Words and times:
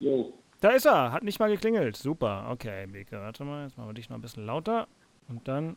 Jo. 0.00 0.32
Da 0.60 0.70
ist 0.70 0.86
er, 0.86 1.12
hat 1.12 1.22
nicht 1.22 1.38
mal 1.38 1.50
geklingelt. 1.50 1.96
Super, 1.96 2.48
okay, 2.50 2.86
Beke, 2.86 3.20
warte 3.20 3.44
mal, 3.44 3.64
jetzt 3.64 3.76
machen 3.76 3.90
wir 3.90 3.94
dich 3.94 4.08
noch 4.08 4.16
ein 4.16 4.22
bisschen 4.22 4.44
lauter. 4.46 4.88
Und 5.28 5.46
dann. 5.46 5.76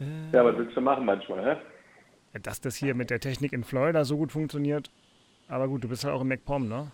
Äh, 0.00 0.32
ja, 0.32 0.44
was 0.44 0.56
willst 0.56 0.76
du 0.76 0.80
machen 0.80 1.04
manchmal, 1.04 1.56
hä? 1.56 2.38
Dass 2.40 2.60
das 2.60 2.76
hier 2.76 2.94
mit 2.94 3.10
der 3.10 3.20
Technik 3.20 3.52
in 3.52 3.64
Florida 3.64 4.04
so 4.04 4.16
gut 4.16 4.32
funktioniert. 4.32 4.90
Aber 5.48 5.66
gut, 5.66 5.82
du 5.82 5.88
bist 5.88 6.04
ja 6.04 6.12
auch 6.12 6.20
in 6.20 6.28
MacPom, 6.28 6.68
ne? 6.68 6.90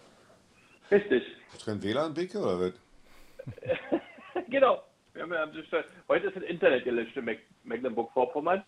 Richtig. 0.91 1.25
Hast 1.51 1.67
du 1.67 1.71
kein 1.71 1.83
WLAN, 1.83 2.15
Beke, 2.15 2.38
oder 2.38 2.61
was? 2.61 2.72
genau. 4.49 4.83
heute 6.08 6.26
ist 6.29 6.37
das 6.37 6.42
Internet 6.45 6.85
gelöscht 6.85 7.17
in 7.17 7.37
Mecklenburg-Vorpommern. 7.65 8.63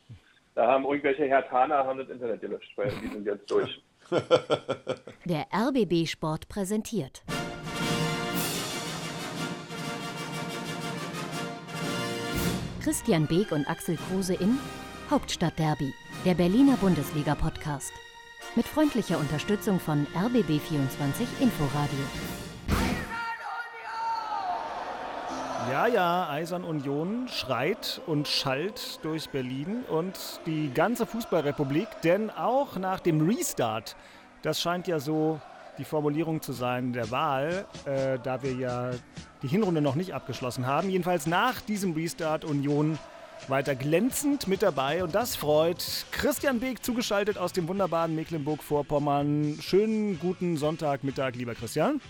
Da 0.55 0.67
haben 0.67 0.85
irgendwelche 0.85 1.29
Herr 1.29 1.47
Taner 1.49 1.85
haben 1.85 1.99
das 1.99 2.09
Internet 2.09 2.41
gelöscht, 2.41 2.73
weil 2.77 2.91
die 3.03 3.09
sind 3.09 3.27
jetzt 3.27 3.51
durch. 3.51 3.81
Der 5.25 5.47
RBB 5.53 6.07
Sport 6.07 6.49
präsentiert. 6.49 7.23
Christian 12.83 13.27
Beek 13.27 13.51
und 13.51 13.69
Axel 13.69 13.97
Kruse 13.97 14.35
in 14.35 14.59
Hauptstadtderby, 15.11 15.93
der 16.25 16.35
Berliner 16.35 16.77
Bundesliga-Podcast. 16.77 17.93
Mit 18.55 18.67
freundlicher 18.67 19.19
Unterstützung 19.19 19.81
von 19.81 20.07
RBB24 20.15 21.27
Inforadio. 21.41 22.46
Ja, 25.71 25.89
ja, 25.89 26.29
Eisern 26.31 26.63
Union 26.63 27.27
schreit 27.27 28.01
und 28.07 28.29
schallt 28.29 29.01
durch 29.03 29.31
Berlin 29.31 29.83
und 29.89 30.17
die 30.47 30.71
ganze 30.73 31.07
Fußballrepublik, 31.07 31.89
denn 32.05 32.31
auch 32.31 32.77
nach 32.77 33.01
dem 33.01 33.21
Restart, 33.29 33.97
das 34.43 34.61
scheint 34.61 34.87
ja 34.87 35.01
so 35.01 35.41
die 35.79 35.85
Formulierung 35.85 36.41
zu 36.41 36.53
sein 36.53 36.93
der 36.93 37.11
Wahl, 37.11 37.67
äh, 37.85 38.19
da 38.23 38.43
wir 38.45 38.53
ja 38.53 38.91
die 39.43 39.49
Hinrunde 39.49 39.81
noch 39.81 39.97
nicht 39.97 40.15
abgeschlossen 40.15 40.67
haben. 40.67 40.89
Jedenfalls 40.89 41.27
nach 41.27 41.61
diesem 41.61 41.95
Restart 41.95 42.45
Union 42.45 42.97
weiter 43.49 43.75
glänzend 43.75 44.49
mit 44.49 44.63
dabei 44.63 45.03
und 45.03 45.15
das 45.15 45.37
freut 45.37 46.07
Christian 46.13 46.61
Beek 46.61 46.85
zugeschaltet 46.85 47.39
aus 47.39 47.53
dem 47.53 47.67
wunderbaren 47.69 48.15
Mecklenburg-Vorpommern. 48.15 49.59
Schönen 49.61 50.19
guten 50.21 50.57
Sonntagmittag, 50.57 51.35
lieber 51.35 51.55
Christian. 51.55 52.01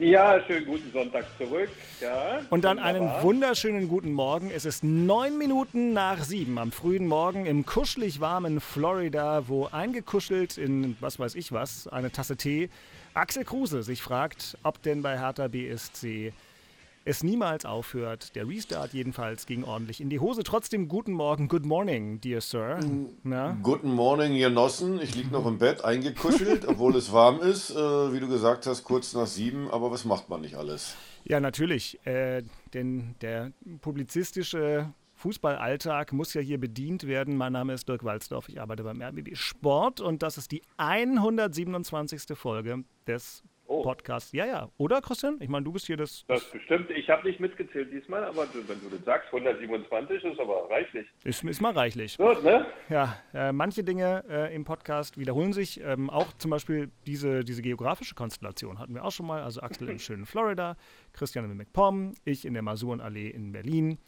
Ja, 0.00 0.40
schönen 0.46 0.64
guten 0.64 0.92
Sonntag 0.92 1.24
zurück. 1.38 1.70
Ja, 2.00 2.40
und 2.50 2.62
dann 2.64 2.76
wunderbar. 2.76 2.84
einen 2.84 3.22
wunderschönen 3.22 3.88
guten 3.88 4.12
Morgen. 4.12 4.52
Es 4.54 4.64
ist 4.64 4.84
neun 4.84 5.38
Minuten 5.38 5.92
nach 5.92 6.22
sieben 6.22 6.56
am 6.58 6.70
frühen 6.70 7.08
Morgen 7.08 7.46
im 7.46 7.66
kuschelig 7.66 8.20
warmen 8.20 8.60
Florida, 8.60 9.48
wo 9.48 9.66
eingekuschelt 9.66 10.56
in 10.56 10.96
was 11.00 11.18
weiß 11.18 11.34
ich 11.34 11.50
was, 11.50 11.88
eine 11.88 12.12
Tasse 12.12 12.36
Tee, 12.36 12.70
Axel 13.14 13.44
Kruse 13.44 13.82
sich 13.82 14.00
fragt, 14.00 14.56
ob 14.62 14.80
denn 14.82 15.02
bei 15.02 15.18
Hertha 15.18 15.48
BSC 15.48 16.32
es 17.08 17.22
niemals 17.22 17.64
aufhört. 17.64 18.36
Der 18.36 18.46
Restart 18.46 18.92
jedenfalls 18.92 19.46
ging 19.46 19.64
ordentlich 19.64 20.00
in 20.00 20.10
die 20.10 20.20
Hose. 20.20 20.42
Trotzdem 20.42 20.88
guten 20.88 21.12
Morgen, 21.12 21.48
good 21.48 21.64
morning, 21.64 22.20
dear 22.20 22.42
Sir. 22.42 22.78
Na? 23.22 23.56
Guten 23.62 23.92
Morning, 23.92 24.36
Genossen. 24.36 25.00
Ich 25.00 25.14
liege 25.14 25.30
noch 25.30 25.46
im 25.46 25.58
Bett 25.58 25.82
eingekuschelt, 25.82 26.64
obwohl 26.68 26.94
es 26.96 27.10
warm 27.10 27.40
ist. 27.40 27.70
Äh, 27.70 28.12
wie 28.12 28.20
du 28.20 28.28
gesagt 28.28 28.66
hast, 28.66 28.84
kurz 28.84 29.14
nach 29.14 29.26
sieben. 29.26 29.70
Aber 29.70 29.90
was 29.90 30.04
macht 30.04 30.28
man 30.28 30.42
nicht 30.42 30.56
alles? 30.56 30.96
Ja, 31.24 31.40
natürlich. 31.40 31.98
Äh, 32.06 32.42
denn 32.74 33.14
der 33.22 33.52
publizistische 33.80 34.92
Fußballalltag 35.14 36.12
muss 36.12 36.34
ja 36.34 36.42
hier 36.42 36.60
bedient 36.60 37.06
werden. 37.06 37.36
Mein 37.38 37.54
Name 37.54 37.72
ist 37.72 37.88
Dirk 37.88 38.04
Walzdorf, 38.04 38.48
ich 38.50 38.60
arbeite 38.60 38.84
beim 38.84 39.00
RBB 39.00 39.34
Sport 39.34 40.00
und 40.00 40.22
das 40.22 40.38
ist 40.38 40.52
die 40.52 40.62
127. 40.76 42.36
Folge 42.36 42.84
des 43.06 43.42
oh. 43.68 43.82
Podcasts. 43.82 44.32
Ja, 44.32 44.46
ja. 44.46 44.68
Oder, 44.78 45.00
Christian? 45.00 45.36
Ich 45.40 45.48
meine, 45.48 45.64
du 45.64 45.72
bist 45.72 45.86
hier 45.86 45.96
das. 45.96 46.24
Das 46.26 46.44
bestimmt. 46.50 46.90
Ich 46.90 47.08
habe 47.08 47.26
nicht 47.26 47.38
mitgezählt 47.38 47.92
diesmal, 47.92 48.24
aber 48.24 48.46
wenn 48.52 48.80
du 48.80 48.88
das 48.90 49.04
sagst, 49.04 49.32
127 49.32 50.24
ist 50.24 50.40
aber 50.40 50.68
reichlich. 50.70 51.06
Ist, 51.24 51.44
ist 51.44 51.60
mal 51.60 51.72
reichlich. 51.72 52.16
Gut, 52.18 52.42
ne? 52.42 52.66
Ja, 52.88 53.16
äh, 53.32 53.52
manche 53.52 53.84
Dinge 53.84 54.24
äh, 54.28 54.54
im 54.54 54.64
Podcast 54.64 55.18
wiederholen 55.18 55.52
sich. 55.52 55.80
Ähm, 55.80 56.10
auch 56.10 56.32
zum 56.38 56.50
Beispiel 56.50 56.90
diese, 57.06 57.44
diese 57.44 57.62
geografische 57.62 58.14
Konstellation 58.14 58.78
hatten 58.78 58.94
wir 58.94 59.04
auch 59.04 59.12
schon 59.12 59.26
mal. 59.26 59.42
Also 59.42 59.60
Axel 59.60 59.88
im 59.88 59.98
schönen 59.98 60.26
Florida, 60.26 60.76
Christian 61.12 61.44
in 61.44 61.56
McPom, 61.56 62.14
ich 62.24 62.44
in 62.44 62.54
der 62.54 62.62
Masurenallee 62.62 63.28
in 63.28 63.52
Berlin 63.52 63.98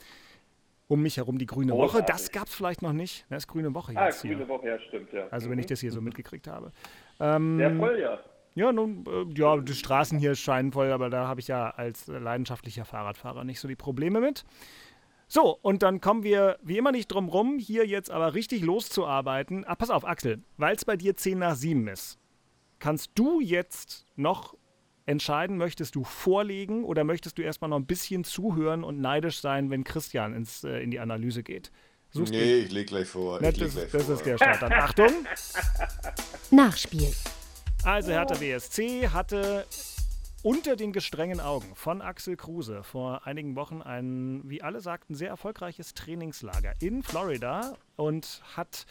um 0.90 1.02
mich 1.02 1.18
herum 1.18 1.38
die 1.38 1.46
Grüne 1.46 1.72
Woche. 1.72 2.02
Das 2.02 2.32
gab 2.32 2.48
es 2.48 2.54
vielleicht 2.54 2.82
noch 2.82 2.92
nicht. 2.92 3.24
Das 3.30 3.44
ist 3.44 3.46
Grüne 3.46 3.72
Woche 3.72 3.92
ah, 3.94 4.06
jetzt 4.06 4.24
ah, 4.24 4.28
Grüne 4.28 4.48
Woche, 4.48 4.66
ja, 4.66 4.78
stimmt, 4.80 5.12
ja. 5.12 5.28
Also, 5.30 5.48
wenn 5.48 5.58
ich 5.60 5.66
mhm. 5.66 5.68
das 5.68 5.80
hier 5.80 5.92
so 5.92 6.00
mitgekriegt 6.00 6.48
habe. 6.48 6.72
Ähm, 7.20 7.58
Sehr 7.58 7.76
voll, 7.76 8.00
ja. 8.00 8.18
Ja, 8.54 8.72
nun, 8.72 9.04
äh, 9.06 9.38
ja, 9.38 9.56
die 9.56 9.74
Straßen 9.74 10.18
hier 10.18 10.34
scheinen 10.34 10.72
voll, 10.72 10.90
aber 10.92 11.10
da 11.10 11.26
habe 11.26 11.40
ich 11.40 11.48
ja 11.48 11.70
als 11.70 12.06
leidenschaftlicher 12.08 12.84
Fahrradfahrer 12.84 13.44
nicht 13.44 13.60
so 13.60 13.68
die 13.68 13.76
Probleme 13.76 14.20
mit. 14.20 14.44
So, 15.28 15.56
und 15.62 15.84
dann 15.84 16.00
kommen 16.00 16.24
wir 16.24 16.58
wie 16.60 16.76
immer 16.76 16.90
nicht 16.90 17.06
drum 17.06 17.28
rum, 17.28 17.58
hier 17.60 17.86
jetzt 17.86 18.10
aber 18.10 18.34
richtig 18.34 18.62
loszuarbeiten. 18.62 19.64
Ah, 19.64 19.76
pass 19.76 19.90
auf, 19.90 20.04
Axel, 20.04 20.42
weil 20.56 20.74
es 20.74 20.84
bei 20.84 20.96
dir 20.96 21.16
10 21.16 21.38
nach 21.38 21.54
7 21.54 21.86
ist. 21.86 22.18
Kannst 22.80 23.12
du 23.14 23.40
jetzt 23.40 24.06
noch 24.16 24.56
entscheiden, 25.06 25.56
möchtest 25.56 25.94
du 25.94 26.02
vorlegen 26.02 26.82
oder 26.82 27.04
möchtest 27.04 27.38
du 27.38 27.42
erstmal 27.42 27.70
noch 27.70 27.76
ein 27.76 27.86
bisschen 27.86 28.24
zuhören 28.24 28.82
und 28.82 29.00
neidisch 29.00 29.40
sein, 29.40 29.70
wenn 29.70 29.84
Christian 29.84 30.34
ins, 30.34 30.64
äh, 30.64 30.80
in 30.82 30.90
die 30.90 30.98
Analyse 30.98 31.44
geht? 31.44 31.70
Suchst 32.10 32.32
nee, 32.32 32.54
ich 32.54 32.72
leg 32.72 32.88
gleich 32.88 33.06
vor. 33.06 33.38
Na, 33.40 33.52
das, 33.52 33.74
gleich 33.74 33.90
das 33.92 34.04
vor. 34.06 34.14
ist 34.14 34.26
der 34.26 34.36
Start. 34.36 34.62
Dann 34.62 34.72
Achtung! 34.72 35.12
Nachspiel. 36.50 37.12
Also 37.84 38.12
Hertha 38.12 38.34
BSC 38.34 39.08
hatte 39.08 39.66
unter 40.42 40.76
den 40.76 40.92
gestrengen 40.92 41.40
Augen 41.40 41.74
von 41.74 42.02
Axel 42.02 42.36
Kruse 42.36 42.82
vor 42.82 43.26
einigen 43.26 43.56
Wochen 43.56 43.80
ein, 43.80 44.42
wie 44.44 44.62
alle 44.62 44.80
sagten, 44.80 45.14
sehr 45.14 45.28
erfolgreiches 45.28 45.94
Trainingslager 45.94 46.74
in 46.80 47.02
Florida 47.02 47.74
und 47.96 48.42
hat 48.54 48.86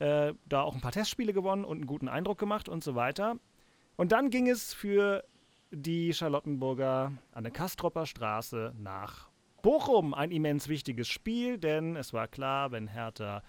äh, 0.00 0.34
da 0.46 0.62
auch 0.62 0.74
ein 0.74 0.82
paar 0.82 0.92
Testspiele 0.92 1.32
gewonnen 1.32 1.64
und 1.64 1.78
einen 1.78 1.86
guten 1.86 2.08
Eindruck 2.08 2.38
gemacht 2.38 2.68
und 2.68 2.84
so 2.84 2.94
weiter. 2.94 3.36
Und 3.96 4.12
dann 4.12 4.28
ging 4.28 4.48
es 4.48 4.74
für 4.74 5.24
die 5.70 6.12
Charlottenburger 6.12 7.12
an 7.32 7.42
der 7.42 7.52
Kastropper 7.52 8.04
Straße 8.04 8.74
nach 8.78 9.28
Bochum. 9.62 10.12
Ein 10.12 10.30
immens 10.30 10.68
wichtiges 10.68 11.08
Spiel, 11.08 11.56
denn 11.58 11.96
es 11.96 12.12
war 12.12 12.28
klar, 12.28 12.70
wenn 12.70 12.86
Hertha 12.86 13.42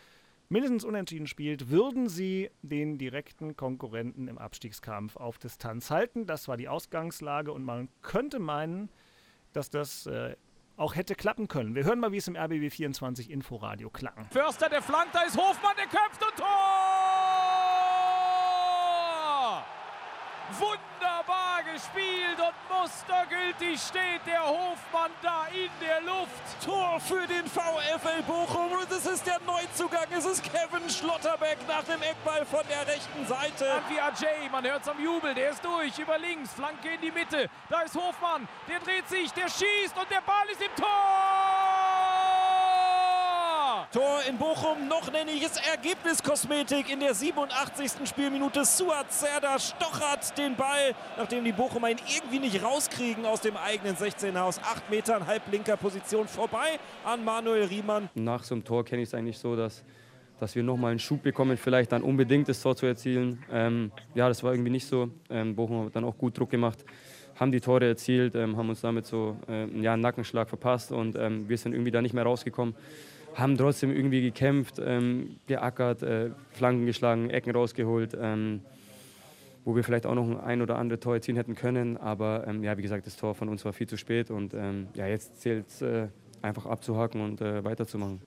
mindestens 0.50 0.84
unentschieden 0.84 1.28
spielt, 1.28 1.70
würden 1.70 2.10
sie 2.10 2.50
den 2.62 2.98
direkten 2.98 3.56
Konkurrenten 3.56 4.28
im 4.28 4.38
Abstiegskampf 4.38 5.16
auf 5.16 5.38
Distanz 5.38 5.92
halten. 5.92 6.26
Das 6.26 6.48
war 6.48 6.58
die 6.58 6.68
Ausgangslage 6.68 7.52
und 7.52 7.64
man 7.64 7.90
könnte 8.02 8.40
meinen, 8.40 8.90
dass 9.54 9.70
das 9.70 10.06
äh, 10.08 10.36
auch 10.76 10.96
hätte 10.96 11.16
klappen 11.16 11.48
können. 11.48 11.76
Wir 11.76 11.84
hören 11.84 12.00
mal, 12.00 12.12
wie 12.12 12.18
es 12.18 12.28
im 12.28 12.36
RBB 12.36 12.72
24 12.72 13.30
Inforadio 13.30 13.90
klang. 13.90 14.28
Förster, 14.32 14.70
der 14.70 14.82
flankt, 14.82 15.16
da 15.16 15.22
ist 15.22 15.38
Hofmann, 15.38 15.76
der 15.78 15.88
köpft 15.88 16.24
und 16.24 16.36
Tor! 16.38 16.48
Wunderbar 20.60 20.87
gespielt 21.78 22.40
und 22.40 22.58
mustergültig 22.74 23.80
steht 23.80 24.26
der 24.26 24.44
Hofmann 24.44 25.12
da 25.22 25.46
in 25.54 25.70
der 25.80 26.02
Luft. 26.02 26.46
Tor 26.66 27.00
für 27.00 27.28
den 27.28 27.46
VfL 27.46 28.24
Bochum 28.26 28.72
und 28.72 28.92
es 28.92 29.06
ist 29.06 29.26
der 29.28 29.40
Neuzugang. 29.46 30.08
Es 30.12 30.26
ist 30.26 30.44
Kevin 30.44 30.90
Schlotterbeck 30.90 31.60
nach 31.68 31.84
dem 31.84 32.02
Eckball 32.02 32.46
von 32.46 32.66
der 32.68 32.82
rechten 32.92 33.26
Seite. 33.28 33.72
Anvi 33.74 34.00
Ajay, 34.00 34.50
man 34.52 34.66
hört 34.66 34.82
es 34.82 34.90
am 34.90 35.00
Jubel, 35.00 35.36
der 35.36 35.52
ist 35.52 35.64
durch, 35.64 35.98
über 36.00 36.18
links, 36.18 36.52
Flanke 36.54 36.90
in 36.96 37.02
die 37.02 37.12
Mitte. 37.12 37.48
Da 37.70 37.82
ist 37.82 37.96
Hofmann, 37.96 38.48
der 38.68 38.80
dreht 38.80 39.08
sich, 39.08 39.32
der 39.34 39.48
schießt 39.48 39.98
und 39.98 40.10
der 40.10 40.22
Ball 40.22 40.48
ist 40.50 40.62
im 40.62 40.76
Tor! 40.76 41.47
Tor 43.94 44.20
in 44.28 44.38
Bochum, 44.38 44.90
noch 44.90 45.10
nenne 45.14 45.32
ich 45.32 45.46
es 45.46 45.56
Ergebniskosmetik 45.56 46.92
in 46.92 47.00
der 47.00 47.14
87. 47.14 48.06
Spielminute. 48.06 48.66
Suat 48.66 49.14
Serdar 49.14 49.60
stochert 49.60 50.38
den 50.38 50.58
Ball, 50.58 50.94
nachdem 51.18 51.46
die 51.46 51.54
Bochumer 51.54 51.92
ihn 51.92 51.98
irgendwie 52.14 52.40
nicht 52.40 52.62
rauskriegen 52.62 53.26
aus 53.26 53.40
dem 53.40 53.56
eigenen 53.56 53.96
16er-Haus. 53.96 54.60
Acht 54.60 54.90
Metern, 54.90 55.26
halblinker 55.26 55.78
Position 55.78 56.28
vorbei 56.28 56.80
an 57.06 57.24
Manuel 57.24 57.64
Riemann. 57.64 58.10
Nach 58.16 58.44
so 58.44 58.56
einem 58.56 58.66
Tor 58.66 58.84
kenne 58.84 59.04
ich 59.04 59.08
es 59.08 59.14
eigentlich 59.14 59.38
so, 59.38 59.56
dass 59.56 59.84
dass 60.40 60.54
wir 60.54 60.62
nochmal 60.62 60.92
einen 60.92 61.00
Schub 61.00 61.24
bekommen, 61.24 61.58
vielleicht 61.58 61.92
dann 61.92 62.04
unbedingt 62.04 62.48
das 62.48 62.62
Tor 62.62 62.76
zu 62.76 62.86
erzielen. 62.86 63.44
Ähm, 63.52 63.92
ja, 64.14 64.28
das 64.28 64.44
war 64.44 64.52
irgendwie 64.52 64.70
nicht 64.70 64.86
so. 64.86 65.10
Ähm, 65.32 65.56
Bochum 65.56 65.86
hat 65.86 65.96
dann 65.96 66.04
auch 66.04 66.16
gut 66.16 66.38
Druck 66.38 66.52
gemacht, 66.52 66.86
haben 67.36 67.52
die 67.52 67.60
Tore 67.60 67.88
erzielt, 67.88 68.36
ähm, 68.36 68.56
haben 68.56 68.70
uns 68.70 68.82
damit 68.82 69.08
so 69.08 69.38
äh, 69.50 69.66
ja, 69.82 69.94
einen 69.94 70.04
Nackenschlag 70.04 70.48
verpasst 70.48 70.92
und 70.92 71.16
ähm, 71.16 71.50
wir 71.50 71.58
sind 71.58 71.72
irgendwie 71.72 71.90
da 71.90 72.04
nicht 72.04 72.14
mehr 72.14 72.24
rausgekommen 72.24 72.76
haben 73.36 73.58
trotzdem 73.58 73.92
irgendwie 73.92 74.22
gekämpft, 74.22 74.82
ähm, 74.84 75.38
geackert, 75.48 76.04
äh, 76.04 76.32
Flanken 76.52 76.86
geschlagen, 76.86 77.30
Ecken 77.30 77.52
rausgeholt, 77.52 78.18
ähm, 78.20 78.62
wo 79.64 79.76
wir 79.76 79.84
vielleicht 79.84 80.06
auch 80.06 80.16
noch 80.16 80.44
ein 80.44 80.62
oder 80.62 80.78
andere 80.78 81.00
Tor 81.00 81.16
erzielen 81.16 81.38
hätten 81.38 81.56
können. 81.56 81.98
Aber 81.98 82.48
ähm, 82.48 82.64
ja, 82.64 82.78
wie 82.78 82.82
gesagt, 82.82 83.06
das 83.06 83.18
Tor 83.18 83.36
von 83.36 83.50
uns 83.50 83.64
war 83.66 83.74
viel 83.74 83.88
zu 83.88 83.98
spät 83.98 84.32
und 84.32 84.54
ähm, 84.54 84.88
ja, 84.96 85.08
jetzt 85.08 85.42
zählt 85.42 85.68
es 85.68 85.82
äh, 85.82 86.08
einfach 86.42 86.66
abzuhaken 86.66 87.22
und 87.22 87.42
äh, 87.42 87.64
weiterzumachen. 87.64 88.22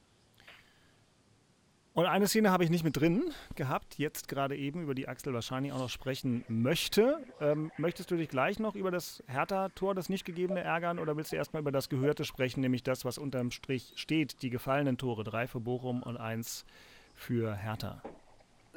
Und 1.92 2.06
eine 2.06 2.28
Szene 2.28 2.52
habe 2.52 2.62
ich 2.62 2.70
nicht 2.70 2.84
mit 2.84 2.96
drin 2.96 3.32
gehabt, 3.56 3.98
jetzt 3.98 4.28
gerade 4.28 4.56
eben, 4.56 4.82
über 4.82 4.94
die 4.94 5.08
Axel 5.08 5.34
wahrscheinlich 5.34 5.72
auch 5.72 5.78
noch 5.78 5.90
sprechen 5.90 6.44
möchte. 6.48 7.18
Ähm, 7.40 7.72
möchtest 7.78 8.12
du 8.12 8.16
dich 8.16 8.28
gleich 8.28 8.60
noch 8.60 8.76
über 8.76 8.92
das 8.92 9.24
Hertha-Tor, 9.26 9.96
das 9.96 10.08
nicht 10.08 10.24
gegebene, 10.24 10.60
ärgern 10.60 11.00
oder 11.00 11.16
willst 11.16 11.32
du 11.32 11.36
erstmal 11.36 11.62
über 11.62 11.72
das 11.72 11.88
Gehörte 11.88 12.24
sprechen, 12.24 12.60
nämlich 12.60 12.84
das, 12.84 13.04
was 13.04 13.18
unterm 13.18 13.50
Strich 13.50 13.92
steht, 13.96 14.42
die 14.42 14.50
gefallenen 14.50 14.98
Tore, 14.98 15.24
drei 15.24 15.48
für 15.48 15.58
Bochum 15.60 16.04
und 16.04 16.16
eins 16.16 16.64
für 17.14 17.56
Hertha? 17.56 18.00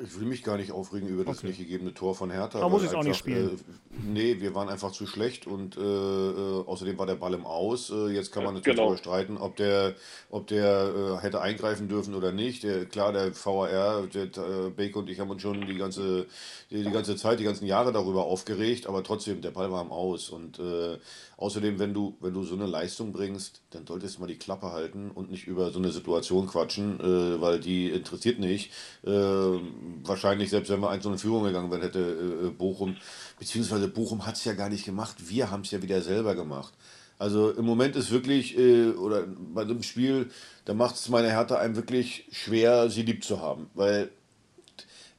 Ich 0.02 0.20
will 0.20 0.26
mich 0.26 0.42
gar 0.42 0.58
nicht 0.58 0.72
aufregen 0.72 1.08
über 1.08 1.24
das 1.24 1.38
Okay. 1.38 1.48
nicht 1.48 1.60
gegebene 1.60 1.94
Tor 1.94 2.16
von 2.16 2.32
Hertha. 2.32 2.60
Aber 2.60 2.70
muss 2.70 2.80
weil 2.80 2.86
ich's 2.88 2.96
auch 2.96 3.04
nicht 3.04 3.10
einfach, 3.10 3.20
spielen. 3.20 3.50
Äh, 3.50 4.02
nee, 4.04 4.42
wir 4.42 4.56
waren 4.56 4.68
einfach 4.68 4.92
zu 4.92 5.06
schlecht 5.06 5.46
und 5.46 5.78
äh, 5.78 5.82
äh, 5.82 6.64
außerdem 6.66 6.98
war 6.98 7.06
der 7.06 7.14
Ball 7.16 7.36
im 7.36 7.46
Aus. 7.46 7.92
Äh, 7.92 8.08
jetzt 8.08 8.32
kann 8.32 8.44
man 8.44 8.56
natürlich 8.56 8.76
Genau. 8.76 8.88
darüber 8.88 8.98
streiten, 8.98 9.38
ob 9.38 9.56
der, 9.56 9.94
ob 10.32 10.48
der 10.48 11.20
äh, 11.20 11.22
hätte 11.22 11.42
eingreifen 11.42 11.90
dürfen 11.90 12.16
oder 12.16 12.32
nicht. 12.32 12.64
Der, 12.64 12.86
klar, 12.86 13.14
der 13.14 13.34
VAR, 13.36 14.08
der, 14.08 14.24
äh, 14.24 14.70
Bake 14.72 14.96
und 14.98 15.12
ich 15.12 15.20
haben 15.20 15.30
uns 15.30 15.44
schon 15.44 15.68
die 15.68 15.76
ganze, 15.76 16.26
die, 16.72 16.84
die 16.84 16.92
ganze 16.92 17.16
Zeit, 17.16 17.40
die 17.40 17.44
ganzen 17.44 17.68
Jahre 17.68 17.92
darüber 17.94 18.26
aufgeregt, 18.26 18.88
aber 18.88 19.04
trotzdem, 19.04 19.42
der 19.42 19.52
Ball 19.52 19.72
war 19.72 19.84
im 19.84 19.92
Aus. 19.92 20.32
Und 20.32 20.58
äh, 20.58 20.98
außerdem, 21.38 21.78
wenn 21.78 21.94
du, 21.94 22.18
wenn 22.20 22.34
du 22.34 22.42
so 22.44 22.56
eine 22.56 22.66
Leistung 22.66 23.14
bringst, 23.14 23.62
dann 23.70 23.86
solltest 23.86 24.18
du 24.18 24.22
mal 24.22 24.28
die 24.28 24.38
Klappe 24.40 24.72
halten 24.72 25.12
und 25.14 25.30
nicht 25.30 25.46
über 25.46 25.70
so 25.70 25.78
eine 25.78 25.92
Situation 25.92 26.48
quatschen, 26.48 27.00
äh, 27.00 27.40
weil 27.40 27.60
die 27.60 27.90
interessiert 27.92 28.40
nicht. 28.40 28.72
Äh, 29.06 29.60
wahrscheinlich, 30.04 30.50
selbst 30.50 30.70
wenn 30.70 30.80
wir 30.80 30.90
eins 30.90 31.06
eine 31.06 31.18
Führung 31.18 31.44
gegangen 31.44 31.72
wären, 31.72 31.82
hätte 31.82 32.00
äh, 32.00 32.50
Bochum, 32.50 32.96
beziehungsweise 33.40 33.88
Bochum 33.88 34.26
hat 34.26 34.36
es 34.36 34.46
ja 34.46 34.54
gar 34.54 34.70
nicht 34.70 34.86
gemacht, 34.86 35.16
wir 35.30 35.52
haben 35.52 35.62
es 35.62 35.72
ja 35.72 35.82
wieder 35.82 36.02
selber 36.02 36.36
gemacht. 36.36 36.74
Also 37.20 37.52
im 37.52 37.66
Moment 37.66 37.96
ist 37.96 38.12
wirklich, 38.12 38.58
äh, 38.58 38.90
oder 38.90 39.26
bei 39.28 39.64
so 39.66 39.72
einem 39.72 39.84
Spiel, 39.84 40.30
da 40.66 40.74
macht 40.74 40.96
es 40.96 41.10
meine 41.10 41.30
Hertha 41.30 41.56
einem 41.58 41.76
wirklich 41.76 42.26
schwer, 42.32 42.90
sie 42.90 43.04
lieb 43.04 43.24
zu 43.24 43.42
haben. 43.42 43.70
Weil 43.74 44.10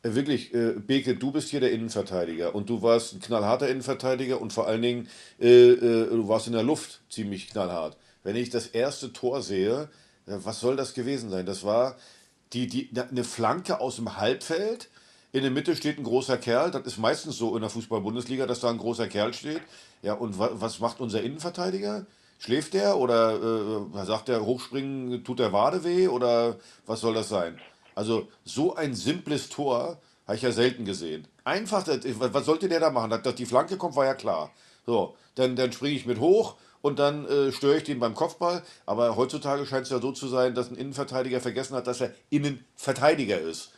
äh, 0.05 0.15
Wirklich, 0.15 0.53
äh, 0.55 0.75
Beke, 0.75 1.17
du 1.17 1.33
bist 1.33 1.49
hier 1.49 1.61
der 1.61 1.73
Innenverteidiger 1.73 2.55
und 2.55 2.69
du 2.69 2.83
warst 2.83 3.15
ein 3.15 3.21
knallharter 3.21 3.69
Innenverteidiger 3.69 4.41
und 4.41 4.53
vor 4.53 4.67
allen 4.67 4.83
Dingen, 4.83 5.09
äh, 5.41 5.71
äh, 5.71 6.11
du 6.11 6.29
warst 6.29 6.47
in 6.47 6.53
der 6.53 6.63
Luft 6.63 7.01
ziemlich 7.09 7.49
knallhart. 7.49 7.97
Wenn 8.23 8.37
ich 8.37 8.51
das 8.51 8.67
erste 8.67 9.13
Tor 9.13 9.43
sehe, 9.43 9.89
äh, 10.27 10.37
was 10.45 10.61
soll 10.61 10.77
das 10.77 10.95
gewesen 10.95 11.31
sein? 11.31 11.47
Das 11.47 11.65
war 11.65 11.97
die, 12.55 12.67
die, 12.69 12.91
eine 13.01 13.25
Flanke 13.25 13.81
aus 13.81 13.97
dem 13.97 14.17
Halbfeld. 14.17 14.89
In 15.33 15.43
der 15.43 15.51
Mitte 15.51 15.75
steht 15.75 15.99
ein 15.99 16.05
großer 16.05 16.39
Kerl. 16.39 16.71
Das 16.71 16.87
ist 16.87 16.99
meistens 16.99 17.37
so 17.37 17.57
in 17.57 17.61
der 17.61 17.71
Fußball-Bundesliga, 17.71 18.47
dass 18.47 18.61
da 18.61 18.71
ein 18.71 18.79
großer 18.79 19.09
Kerl 19.09 19.35
steht. 19.35 19.63
Ja, 20.03 20.15
und 20.15 20.39
wa 20.39 20.51
was 20.55 20.79
macht 20.79 21.01
unser 21.01 21.23
Innenverteidiger? 21.23 22.07
Schläft 22.39 22.75
der 22.75 22.97
oder 22.97 23.89
äh, 23.95 24.05
sagt 24.05 24.29
der 24.29 24.45
Hochspringen, 24.45 25.25
tut 25.25 25.41
der 25.41 25.53
Wade 25.53 25.83
weh 25.83 26.09
oder 26.09 26.57
was 26.87 27.01
soll 27.01 27.15
das 27.15 27.29
sein? 27.29 27.59
Also 27.95 28.29
so 28.45 28.77
ein 28.77 28.95
simples 28.95 29.49
Tor 29.49 29.99
habe 30.27 30.37
ich 30.37 30.43
ja 30.43 30.53
selten 30.53 30.85
gesehen. 30.85 31.27
Einfach, 31.45 31.87
was 31.87 32.47
sollte 32.47 32.69
der 32.69 32.81
da 32.81 32.91
machen? 32.91 33.11
Dass, 33.11 33.23
dass 33.23 33.35
die 33.35 33.47
Flanke 33.47 33.77
kommt, 33.77 33.97
war 33.97 34.07
ja 34.07 34.15
klar. 34.15 34.51
So, 34.87 35.17
dann, 35.35 35.57
dann 35.57 35.73
springe 35.73 35.97
ich 35.97 36.07
mit 36.07 36.21
hoch 36.21 36.57
und 36.85 36.99
dann 36.99 37.27
äh, 37.27 37.51
störe 37.51 37.79
ich 37.79 37.85
den 37.85 37.99
beim 37.99 38.15
Kopfball. 38.15 38.63
Aber 38.85 39.17
heutzutage 39.17 39.65
scheint 39.65 39.85
es 39.85 39.91
ja 39.91 40.01
so 40.01 40.13
zu 40.13 40.29
sein, 40.29 40.55
dass 40.55 40.71
ein 40.71 40.77
Innenverteidiger 40.77 41.41
vergessen 41.41 41.75
hat, 41.77 41.87
dass 41.87 42.03
er 42.03 42.13
Innenverteidiger 42.29 43.41
ist. 43.41 43.71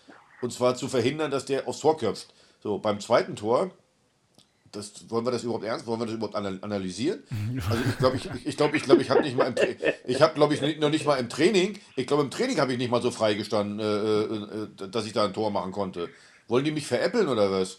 Und 0.42 0.52
zwar 0.52 0.74
zu 0.74 0.88
verhindern, 0.88 1.30
dass 1.30 1.44
der 1.44 1.68
aufs 1.68 1.78
Tor 1.78 1.96
köpft. 1.96 2.34
So, 2.64 2.78
beim 2.78 2.98
zweiten 2.98 3.36
Tor, 3.36 3.70
das, 4.72 5.08
wollen 5.08 5.24
wir 5.24 5.30
das 5.30 5.44
überhaupt 5.44 5.62
ernst? 5.62 5.86
Wollen 5.86 6.00
wir 6.00 6.06
das 6.06 6.16
überhaupt 6.16 6.34
anal- 6.34 6.58
analysieren? 6.62 7.22
Also 7.70 7.84
ich 7.88 7.98
glaube, 7.98 8.16
ich, 8.16 8.24
ich, 8.26 8.46
ich, 8.48 8.56
glaub, 8.56 8.74
ich, 8.74 8.82
glaub, 8.82 9.00
ich 9.00 9.08
habe 9.08 9.20
nicht 9.22 9.36
mal 9.36 9.46
im 9.46 9.54
ich 10.04 10.20
habe, 10.20 10.34
glaube 10.34 10.54
ich, 10.54 10.78
noch 10.80 10.90
nicht 10.90 11.06
mal 11.06 11.14
im 11.14 11.28
Training, 11.28 11.78
ich 11.94 12.08
glaube, 12.08 12.24
im 12.24 12.32
Training 12.32 12.58
habe 12.58 12.72
ich 12.72 12.78
nicht 12.78 12.90
mal 12.90 13.00
so 13.02 13.12
freigestanden, 13.12 13.78
äh, 13.78 13.84
äh, 13.84 14.84
äh, 14.84 14.88
dass 14.90 15.06
ich 15.06 15.12
da 15.12 15.26
ein 15.26 15.32
Tor 15.32 15.52
machen 15.52 15.70
konnte. 15.70 16.08
Wollen 16.48 16.64
die 16.64 16.72
mich 16.72 16.88
veräppeln 16.88 17.28
oder 17.28 17.52
was? 17.52 17.78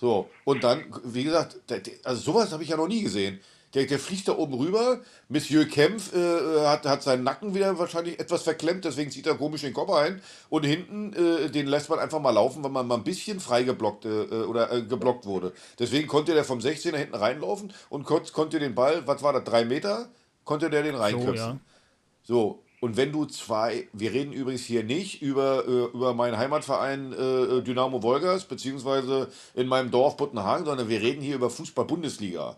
So, 0.00 0.30
und 0.44 0.64
dann, 0.64 0.82
wie 1.04 1.24
gesagt, 1.24 1.58
also 2.04 2.22
sowas 2.22 2.52
habe 2.52 2.62
ich 2.62 2.70
ja 2.70 2.78
noch 2.78 2.88
nie 2.88 3.02
gesehen. 3.02 3.38
Der, 3.74 3.84
der 3.84 3.98
fliegt 3.98 4.28
da 4.28 4.36
oben 4.36 4.54
rüber. 4.54 5.00
Monsieur 5.28 5.64
Kempf 5.64 6.14
äh, 6.14 6.66
hat, 6.66 6.86
hat 6.86 7.02
seinen 7.02 7.24
Nacken 7.24 7.54
wieder 7.54 7.78
wahrscheinlich 7.78 8.18
etwas 8.18 8.42
verklemmt, 8.42 8.84
deswegen 8.84 9.10
zieht 9.10 9.26
er 9.26 9.34
komisch 9.34 9.62
den 9.62 9.74
Kopf 9.74 9.90
ein. 9.90 10.20
Und 10.48 10.64
hinten, 10.64 11.12
äh, 11.12 11.50
den 11.50 11.66
lässt 11.66 11.90
man 11.90 11.98
einfach 11.98 12.20
mal 12.20 12.30
laufen, 12.30 12.62
weil 12.64 12.70
man 12.70 12.86
mal 12.86 12.96
ein 12.96 13.04
bisschen 13.04 13.40
frei 13.40 13.64
geblockt, 13.64 14.04
äh, 14.04 14.08
oder, 14.08 14.72
äh, 14.72 14.82
geblockt 14.82 15.26
wurde. 15.26 15.52
Deswegen 15.78 16.06
konnte 16.06 16.32
der 16.32 16.44
vom 16.44 16.60
16er 16.60 16.96
hinten 16.96 17.16
reinlaufen 17.16 17.72
und 17.90 18.04
kon 18.04 18.22
konnte 18.32 18.58
den 18.58 18.74
Ball, 18.74 19.06
was 19.06 19.22
war 19.22 19.32
das, 19.32 19.44
drei 19.44 19.64
Meter, 19.64 20.08
konnte 20.44 20.70
der 20.70 20.82
den 20.82 20.94
reinköpfen. 20.94 21.36
ja. 21.36 21.58
So, 22.22 22.62
und 22.80 22.96
wenn 22.96 23.12
du 23.12 23.24
zwei, 23.24 23.88
wir 23.92 24.12
reden 24.12 24.32
übrigens 24.32 24.64
hier 24.64 24.84
nicht 24.84 25.22
über, 25.22 25.66
äh, 25.66 25.84
über 25.96 26.14
meinen 26.14 26.36
Heimatverein 26.36 27.12
äh, 27.12 27.62
Dynamo 27.62 28.02
Wolgast, 28.02 28.48
beziehungsweise 28.48 29.28
in 29.54 29.66
meinem 29.66 29.90
Dorf 29.90 30.16
Buttenhagen, 30.16 30.64
sondern 30.64 30.88
wir 30.88 31.00
reden 31.00 31.22
hier 31.22 31.36
über 31.36 31.50
Fußball-Bundesliga. 31.50 32.56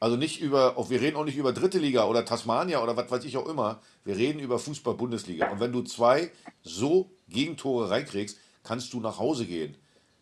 Also 0.00 0.16
nicht 0.16 0.40
über, 0.40 0.78
auch 0.78 0.88
wir 0.88 1.02
reden 1.02 1.16
auch 1.16 1.26
nicht 1.26 1.36
über 1.36 1.52
dritte 1.52 1.78
Liga 1.78 2.06
oder 2.06 2.24
Tasmania 2.24 2.82
oder 2.82 2.96
was 2.96 3.10
weiß 3.10 3.24
ich 3.24 3.36
auch 3.36 3.46
immer. 3.46 3.80
Wir 4.04 4.16
reden 4.16 4.40
über 4.40 4.58
Fußball-Bundesliga. 4.58 5.50
Und 5.50 5.60
wenn 5.60 5.72
du 5.72 5.82
zwei 5.82 6.30
so 6.62 7.10
Gegentore 7.28 7.90
reinkriegst, 7.90 8.38
kannst 8.64 8.94
du 8.94 9.00
nach 9.00 9.18
Hause 9.18 9.44
gehen. 9.44 9.76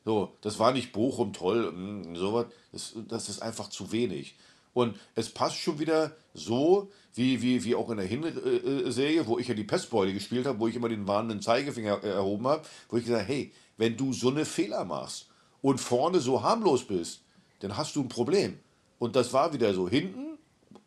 So, 0.04 0.32
das 0.40 0.58
war 0.58 0.72
nicht 0.72 0.92
Bochum 0.92 1.32
toll, 1.32 1.70
mm, 1.70 2.16
sowas. 2.16 2.46
Das, 2.72 2.94
das 3.08 3.28
ist 3.28 3.40
einfach 3.40 3.70
zu 3.70 3.92
wenig. 3.92 4.36
Und 4.74 4.96
es 5.14 5.30
passt 5.30 5.58
schon 5.58 5.78
wieder 5.78 6.16
so, 6.34 6.90
wie, 7.14 7.40
wie, 7.42 7.62
wie 7.64 7.74
auch 7.74 7.90
in 7.90 7.98
der 7.98 8.06
Hinserie, 8.06 9.26
wo 9.26 9.38
ich 9.38 9.48
ja 9.48 9.54
die 9.54 9.64
Pestbeule 9.64 10.12
gespielt 10.12 10.46
habe, 10.46 10.58
wo 10.58 10.68
ich 10.68 10.76
immer 10.76 10.88
den 10.88 11.06
warnenden 11.06 11.40
Zeigefinger 11.40 12.02
äh, 12.02 12.10
erhoben 12.10 12.46
habe, 12.48 12.62
wo 12.88 12.96
ich 12.96 13.04
gesagt 13.04 13.24
habe, 13.24 13.32
hey, 13.32 13.52
wenn 13.76 13.96
du 13.96 14.12
so 14.12 14.30
eine 14.30 14.44
Fehler 14.44 14.84
machst 14.84 15.28
und 15.62 15.78
vorne 15.78 16.20
so 16.20 16.42
harmlos 16.42 16.84
bist, 16.84 17.22
dann 17.60 17.76
hast 17.76 17.94
du 17.96 18.02
ein 18.02 18.08
Problem. 18.08 18.58
Und 18.98 19.16
das 19.16 19.32
war 19.32 19.52
wieder 19.52 19.72
so. 19.74 19.88
Hinten, 19.88 20.38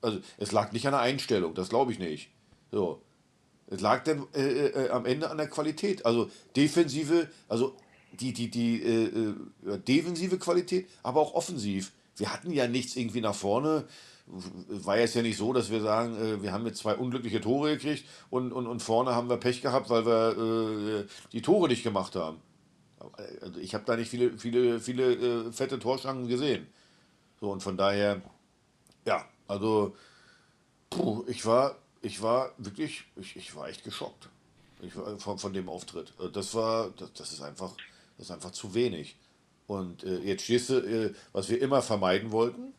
also 0.01 0.19
es 0.37 0.51
lag 0.51 0.71
nicht 0.71 0.85
an 0.85 0.93
der 0.93 1.01
Einstellung, 1.01 1.53
das 1.53 1.69
glaube 1.69 1.91
ich 1.91 1.99
nicht. 1.99 2.29
So. 2.71 3.01
Es 3.67 3.79
lag 3.79 4.03
dann 4.03 4.27
äh, 4.33 4.67
äh, 4.67 4.89
am 4.89 5.05
Ende 5.05 5.29
an 5.29 5.37
der 5.37 5.47
Qualität. 5.47 6.05
Also 6.05 6.29
defensive, 6.55 7.29
also 7.47 7.75
die, 8.11 8.33
die, 8.33 8.49
die 8.49 8.81
äh, 8.81 9.33
äh, 9.65 9.79
defensive 9.79 10.37
Qualität, 10.37 10.89
aber 11.03 11.21
auch 11.21 11.33
offensiv. 11.33 11.93
Wir 12.17 12.33
hatten 12.33 12.51
ja 12.51 12.67
nichts 12.67 12.95
irgendwie 12.95 13.21
nach 13.21 13.35
vorne. 13.35 13.85
War 14.27 14.99
jetzt 14.99 15.15
ja 15.15 15.21
nicht 15.21 15.37
so, 15.37 15.53
dass 15.53 15.71
wir 15.71 15.81
sagen, 15.81 16.15
äh, 16.15 16.43
wir 16.43 16.51
haben 16.51 16.65
jetzt 16.65 16.79
zwei 16.79 16.95
unglückliche 16.95 17.39
Tore 17.39 17.77
gekriegt 17.77 18.05
und, 18.29 18.51
und, 18.51 18.67
und 18.67 18.81
vorne 18.81 19.15
haben 19.15 19.29
wir 19.29 19.37
Pech 19.37 19.61
gehabt, 19.61 19.89
weil 19.89 20.05
wir 20.05 20.99
äh, 20.99 21.07
die 21.31 21.41
Tore 21.41 21.69
nicht 21.69 21.83
gemacht 21.83 22.15
haben. 22.15 22.37
Also 23.41 23.59
ich 23.59 23.73
habe 23.73 23.85
da 23.85 23.95
nicht 23.95 24.09
viele, 24.09 24.37
viele, 24.37 24.79
viele 24.79 25.51
fette 25.51 25.79
Torschangen 25.79 26.27
gesehen. 26.27 26.67
So, 27.41 27.51
und 27.51 27.61
von 27.63 27.75
daher, 27.75 28.21
ja, 29.05 29.25
also, 29.47 29.95
puh, 30.89 31.25
ich 31.27 31.45
war, 31.45 31.77
ich 32.01 32.21
war 32.21 32.53
wirklich, 32.57 33.05
ich, 33.15 33.35
ich 33.35 33.55
war 33.55 33.69
echt 33.69 33.83
geschockt. 33.83 34.29
Ich 34.81 34.95
war 34.95 35.17
von, 35.19 35.39
von 35.39 35.53
dem 35.53 35.69
Auftritt. 35.69 36.13
Äh, 36.19 36.29
Das 36.31 36.55
war, 36.55 36.91
das, 36.97 37.13
das 37.13 37.31
ist 37.33 37.41
einfach, 37.41 37.73
das 38.17 38.27
ist 38.27 38.31
einfach 38.31 38.51
zu 38.51 38.73
wenig. 38.73 39.17
Und 39.67 40.03
äh, 40.03 40.19
jetzt 40.19 40.43
stehst 40.43 40.69
du, 40.69 40.75
äh, 40.75 41.13
was 41.33 41.49
wir 41.49 41.61
immer 41.61 41.81
vermeiden 41.81 42.31
wollten, 42.31 42.73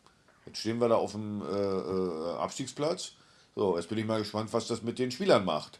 jetzt 0.45 0.59
stehen 0.59 0.79
wir 0.79 0.89
da 0.89 0.95
auf 0.95 1.13
dem 1.13 1.41
äh, 1.41 1.45
äh, 1.47 2.35
Abstiegsplatz. 2.37 3.13
So, 3.55 3.77
jetzt 3.77 3.89
bin 3.89 3.97
ich 3.99 4.05
mal 4.05 4.19
gespannt, 4.19 4.53
was 4.53 4.67
das 4.67 4.83
mit 4.83 4.99
den 4.99 5.11
Spielern 5.11 5.45
macht. 5.45 5.79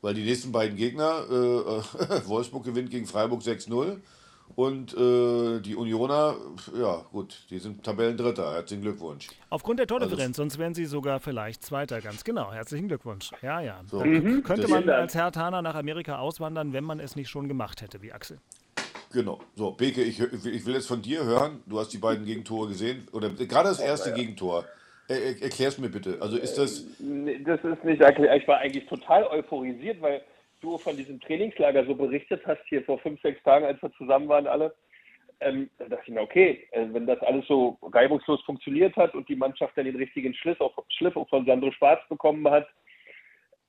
Weil 0.00 0.14
die 0.14 0.24
nächsten 0.24 0.52
beiden 0.52 0.76
Gegner, 0.76 1.24
äh, 1.30 2.26
Wolfsburg 2.28 2.64
gewinnt 2.64 2.90
gegen 2.90 3.06
Freiburg 3.06 3.42
6-0 3.42 4.00
und 4.56 4.94
äh, 4.94 5.60
die 5.60 5.74
Unioner, 5.74 6.36
ja 6.78 7.04
gut, 7.12 7.46
die 7.50 7.58
sind 7.58 7.82
Tabellendritter. 7.84 8.54
Herzlichen 8.54 8.82
Glückwunsch. 8.82 9.28
Aufgrund 9.50 9.78
der 9.78 9.86
Tordifferenz, 9.86 10.36
sonst 10.36 10.58
wären 10.58 10.74
sie 10.74 10.84
sogar 10.84 11.20
vielleicht 11.20 11.64
Zweiter, 11.64 12.00
ganz 12.00 12.24
genau. 12.24 12.52
Herzlichen 12.52 12.88
Glückwunsch. 12.88 13.30
Ja, 13.42 13.60
ja. 13.60 13.80
So. 13.86 13.98
Da 13.98 14.04
könnte 14.40 14.68
man 14.68 14.88
als 14.88 15.14
Herr 15.14 15.32
Tana 15.32 15.62
nach 15.62 15.74
Amerika 15.74 16.18
auswandern, 16.18 16.72
wenn 16.72 16.84
man 16.84 17.00
es 17.00 17.16
nicht 17.16 17.28
schon 17.28 17.48
gemacht 17.48 17.82
hätte, 17.82 18.02
wie 18.02 18.12
Axel. 18.12 18.38
Genau. 19.12 19.40
So, 19.54 19.72
Beke, 19.72 20.02
ich, 20.02 20.20
ich 20.20 20.66
will 20.66 20.74
jetzt 20.74 20.88
von 20.88 21.02
dir 21.02 21.24
hören, 21.24 21.62
du 21.66 21.78
hast 21.78 21.92
die 21.92 21.98
beiden 21.98 22.24
Gegentore 22.24 22.68
gesehen, 22.68 23.06
oder 23.12 23.28
gerade 23.30 23.68
das 23.68 23.80
erste 23.80 24.12
Gegentor. 24.12 24.64
Er, 25.08 25.20
er, 25.20 25.42
erklär's 25.42 25.78
mir 25.78 25.88
bitte. 25.90 26.16
Also 26.20 26.36
ist 26.38 26.56
das, 26.56 26.84
Nee, 26.98 27.42
Das 27.44 27.60
ist 27.64 27.84
nicht 27.84 28.00
erklärt. 28.00 28.40
Ich 28.40 28.48
war 28.48 28.58
eigentlich 28.58 28.86
total 28.86 29.24
euphorisiert, 29.24 30.00
weil 30.00 30.22
du 30.62 30.78
von 30.78 30.96
diesem 30.96 31.20
Trainingslager 31.20 31.84
so 31.84 31.94
berichtet 31.94 32.42
hast, 32.46 32.62
hier 32.68 32.82
vor 32.84 32.98
fünf, 32.98 33.20
sechs 33.20 33.42
Tagen, 33.42 33.66
als 33.66 33.82
wir 33.82 33.92
zusammen 33.92 34.28
waren 34.28 34.46
alle. 34.46 34.74
Ähm, 35.40 35.68
da 35.78 35.86
dachte 35.86 36.04
ich 36.06 36.14
mir, 36.14 36.22
okay, 36.22 36.66
äh, 36.70 36.86
wenn 36.92 37.06
das 37.06 37.20
alles 37.20 37.46
so 37.48 37.76
reibungslos 37.82 38.40
funktioniert 38.42 38.94
hat 38.96 39.14
und 39.14 39.28
die 39.28 39.36
Mannschaft 39.36 39.76
dann 39.76 39.86
den 39.86 39.96
richtigen 39.96 40.32
Schliff 40.34 40.60
auch, 40.60 40.78
Schliff 40.88 41.16
auch 41.16 41.28
von 41.28 41.44
Sandro 41.44 41.72
Schwarz 41.72 42.00
bekommen 42.08 42.48
hat, 42.48 42.68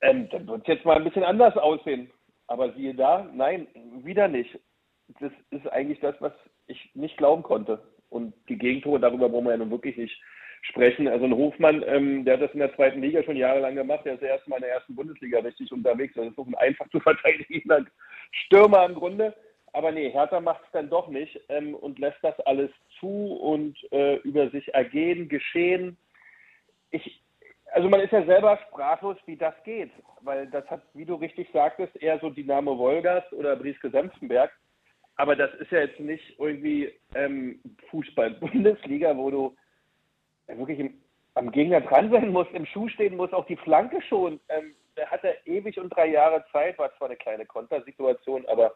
ähm, 0.01 0.29
dann 0.29 0.47
wird 0.47 0.61
es 0.61 0.67
jetzt 0.67 0.85
mal 0.85 0.97
ein 0.97 1.03
bisschen 1.03 1.23
anders 1.23 1.57
aussehen. 1.57 2.11
Aber 2.47 2.73
siehe 2.73 2.93
da, 2.93 3.27
nein, 3.33 3.67
wieder 4.03 4.27
nicht. 4.27 4.59
Das 5.19 5.31
ist 5.49 5.67
eigentlich 5.71 5.99
das, 5.99 6.15
was 6.19 6.33
ich 6.67 6.91
nicht 6.93 7.17
glauben 7.17 7.41
konnte. 7.41 7.81
Und 8.13 8.33
die 8.47 8.57
Gegentore, 8.57 8.99
darüber 8.99 9.31
wollen 9.31 9.45
wir 9.45 9.51
ja 9.51 9.57
nun 9.57 9.71
wirklich 9.71 9.97
nicht 9.97 10.21
sprechen. 10.61 11.07
Also 11.07 11.25
ein 11.25 11.35
Hofmann, 11.35 11.83
ähm, 11.87 12.23
der 12.25 12.35
hat 12.35 12.41
das 12.43 12.53
in 12.53 12.59
der 12.59 12.73
zweiten 12.75 13.01
Liga 13.01 13.23
schon 13.23 13.35
jahrelang 13.35 13.75
gemacht, 13.75 14.05
der 14.05 14.13
ist 14.13 14.21
das 14.21 14.29
erste 14.29 14.49
Mal 14.49 14.57
in 14.57 14.63
der 14.63 14.73
ersten 14.73 14.95
Bundesliga 14.95 15.39
richtig 15.39 15.71
unterwegs. 15.71 16.13
Das 16.15 16.27
ist 16.27 16.37
auch 16.37 16.47
ein 16.47 16.55
einfach 16.55 16.87
zu 16.89 16.99
verteidigender 16.99 17.85
Stürmer 18.31 18.85
im 18.85 18.95
Grunde. 18.95 19.33
Aber 19.73 19.91
nee, 19.91 20.11
Hertha 20.11 20.39
macht 20.39 20.63
es 20.63 20.71
dann 20.71 20.89
doch 20.89 21.07
nicht 21.07 21.39
ähm, 21.49 21.73
und 21.73 21.97
lässt 21.97 22.19
das 22.21 22.39
alles 22.41 22.69
zu 22.99 23.07
und 23.07 23.75
äh, 23.91 24.17
über 24.17 24.49
sich 24.51 24.71
ergehen, 24.73 25.27
geschehen. 25.27 25.97
Ich, 26.91 27.21
also 27.71 27.89
man 27.89 28.01
ist 28.01 28.13
ja 28.13 28.23
selber 28.25 28.59
sprachlos, 28.67 29.17
wie 29.25 29.35
das 29.35 29.55
geht, 29.63 29.89
weil 30.21 30.45
das 30.47 30.69
hat, 30.69 30.83
wie 30.93 31.05
du 31.05 31.15
richtig 31.15 31.49
sagtest, 31.51 31.95
eher 32.01 32.19
so 32.19 32.29
Dynamo 32.29 32.77
Wolgast 32.77 33.33
oder 33.33 33.55
Brieske 33.55 33.89
Senftenberg. 33.89 34.51
Aber 35.15 35.35
das 35.35 35.53
ist 35.55 35.71
ja 35.71 35.81
jetzt 35.81 35.99
nicht 35.99 36.39
irgendwie 36.39 36.91
ähm, 37.15 37.59
Fußball-Bundesliga, 37.89 39.15
wo 39.15 39.29
du 39.29 39.55
wirklich 40.47 40.79
im, 40.79 40.93
am 41.35 41.51
Gegner 41.51 41.81
dran 41.81 42.11
sein 42.11 42.29
musst, 42.29 42.51
im 42.51 42.65
Schuh 42.65 42.87
stehen 42.89 43.15
musst, 43.15 43.33
auch 43.33 43.45
die 43.45 43.57
Flanke 43.57 44.01
schon. 44.01 44.39
Ähm, 44.49 44.73
da 44.95 45.05
hat 45.07 45.23
er 45.23 45.35
ewig 45.47 45.79
und 45.79 45.89
drei 45.89 46.07
Jahre 46.07 46.43
Zeit, 46.51 46.77
war 46.77 46.95
zwar 46.97 47.07
eine 47.07 47.17
kleine 47.17 47.45
Kontersituation, 47.45 48.45
aber 48.47 48.75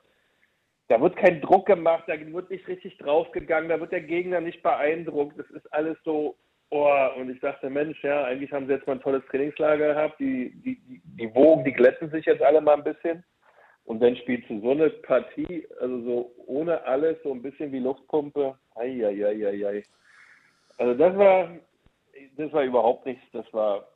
da 0.88 1.02
wird 1.02 1.18
kein 1.18 1.42
Druck 1.42 1.66
gemacht, 1.66 2.06
da 2.08 2.14
wird 2.20 2.50
nicht 2.50 2.68
richtig 2.68 2.98
draufgegangen, 2.98 3.70
da 3.70 3.80
wird 3.80 3.92
der 3.92 4.02
Gegner 4.02 4.40
nicht 4.40 4.64
beeindruckt. 4.64 5.38
Das 5.38 5.50
ist 5.50 5.72
alles 5.74 5.98
so, 6.06 6.36
oh, 6.70 7.08
und 7.18 7.30
ich 7.30 7.40
dachte, 7.42 7.70
Mensch, 7.70 8.02
ja, 8.04 8.24
eigentlich 8.24 8.52
haben 8.52 8.68
sie 8.68 8.74
jetzt 8.74 8.88
mal 8.88 8.94
ein 8.94 9.02
tolles 9.02 9.26
Trainingslager 9.26 9.94
gehabt, 9.94 10.20
die, 10.20 10.52
die, 10.64 10.80
die, 10.88 11.02
die 11.04 11.36
Wogen, 11.36 11.66
die 11.66 11.74
glätten 11.74 12.10
sich 12.10 12.26
jetzt 12.26 12.42
alle 12.42 12.62
mal 12.62 12.76
ein 12.76 12.84
bisschen. 12.84 13.24
Und 13.88 14.02
dann 14.02 14.18
spielst 14.18 14.50
du 14.50 14.60
so 14.60 14.72
eine 14.72 14.90
Partie, 14.90 15.66
also 15.80 16.02
so 16.02 16.32
ohne 16.46 16.84
alles, 16.84 17.18
so 17.24 17.32
ein 17.32 17.42
bisschen 17.42 17.72
wie 17.72 17.80
Luftpumpe. 17.80 18.54
Eieieiei. 18.76 19.82
Also 20.78 20.94
das 20.94 21.18
war, 21.18 21.50
das 22.36 22.52
war 22.52 22.64
überhaupt 22.64 23.06
nichts, 23.06 23.24
das 23.32 23.46
war 23.54 23.88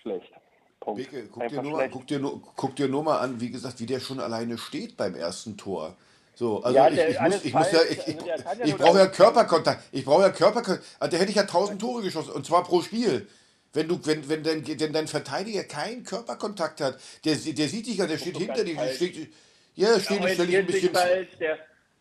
schlecht. 0.00 0.32
Punkt. 0.80 1.10
Beke, 1.10 1.28
guck 1.30 1.46
dir, 1.46 1.62
nur, 1.62 1.88
guck, 1.88 2.06
dir 2.06 2.18
nur, 2.18 2.42
guck 2.56 2.74
dir 2.74 2.88
nur 2.88 3.02
mal 3.04 3.18
an, 3.18 3.38
wie 3.38 3.50
gesagt, 3.50 3.80
wie 3.80 3.86
der 3.86 4.00
schon 4.00 4.18
alleine 4.18 4.56
steht 4.56 4.96
beim 4.96 5.14
ersten 5.14 5.58
Tor. 5.58 5.94
So, 6.34 6.62
also 6.62 6.74
ja, 6.74 6.88
ich, 6.88 6.98
ich, 6.98 7.20
muss, 7.20 7.44
ich 7.44 7.54
muss 7.54 7.70
ja, 7.70 7.80
ich, 7.90 8.08
ich, 8.08 8.46
also 8.46 8.62
ich 8.64 8.76
brauche 8.76 8.98
ja 8.98 9.06
Körperkontakt. 9.08 9.84
Ich 9.92 10.06
brauche 10.06 10.22
ja 10.22 10.30
Körperkontakt. 10.30 10.96
Also, 10.98 11.12
da 11.12 11.20
hätte 11.20 11.30
ich 11.30 11.36
ja 11.36 11.44
tausend 11.44 11.82
Tore 11.82 12.02
geschossen 12.02 12.32
und 12.32 12.46
zwar 12.46 12.64
pro 12.64 12.80
Spiel. 12.80 13.28
Wenn 13.74 13.88
du, 13.88 13.98
wenn, 14.04 14.28
wenn 14.28 14.42
dein, 14.42 14.66
wenn 14.66 14.92
dein 14.92 15.06
Verteidiger 15.06 15.64
keinen 15.64 16.04
Körperkontakt 16.04 16.80
hat, 16.80 16.94
der, 17.24 17.34
der 17.34 17.68
sieht 17.68 17.86
dich 17.86 17.96
ja, 17.96 18.06
der 18.06 18.18
steht 18.18 18.36
hinter 18.36 18.64
dir, 18.64 18.76
steht, 18.92 19.30
ja, 19.74 19.98
steht 19.98 20.20
ja, 20.20 20.28
stell 20.28 20.54
ein 20.54 20.66
bisschen. 20.66 20.94
Falsch, 20.94 21.38
der, 21.40 21.58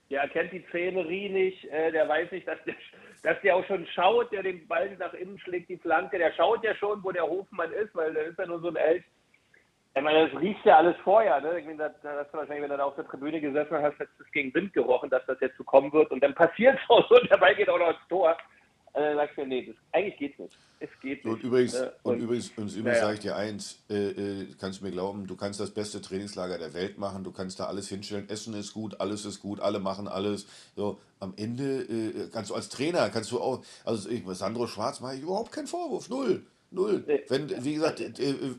der 0.10 0.22
erkennt 0.22 0.52
die 0.52 0.66
Szenerie 0.68 1.30
nicht, 1.30 1.64
äh, 1.72 1.92
der 1.92 2.10
weiß 2.10 2.30
nicht, 2.32 2.46
dass 2.46 2.58
der, 2.66 2.76
dass 3.24 3.40
der 3.42 3.56
auch 3.56 3.66
schon 3.68 3.88
schaut, 3.88 4.32
der 4.34 4.44
den 4.44 4.68
Ball 4.68 4.94
nach 4.98 5.14
innen 5.14 5.40
schlägt, 5.40 5.70
die 5.70 5.78
Flanke, 5.78 6.18
der 6.18 6.34
schaut 6.34 6.62
ja 6.64 6.76
schon, 6.76 7.02
wo 7.04 7.12
der 7.12 7.24
Hofmann 7.24 7.72
ist, 7.72 7.96
weil 7.96 8.14
der 8.14 8.26
ist 8.26 8.38
ja 8.38 8.46
nur 8.46 8.60
so 8.60 8.68
ein 8.68 8.76
Elch. 8.76 9.04
Ich 9.94 10.02
meine, 10.02 10.30
das 10.30 10.42
riecht 10.42 10.66
ja 10.66 10.78
alles 10.78 10.96
vorher, 11.04 11.42
ne? 11.42 11.60
Ich 11.60 11.66
meine, 11.66 11.78
da, 11.78 11.90
da 12.02 12.20
hast 12.20 12.34
du 12.34 12.38
wahrscheinlich, 12.38 12.64
wenn 12.64 12.70
du 12.70 12.78
da 12.78 12.86
auf 12.86 12.96
der 12.96 13.08
Tribüne 13.08 13.40
gesessen 13.40 13.78
hast, 13.78 14.00
hast 14.00 14.10
du 14.18 14.24
es 14.24 14.32
gegen 14.32 14.54
Wind 14.54 14.74
gerochen, 14.74 15.10
dass 15.10 15.26
das 15.26 15.40
jetzt 15.42 15.58
so 15.58 15.64
kommen 15.64 15.92
wird 15.92 16.12
und 16.12 16.22
dann 16.22 16.34
passiert 16.34 16.78
es 16.82 16.82
auch 16.90 17.08
so 17.08 17.16
und 17.16 17.30
der 17.30 17.38
Ball 17.38 17.56
geht 17.56 17.70
auch 17.70 17.80
noch 17.80 17.90
ins 17.90 18.08
Tor. 18.10 18.38
Dann 18.94 19.16
sagst 19.16 19.38
du, 19.38 19.46
nee, 19.46 19.66
das, 19.66 19.76
eigentlich 19.94 20.18
geht's 20.18 20.40
nicht. 20.40 20.58
Es 20.80 20.90
geht 21.02 21.24
nicht. 21.24 21.34
Und 21.34 21.44
übrigens, 21.44 21.74
ne? 21.74 21.94
und, 22.04 22.14
und, 22.14 22.22
übrigens, 22.22 22.52
und 22.58 22.76
übrigens 22.76 22.98
ja. 22.98 23.06
sage 23.06 23.14
ich 23.14 23.20
dir 23.20 23.36
eins, 23.36 23.84
äh, 23.90 24.10
äh, 24.10 24.48
kannst 24.60 24.82
du 24.82 24.86
mir 24.86 24.92
glauben, 24.92 25.28
du 25.28 25.36
kannst 25.36 25.60
das 25.60 25.72
beste 25.72 26.02
Trainingslager 26.02 26.58
der 26.58 26.74
Welt 26.74 26.98
machen, 26.98 27.24
du 27.24 27.32
kannst 27.32 27.60
da 27.60 27.66
alles 27.66 27.88
hinstellen, 27.88 28.28
Essen 28.30 28.54
ist 28.54 28.74
gut, 28.74 29.00
alles 29.00 29.26
ist 29.26 29.40
gut, 29.40 29.60
alle 29.60 29.80
machen 29.80 30.08
alles. 30.08 30.46
So, 30.76 31.00
am 31.20 31.34
Ende 31.38 31.84
äh, 31.84 32.30
kannst 32.34 32.50
du 32.50 32.56
als 32.56 32.70
Trainer, 32.70 33.10
kannst 33.10 33.32
du 33.32 33.40
auch, 33.40 33.64
also 33.86 34.10
ich, 34.10 34.24
Sandro 34.32 34.68
Schwarz 34.68 35.00
mache 35.00 35.16
ich 35.16 35.22
überhaupt 35.22 35.52
keinen 35.52 35.68
Vorwurf, 35.68 36.10
null. 36.10 36.46
Null. 36.72 37.04
Wenn, 37.28 37.64
wie 37.64 37.74
gesagt, 37.74 38.00
äh, 38.00 38.08
äh, 38.08 38.56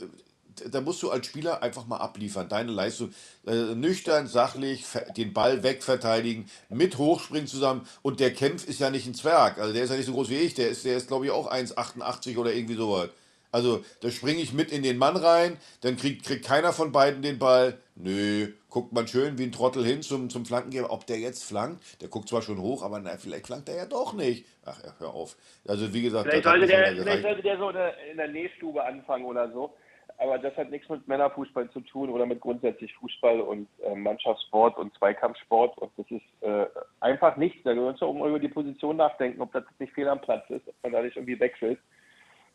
da 0.71 0.81
musst 0.81 1.03
du 1.03 1.11
als 1.11 1.27
Spieler 1.27 1.63
einfach 1.63 1.87
mal 1.87 1.99
abliefern, 1.99 2.49
deine 2.49 2.73
Leistung. 2.73 3.13
Äh, 3.47 3.75
nüchtern, 3.75 4.27
sachlich, 4.27 4.85
den 5.17 5.33
Ball 5.33 5.63
wegverteidigen, 5.63 6.47
mit 6.69 6.99
hochspringen 6.99 7.47
zusammen. 7.47 7.87
Und 8.03 8.21
der 8.21 8.33
Kempf 8.33 8.67
ist 8.67 8.81
ja 8.81 8.91
nicht 8.91 9.07
ein 9.07 9.15
Zwerg. 9.15 9.59
Also 9.59 9.73
der 9.73 9.85
ist 9.85 9.91
ja 9.91 9.97
nicht 9.97 10.07
so 10.07 10.13
groß 10.13 10.31
wie 10.31 10.37
ich. 10.37 10.55
Der 10.55 10.69
ist, 10.69 10.85
der 10.85 10.97
ist 10.97 11.09
glaube 11.09 11.27
ich, 11.27 11.31
auch 11.31 11.51
1,88 11.51 12.37
oder 12.37 12.53
irgendwie 12.53 12.75
sowas. 12.75 13.11
Also 13.53 13.85
da 14.01 14.11
springe 14.11 14.41
ich 14.41 14.55
mit 14.55 14.73
in 14.73 14.83
den 14.83 14.97
Mann 14.97 15.15
rein, 15.15 15.59
dann 15.83 15.97
kriegt, 15.97 16.25
kriegt 16.25 16.47
keiner 16.47 16.73
von 16.73 16.91
beiden 16.91 17.21
den 17.21 17.39
Ball. 17.39 17.77
Nö, 17.95 18.49
guckt 18.71 18.95
man 18.95 19.07
schön 19.07 19.37
wie 19.37 19.43
ein 19.43 19.53
Trottel 19.53 19.85
hin 19.85 20.01
zum, 20.01 20.31
zum 20.31 20.47
Flankengeber. 20.47 20.91
Ob 20.91 21.07
der 21.07 21.19
jetzt 21.19 21.45
flankt, 21.45 22.01
der 22.01 22.09
guckt 22.09 22.31
zwar 22.31 22.41
schon 22.41 22.59
hoch, 22.59 22.83
aber 22.83 22.99
na, 22.99 23.19
vielleicht 23.19 23.47
flankt 23.47 23.69
er 23.69 23.77
ja 23.77 23.85
doch 23.85 24.15
nicht. 24.15 24.47
Ach 24.65 24.83
ja, 24.83 24.95
hör 24.99 25.13
auf. 25.13 25.37
Also 25.69 25.93
wie 25.93 26.01
gesagt, 26.01 26.31
vielleicht, 26.31 26.45
sollte 26.45 26.67
der, 26.67 26.97
vielleicht 26.97 27.23
sollte 27.23 27.43
der 27.43 27.59
so 27.59 27.69
in 27.69 28.17
der 28.17 28.29
Nähstube 28.29 28.83
anfangen 28.83 29.27
oder 29.27 29.53
so 29.53 29.75
aber 30.19 30.39
das 30.39 30.57
hat 30.57 30.71
nichts 30.71 30.89
mit 30.89 31.07
Männerfußball 31.09 31.71
zu 31.71 31.81
tun 31.81 32.11
oder 32.11 32.27
mit 32.27 32.41
grundsätzlich 32.41 32.95
Fußball 32.95 33.41
und 33.41 33.69
äh, 33.85 33.95
Mannschaftssport 33.95 34.79
und 34.79 34.95
Zweikampfsport. 34.97 35.77
Und 35.79 35.91
das 35.97 36.07
ist 36.11 36.23
äh, 36.43 36.67
einfach 37.01 37.37
nichts. 37.37 37.63
Da 37.65 37.75
müssen 37.75 38.01
wir 38.01 38.07
auch 38.07 38.27
über 38.27 38.39
die 38.39 38.49
Position 38.49 38.97
nachdenken, 38.97 39.41
ob 39.41 39.53
das 39.53 39.65
nicht 39.79 39.93
fehl 39.93 40.09
am 40.09 40.21
Platz 40.21 40.49
ist, 40.51 40.67
ob 40.69 40.75
man 40.83 40.93
da 40.93 41.03
nicht 41.03 41.17
irgendwie 41.17 41.41
wechselt. 41.41 41.79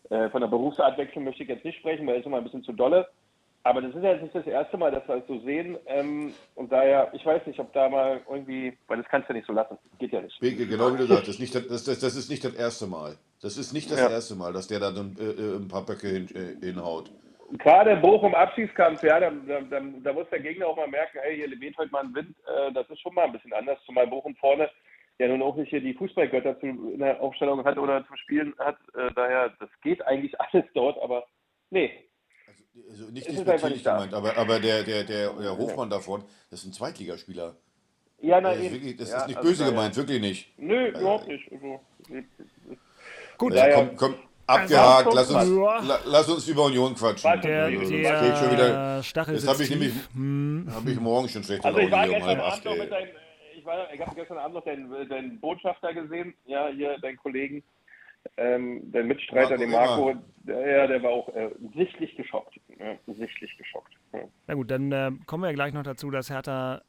Äh, 0.10 0.30
von 0.30 0.42
der 0.42 0.48
Berufsart 0.48 0.98
wechseln 0.98 1.26
möchte 1.26 1.44
ich 1.44 1.50
jetzt 1.50 1.66
nicht 1.66 1.80
sprechen, 1.80 2.08
weil 2.08 2.16
das 2.16 2.22
ist 2.22 2.28
immer 2.28 2.38
ein 2.38 2.44
bisschen 2.44 2.64
zu 2.64 2.74
dolle. 2.74 3.08
Aber 3.64 3.82
das 3.82 3.94
ist 3.94 4.02
ja 4.02 4.14
jetzt 4.14 4.22
nicht 4.22 4.36
das 4.36 4.48
erste 4.48 4.78
Mal, 4.78 4.92
dass 4.92 5.06
wir 5.10 5.16
es 5.16 5.28
so 5.28 5.40
sehen. 5.42 5.78
Ähm, 5.88 6.34
und 6.56 6.72
daher, 6.72 7.12
ich 7.14 7.26
weiß 7.26 7.46
nicht, 7.48 7.60
ob 7.60 7.74
da 7.74 7.90
mal 7.90 8.22
irgendwie, 8.30 8.78
weil 8.88 8.98
das 8.98 9.08
kannst 9.10 9.28
du 9.28 9.34
ja 9.34 9.40
nicht 9.40 9.48
so 9.48 9.52
lassen. 9.52 9.78
Geht 10.00 10.14
ja 10.14 10.22
nicht. 10.22 10.40
Genau 10.40 10.94
wie 10.94 10.98
du 10.98 11.06
sagst, 11.06 11.24
das 11.24 11.36
ist 11.36 11.40
nicht 11.40 11.54
das, 11.54 11.84
das, 11.84 12.00
das, 12.00 12.16
ist 12.16 12.30
nicht 12.30 12.46
das 12.46 12.54
erste 12.54 12.88
Mal. 12.88 13.18
Das 13.42 13.58
ist 13.58 13.74
nicht 13.74 13.92
das 13.92 14.00
ja. 14.00 14.10
erste 14.10 14.36
Mal, 14.36 14.54
dass 14.54 14.68
der 14.68 14.80
da 14.80 14.92
dann 14.92 15.18
äh, 15.20 15.24
äh, 15.24 15.58
ein 15.58 15.68
paar 15.68 15.86
Böcke 15.86 16.08
hin, 16.08 16.28
äh, 16.34 16.66
hinhaut 16.66 17.12
gerade 17.58 17.96
Bochum 17.98 18.36
Abschiedskampf, 18.36 19.04
ja, 19.04 19.20
da, 19.20 19.32
da, 19.32 19.82
da, 20.04 20.14
muss 20.14 20.30
der 20.30 20.40
Gegner 20.40 20.68
auch 20.68 20.78
mal 20.78 20.88
merken, 20.88 21.20
hey, 21.22 21.36
hier 21.36 21.60
weht 21.60 21.78
heute 21.78 21.92
mal 21.92 22.04
ein 22.04 22.14
Wind, 22.14 22.36
äh, 22.46 22.72
das 22.74 22.90
ist 22.90 23.02
schon 23.02 23.14
mal 23.14 23.26
ein 23.26 23.32
bisschen 23.32 23.54
anders, 23.54 23.80
zumal 23.86 24.08
Bochum 24.08 24.36
vorne 24.36 24.70
ja 25.20 25.28
nun 25.28 25.42
auch 25.42 25.56
nicht 25.56 25.70
hier 25.70 25.82
die 25.82 25.94
Fußballgötter 25.94 26.60
zu, 26.60 26.66
in 26.66 27.00
der 27.00 27.20
Aufstellung 27.22 27.64
hat 27.64 27.78
oder 27.78 28.06
zum 28.06 28.18
Spielen 28.18 28.54
hat, 28.60 28.78
äh, 28.96 29.12
daher, 29.16 29.50
das 29.60 29.70
geht 29.82 30.06
eigentlich 30.06 30.40
alles 30.42 30.66
dort, 30.74 31.02
aber 31.02 31.26
nee. 31.70 31.92
Also, 32.46 32.64
also 32.90 33.12
nicht 33.12 33.28
despektierlich 33.28 33.84
gemeint, 33.84 34.14
aber, 34.14 34.38
aber 34.38 34.60
der, 34.60 34.84
der, 34.84 35.04
der, 35.04 35.34
der 35.34 35.58
Hofmann 35.58 35.90
davon, 35.90 36.24
das 36.50 36.62
ist 36.62 36.68
ein 36.68 36.74
Zweitligaspieler. 36.74 37.56
Ja, 38.20 38.42
nein, 38.42 38.56
das, 38.56 38.66
ist, 38.66 38.74
wirklich, 38.74 38.98
das 38.98 39.12
ja, 39.12 39.18
ist 39.18 39.28
nicht 39.28 39.38
also 39.38 39.50
böse 39.50 39.66
gemeint, 39.66 39.96
wirklich 39.96 40.22
nicht. 40.22 40.60
Nö, 40.60 40.90
überhaupt 40.90 41.28
nicht. 41.28 41.52
Also, 41.52 41.80
Gut, 43.38 43.54
ja, 43.54 43.72
komm, 43.74 43.96
komm, 43.96 44.16
Abgehakt, 44.48 45.14
lass 45.14 45.30
uns, 45.30 46.06
lass 46.06 46.30
uns 46.30 46.48
über 46.48 46.66
Union 46.66 46.96
quatschen. 46.96 47.42
Der, 47.42 47.70
der 47.70 48.36
schon 48.38 48.52
wieder. 48.52 49.04
Stachel 49.04 49.36
das 49.36 49.48
habe 49.48 49.62
ich 49.62 49.70
nämlich 49.70 49.94
hm. 50.14 50.68
hab 50.74 50.88
ich 50.88 51.00
morgen 51.00 51.28
schon 51.28 51.44
schlecht 51.44 51.66
also 51.66 51.80
ich 51.80 51.92
war 51.92 52.10
um 52.10 52.24
halb 52.24 52.40
acht. 52.40 52.66
Dein, 52.66 53.10
ich 53.58 53.66
war, 53.66 53.94
ich 53.94 54.00
habe 54.00 54.16
gestern 54.16 54.38
Abend 54.38 54.56
noch 54.56 54.64
deinen, 54.64 55.10
deinen 55.10 55.40
Botschafter 55.42 55.94
gesehen, 55.94 56.34
ja, 56.46 56.70
hier 56.70 56.98
deinen 57.00 57.18
Kollegen, 57.18 57.62
ähm, 58.38 58.90
deinen 58.92 59.10
Mitstreiter, 59.10 59.58
Marco 59.58 59.58
den 59.58 59.72
Marco. 59.72 60.16
Der, 60.44 60.78
ja, 60.78 60.88
der 60.88 61.04
war 61.04 61.12
auch 61.12 61.28
äh, 61.36 61.50
sichtlich 61.76 62.16
geschockt. 62.16 62.58
Ja, 62.80 62.96
sichtlich 63.06 63.58
geschockt. 63.58 63.94
Ja. 64.14 64.22
Na 64.48 64.54
gut, 64.54 64.72
dann 64.72 64.92
äh, 64.94 65.12
kommen 65.26 65.44
wir 65.44 65.50
ja 65.50 65.56
gleich 65.56 65.74
noch 65.74 65.84
dazu, 65.84 66.10
dass 66.10 66.30
Hertha 66.30 66.82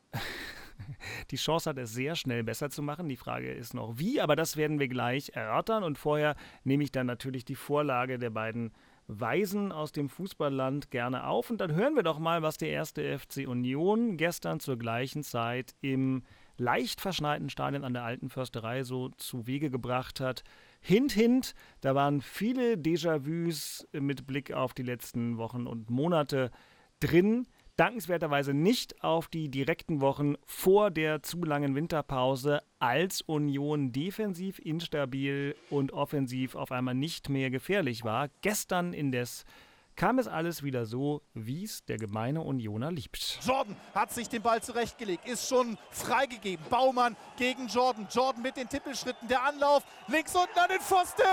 die 1.31 1.37
Chance 1.37 1.71
hat, 1.71 1.79
es 1.79 1.93
sehr 1.93 2.17
schnell 2.17 2.45
besser 2.45 2.71
zu 2.71 2.83
machen. 2.83 3.09
Die 3.09 3.17
Frage 3.17 3.53
ist 3.53 3.75
noch 3.75 3.99
wie, 3.99 4.21
aber 4.21 4.37
das 4.37 4.57
werden 4.57 4.79
wir 4.79 4.89
gleich 4.89 5.31
erörtern. 5.35 5.85
Und 5.85 5.99
vorher 5.99 6.37
nehme 6.65 6.85
ich 6.85 6.93
dann 6.93 7.07
natürlich 7.07 7.45
die 7.45 7.55
Vorlage 7.55 8.19
der 8.19 8.31
beiden 8.31 8.73
Weisen 9.09 9.73
aus 9.73 9.93
dem 9.93 10.09
Fußballland 10.09 10.91
gerne 10.91 11.27
auf. 11.27 11.51
Und 11.51 11.61
dann 11.61 11.75
hören 11.75 11.97
wir 11.97 12.03
doch 12.03 12.19
mal, 12.19 12.43
was 12.43 12.59
der 12.59 12.69
erste 12.69 13.19
FC 13.19 13.49
Union 13.49 14.17
gestern 14.17 14.61
zur 14.61 14.79
gleichen 14.79 15.23
Zeit 15.23 15.75
im 15.81 16.23
leicht 16.59 17.01
verschneiten 17.01 17.49
Stadion 17.49 17.85
an 17.85 17.95
der 17.95 18.05
Alten 18.05 18.29
Försterei 18.29 18.83
so 18.83 19.09
zu 19.11 19.47
Wege 19.47 19.71
gebracht 19.71 20.21
hat. 20.21 20.43
Hint, 20.81 21.13
hint, 21.13 21.55
da 21.81 21.95
waren 21.95 22.21
viele 22.21 22.75
Déjà-vus 22.75 23.87
mit 23.93 24.27
Blick 24.27 24.53
auf 24.53 24.75
die 24.75 24.83
letzten 24.83 25.39
Wochen 25.39 25.67
und 25.67 25.89
Monate 25.89 26.51
drin 27.01 27.47
dankenswerterweise 27.79 28.53
nicht 28.53 29.03
auf 29.03 29.29
die 29.29 29.49
direkten 29.49 30.01
Wochen 30.01 30.35
vor 30.45 30.91
der 30.91 31.23
zu 31.23 31.43
langen 31.45 31.75
Winterpause, 31.75 32.61
als 32.79 33.23
Union 33.23 33.93
defensiv 33.93 34.59
instabil 34.59 35.55
und 35.71 35.93
offensiv 35.93 36.55
auf 36.55 36.73
einmal 36.73 36.95
nicht 36.95 37.29
mehr 37.29 37.51
gefährlich 37.51 38.05
war. 38.05 38.29
Gestern 38.43 38.93
indes 38.93 39.45
kam 39.95 40.19
es 40.19 40.29
alles 40.29 40.63
wieder 40.63 40.87
so, 40.87 41.23
wie 41.35 41.65
es 41.65 41.85
der 41.85 41.97
gemeine 41.97 42.41
Unioner 42.43 42.93
liebt. 42.93 43.41
Jordan 43.45 43.75
hat 43.95 44.13
sich 44.13 44.29
den 44.29 44.43
Ball 44.43 44.63
zurechtgelegt, 44.63 45.27
ist 45.29 45.49
schon 45.49 45.77
freigegeben. 45.91 46.65
Baumann 46.71 47.17
gegen 47.37 47.67
Jordan. 47.67 48.07
Jordan 48.11 48.43
mit 48.43 48.57
den 48.57 48.69
Tippelschritten. 48.69 49.27
Der 49.29 49.43
Anlauf 49.43 49.83
links 50.07 50.35
unten 50.37 50.57
an 50.57 50.69
den 50.69 50.81
Pfosten! 50.81 51.25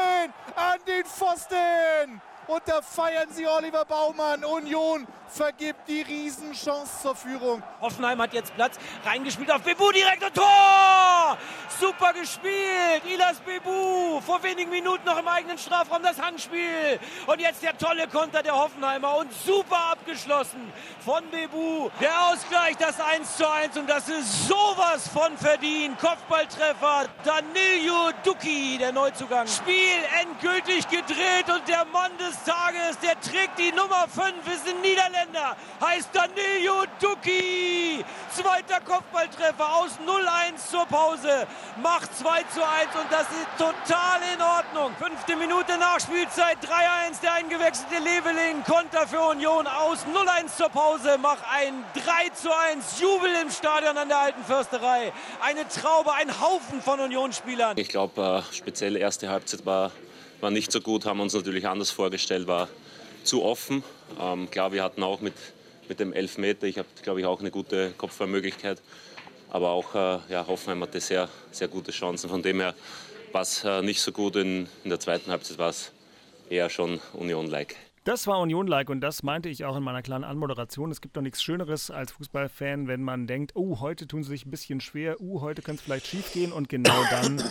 An 0.56 0.80
den 0.88 1.06
Pfosten! 1.06 2.22
Und 2.48 2.62
da 2.66 2.82
feiern 2.82 3.30
sie 3.32 3.48
Oliver 3.48 3.86
Baumann. 3.86 4.44
Union 4.44 5.08
vergibt 5.28 5.88
die 5.88 6.02
Riesenchance 6.02 7.02
zur 7.02 7.16
Führung. 7.16 7.64
Hoffenheim 7.82 8.22
hat 8.22 8.34
jetzt 8.34 8.54
Platz, 8.56 8.78
reingespielt 9.06 9.52
auf 9.52 9.62
Bebu 9.62 9.92
direkt 9.92 10.24
und 10.24 10.34
Tor! 10.34 11.38
Super 11.80 12.14
gespielt, 12.14 13.04
Ilas 13.06 13.38
Bebu, 13.40 14.22
vor 14.22 14.42
wenigen 14.44 14.70
Minuten 14.70 15.06
noch 15.06 15.18
im 15.18 15.28
eigenen 15.28 15.58
Strafraum 15.58 16.04
das 16.04 16.22
Handspiel 16.22 17.00
und 17.28 17.42
jetzt 17.42 17.64
der 17.64 17.78
tolle 17.78 18.08
Konter 18.08 18.42
der 18.44 18.56
Hoffenheimer 18.56 19.18
und 19.18 19.34
super 19.34 19.92
abgeschlossen 19.92 20.72
von 21.04 21.24
Bebu. 21.32 21.90
Der 22.00 22.30
Ausgleich, 22.30 22.78
das 22.78 23.00
1 23.02 23.38
zu 23.38 23.50
1 23.50 23.78
und 23.78 23.90
das 23.90 24.08
ist 24.08 24.48
sowas 24.48 25.08
von 25.10 25.38
verdient. 25.38 26.00
Kopfballtreffer, 26.00 27.08
Danilo 27.24 28.12
Ducki, 28.24 28.78
der 28.78 28.94
Neuzugang. 28.94 29.48
Spiel 29.48 30.00
endgültig 30.22 30.88
gedreht 30.88 31.50
und 31.54 31.68
der 31.68 31.84
Mann 31.86 32.16
des 32.18 32.35
Tages, 32.44 33.00
der 33.00 33.20
trägt 33.22 33.58
die 33.58 33.72
Nummer 33.72 34.08
5, 34.08 34.34
ist 34.54 34.68
ein 34.68 34.82
Niederländer, 34.82 35.56
heißt 35.82 36.10
Danilo 36.14 36.84
Ducki. 37.00 38.04
Zweiter 38.34 38.82
Kopfballtreffer 38.82 39.76
aus 39.76 39.92
0-1 40.06 40.70
zur 40.70 40.86
Pause, 40.86 41.48
macht 41.82 42.16
2 42.18 42.44
zu 42.54 42.62
1 42.62 42.96
und 42.96 43.12
das 43.12 43.28
ist 43.30 43.48
total 43.58 44.20
in 44.34 44.42
Ordnung. 44.42 44.96
Fünfte 44.98 45.36
Minute 45.36 45.78
Nachspielzeit, 45.78 46.58
3-1, 46.64 47.22
der 47.22 47.34
eingewechselte 47.34 48.00
Leveling, 48.00 48.64
Konter 48.64 49.08
für 49.08 49.22
Union 49.22 49.68
aus 49.68 50.00
0-1 50.06 50.58
zur 50.58 50.70
Pause, 50.70 51.18
macht 51.18 51.44
ein 51.52 51.84
3 51.94 52.30
zu 52.34 52.50
1, 52.54 53.00
Jubel 53.00 53.34
im 53.42 53.50
Stadion 53.50 53.98
an 53.98 54.10
der 54.10 54.20
alten 54.20 54.44
Försterei. 54.44 55.14
Eine 55.42 55.68
Traube, 55.68 56.14
ein 56.14 56.42
Haufen 56.42 56.82
von 56.82 57.00
Unionsspielern. 57.00 57.78
Ich 57.78 57.90
glaube, 57.90 58.44
äh, 58.50 58.54
speziell 58.54 58.96
erste 58.98 59.30
Halbzeit 59.30 59.66
war, 59.66 59.92
war 60.46 60.52
nicht 60.52 60.72
so 60.72 60.80
gut, 60.80 61.08
haben 61.08 61.22
uns 61.22 61.34
natürlich 61.34 61.68
anders 61.68 61.90
vorgestellt, 61.90 62.46
war 62.46 62.70
zu 63.24 63.42
offen. 63.42 63.84
Ähm, 64.22 64.52
klar, 64.52 64.72
wir 64.72 64.84
hatten 64.84 65.02
auch 65.02 65.20
mit, 65.20 65.34
mit 65.90 66.00
dem 66.00 66.14
Elfmeter, 66.14 66.68
ich 66.68 66.78
habe, 66.78 66.88
glaube 67.02 67.20
ich, 67.20 67.26
auch 67.26 67.40
eine 67.40 67.50
gute 67.50 67.96
Kopfballmöglichkeit. 67.98 68.80
Aber 69.50 69.72
auch 69.72 69.96
äh, 69.96 70.20
ja, 70.30 70.46
Hoffenheim 70.46 70.84
hatte 70.84 71.02
sehr, 71.02 71.30
sehr 71.50 71.68
gute 71.68 71.92
Chancen. 71.92 72.30
Von 72.30 72.44
dem 72.44 72.60
her 72.60 72.76
war 73.32 73.42
es 73.42 73.64
äh, 73.64 73.82
nicht 73.82 74.02
so 74.02 74.12
gut. 74.12 74.36
In, 74.36 74.68
in 74.84 74.92
der 74.92 75.00
zweiten 75.00 75.32
Halbzeit 75.32 75.58
war 75.58 75.70
es 75.70 75.92
eher 76.48 76.70
schon 76.70 77.00
Union-like. 77.14 77.76
Das 78.04 78.28
war 78.28 78.40
Union-like 78.40 78.92
und 78.92 79.02
das 79.02 79.24
meinte 79.24 79.50
ich 79.50 79.66
auch 79.66 79.76
in 79.76 79.82
meiner 79.82 80.04
kleinen 80.04 80.26
Anmoderation. 80.26 80.92
Es 80.92 81.02
gibt 81.02 81.18
doch 81.18 81.24
nichts 81.24 81.42
Schöneres 81.42 81.90
als 81.90 82.12
Fußballfan, 82.12 82.88
wenn 82.88 83.02
man 83.02 83.26
denkt, 83.26 83.54
oh, 83.56 83.80
heute 83.80 84.06
tun 84.06 84.22
sie 84.22 84.30
sich 84.30 84.46
ein 84.46 84.52
bisschen 84.52 84.80
schwer, 84.80 85.20
uh, 85.20 85.42
heute 85.42 85.64
könnte 85.64 85.80
es 85.80 85.86
vielleicht 85.86 86.06
schief 86.06 86.32
gehen 86.34 86.52
und 86.52 86.70
genau 86.70 87.04
dann 87.10 87.42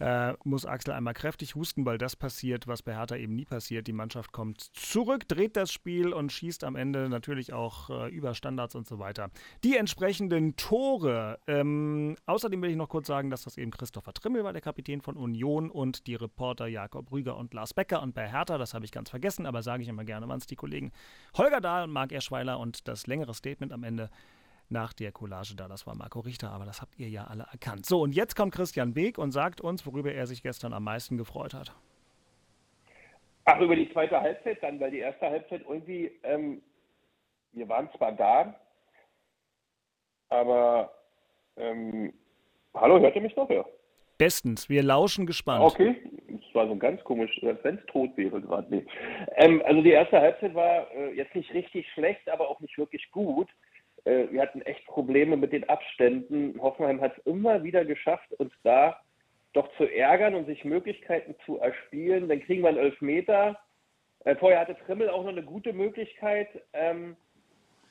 äh, 0.00 0.34
muss 0.44 0.66
Axel 0.66 0.92
einmal 0.92 1.14
kräftig 1.14 1.54
husten, 1.54 1.86
weil 1.86 1.98
das 1.98 2.16
passiert, 2.16 2.66
was 2.66 2.82
bei 2.82 2.94
Hertha 2.94 3.16
eben 3.16 3.34
nie 3.34 3.44
passiert. 3.44 3.86
Die 3.86 3.92
Mannschaft 3.92 4.32
kommt 4.32 4.60
zurück, 4.60 5.26
dreht 5.28 5.56
das 5.56 5.72
Spiel 5.72 6.12
und 6.12 6.32
schießt 6.32 6.64
am 6.64 6.76
Ende 6.76 7.08
natürlich 7.08 7.52
auch 7.52 7.90
äh, 7.90 8.08
über 8.08 8.34
Standards 8.34 8.74
und 8.74 8.86
so 8.86 8.98
weiter. 8.98 9.30
Die 9.64 9.76
entsprechenden 9.76 10.56
Tore. 10.56 11.38
Ähm, 11.46 12.16
außerdem 12.26 12.60
will 12.62 12.70
ich 12.70 12.76
noch 12.76 12.88
kurz 12.88 13.06
sagen, 13.06 13.30
dass 13.30 13.44
das 13.44 13.56
eben 13.56 13.70
Christopher 13.70 14.12
Trimmel 14.12 14.44
war, 14.44 14.52
der 14.52 14.62
Kapitän 14.62 15.00
von 15.00 15.16
Union 15.16 15.70
und 15.70 16.06
die 16.06 16.14
Reporter 16.14 16.66
Jakob 16.66 17.10
Rüger 17.12 17.36
und 17.36 17.54
Lars 17.54 17.74
Becker. 17.74 18.02
Und 18.02 18.14
bei 18.14 18.28
Hertha, 18.28 18.58
das 18.58 18.74
habe 18.74 18.84
ich 18.84 18.92
ganz 18.92 19.10
vergessen, 19.10 19.46
aber 19.46 19.62
sage 19.62 19.82
ich 19.82 19.88
immer 19.88 20.04
gerne, 20.04 20.28
waren 20.28 20.38
es 20.38 20.46
die 20.46 20.56
Kollegen 20.56 20.92
Holger 21.36 21.60
Dahl 21.60 21.84
und 21.84 21.92
Marc 21.92 22.12
Erschweiler 22.12 22.58
und 22.58 22.88
das 22.88 23.06
längere 23.06 23.34
Statement 23.34 23.72
am 23.72 23.84
Ende 23.84 24.10
nach 24.70 24.92
der 24.92 25.12
Collage 25.12 25.54
da. 25.56 25.68
Das 25.68 25.86
war 25.86 25.94
Marco 25.94 26.20
Richter, 26.20 26.50
aber 26.50 26.64
das 26.64 26.80
habt 26.80 26.98
ihr 26.98 27.08
ja 27.08 27.24
alle 27.24 27.46
erkannt. 27.52 27.86
So, 27.86 28.02
und 28.02 28.14
jetzt 28.14 28.34
kommt 28.34 28.54
Christian 28.54 28.94
Beek 28.94 29.18
und 29.18 29.32
sagt 29.32 29.60
uns, 29.60 29.86
worüber 29.86 30.12
er 30.12 30.26
sich 30.26 30.42
gestern 30.42 30.72
am 30.72 30.84
meisten 30.84 31.16
gefreut 31.16 31.54
hat. 31.54 31.72
Ach, 33.44 33.60
über 33.60 33.76
die 33.76 33.90
zweite 33.92 34.20
Halbzeit 34.20 34.62
dann, 34.62 34.80
weil 34.80 34.90
die 34.90 34.98
erste 34.98 35.26
Halbzeit 35.26 35.62
irgendwie, 35.68 36.10
ähm, 36.24 36.62
wir 37.52 37.68
waren 37.68 37.88
zwar 37.96 38.12
da, 38.12 38.54
aber 40.28 40.92
ähm, 41.56 42.12
hallo, 42.74 42.98
hört 42.98 43.14
ihr 43.14 43.22
mich 43.22 43.36
noch? 43.36 43.48
Ja. 43.48 43.64
Bestens, 44.18 44.68
wir 44.68 44.82
lauschen 44.82 45.26
gespannt. 45.26 45.62
Okay, 45.62 45.94
es 46.28 46.54
war 46.54 46.66
so 46.66 46.74
ganz 46.74 47.04
komisch, 47.04 47.30
als 47.44 47.62
wenn 47.62 47.76
es 47.76 47.86
tot 47.86 48.16
wäre 48.16 48.40
gerade. 48.40 48.66
Nee. 48.74 48.84
Ähm, 49.36 49.62
also 49.64 49.80
die 49.82 49.90
erste 49.90 50.20
Halbzeit 50.20 50.54
war 50.54 50.90
äh, 50.92 51.12
jetzt 51.14 51.34
nicht 51.34 51.52
richtig 51.54 51.86
schlecht, 51.92 52.28
aber 52.28 52.48
auch 52.48 52.58
nicht 52.60 52.76
wirklich 52.78 53.08
gut 53.12 53.48
äh, 54.06 54.30
wir 54.30 54.40
hatten 54.40 54.62
echt 54.62 54.86
Probleme 54.86 55.36
mit 55.36 55.52
den 55.52 55.68
Abständen. 55.68 56.60
Hoffenheim 56.60 57.00
hat 57.00 57.18
es 57.18 57.26
immer 57.26 57.62
wieder 57.64 57.84
geschafft, 57.84 58.32
uns 58.34 58.52
da 58.62 59.00
doch 59.52 59.68
zu 59.76 59.84
ärgern 59.84 60.34
und 60.34 60.46
sich 60.46 60.64
Möglichkeiten 60.64 61.34
zu 61.44 61.58
erspielen. 61.58 62.28
Dann 62.28 62.40
kriegen 62.40 62.62
wir 62.62 62.68
einen 62.68 62.78
Elfmeter. 62.78 63.58
Äh, 64.24 64.36
vorher 64.36 64.60
hatte 64.60 64.76
Trimmel 64.86 65.10
auch 65.10 65.22
noch 65.22 65.30
eine 65.30 65.42
gute 65.42 65.72
Möglichkeit. 65.72 66.48
Ähm, 66.72 67.16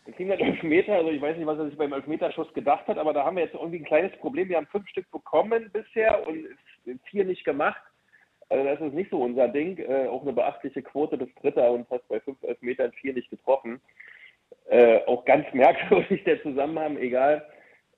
dann 0.05 0.15
kriegen 0.15 0.29
wir 0.29 0.37
einen 0.37 0.53
Elfmeter. 0.53 0.93
Also 0.93 1.11
ich 1.11 1.21
weiß 1.21 1.35
nicht, 1.35 1.47
was 1.47 1.59
er 1.59 1.65
sich 1.65 1.77
beim 1.77 1.91
Elfmeterschuss 1.91 2.53
gedacht 2.53 2.87
hat, 2.87 2.97
aber 2.97 3.11
da 3.13 3.25
haben 3.25 3.35
wir 3.35 3.43
jetzt 3.43 3.55
irgendwie 3.55 3.79
ein 3.79 3.85
kleines 3.85 4.15
Problem. 4.19 4.47
Wir 4.47 4.57
haben 4.57 4.67
fünf 4.67 4.87
Stück 4.87 5.09
bekommen 5.11 5.69
bisher 5.73 6.25
und 6.25 6.47
vier 7.09 7.25
nicht 7.25 7.43
gemacht. 7.43 7.81
Also 8.47 8.63
das 8.63 8.79
ist 8.79 8.93
nicht 8.93 9.09
so 9.09 9.21
unser 9.21 9.49
Ding. 9.49 9.79
Äh, 9.79 10.07
auch 10.07 10.21
eine 10.21 10.33
beachtliche 10.33 10.81
Quote 10.81 11.17
des 11.17 11.33
Dritter 11.41 11.71
und 11.71 11.89
fast 11.89 12.07
bei 12.07 12.21
fünf 12.21 12.41
Elfmetern 12.43 12.93
vier 12.93 13.13
nicht 13.13 13.29
getroffen. 13.29 13.81
Äh, 14.67 15.01
auch 15.05 15.25
ganz 15.25 15.45
merkwürdig 15.53 16.23
der 16.23 16.41
Zusammenhang, 16.41 16.97
egal. 16.97 17.45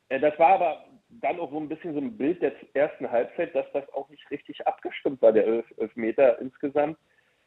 Äh, 0.09 0.19
das 0.19 0.37
war 0.37 0.49
aber 0.49 0.85
dann 1.09 1.39
auch 1.39 1.51
so 1.51 1.59
ein 1.59 1.69
bisschen 1.69 1.93
so 1.93 1.99
ein 1.99 2.17
Bild 2.17 2.41
der 2.41 2.53
ersten 2.73 3.09
Halbzeit, 3.09 3.55
dass 3.55 3.65
das 3.71 3.87
auch 3.93 4.09
nicht 4.09 4.29
richtig 4.31 4.67
abgestimmt 4.67 5.21
war, 5.21 5.31
der 5.31 5.45
Elf 5.45 5.65
Elfmeter 5.77 6.39
insgesamt. 6.39 6.97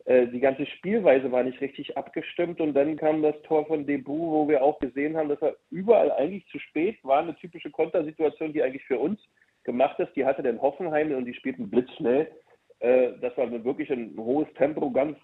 Äh, 0.07 0.29
die 0.29 0.41
ganze 0.41 0.65
Spielweise 0.65 1.31
war 1.31 1.43
nicht 1.43 1.61
richtig 1.61 1.97
abgestimmt 1.97 2.61
und 2.61 2.73
dann 2.75 2.97
kam 2.97 3.23
das 3.23 3.41
Tor 3.43 3.67
von 3.67 3.87
Debu, 3.87 4.31
wo 4.31 4.49
wir 4.49 4.63
auch 4.63 4.79
gesehen 4.79 5.17
haben, 5.17 5.29
dass 5.29 5.43
er 5.43 5.57
überall 5.71 6.11
eigentlich 6.13 6.47
zu 6.49 6.59
spät 6.59 6.99
war. 7.03 7.19
Eine 7.19 7.37
typische 7.37 7.71
Kontersituation, 7.71 8.55
die 8.55 8.63
eigentlich 8.63 8.85
für 8.85 8.99
uns 8.99 9.21
gemacht 9.65 10.01
ist. 10.01 10.15
Die 10.17 10.25
hatte 10.25 10.43
dann 10.43 10.63
Hoffenheim 10.63 11.13
und 11.13 11.27
die 11.27 11.35
spielten 11.35 11.69
blitzschnell. 11.69 12.31
Äh, 12.79 13.13
das 13.21 13.37
war 13.37 13.51
wirklich 13.65 13.91
ein 13.91 14.15
hohes 14.17 14.49
Tempo, 14.55 14.91
ganz 14.91 15.19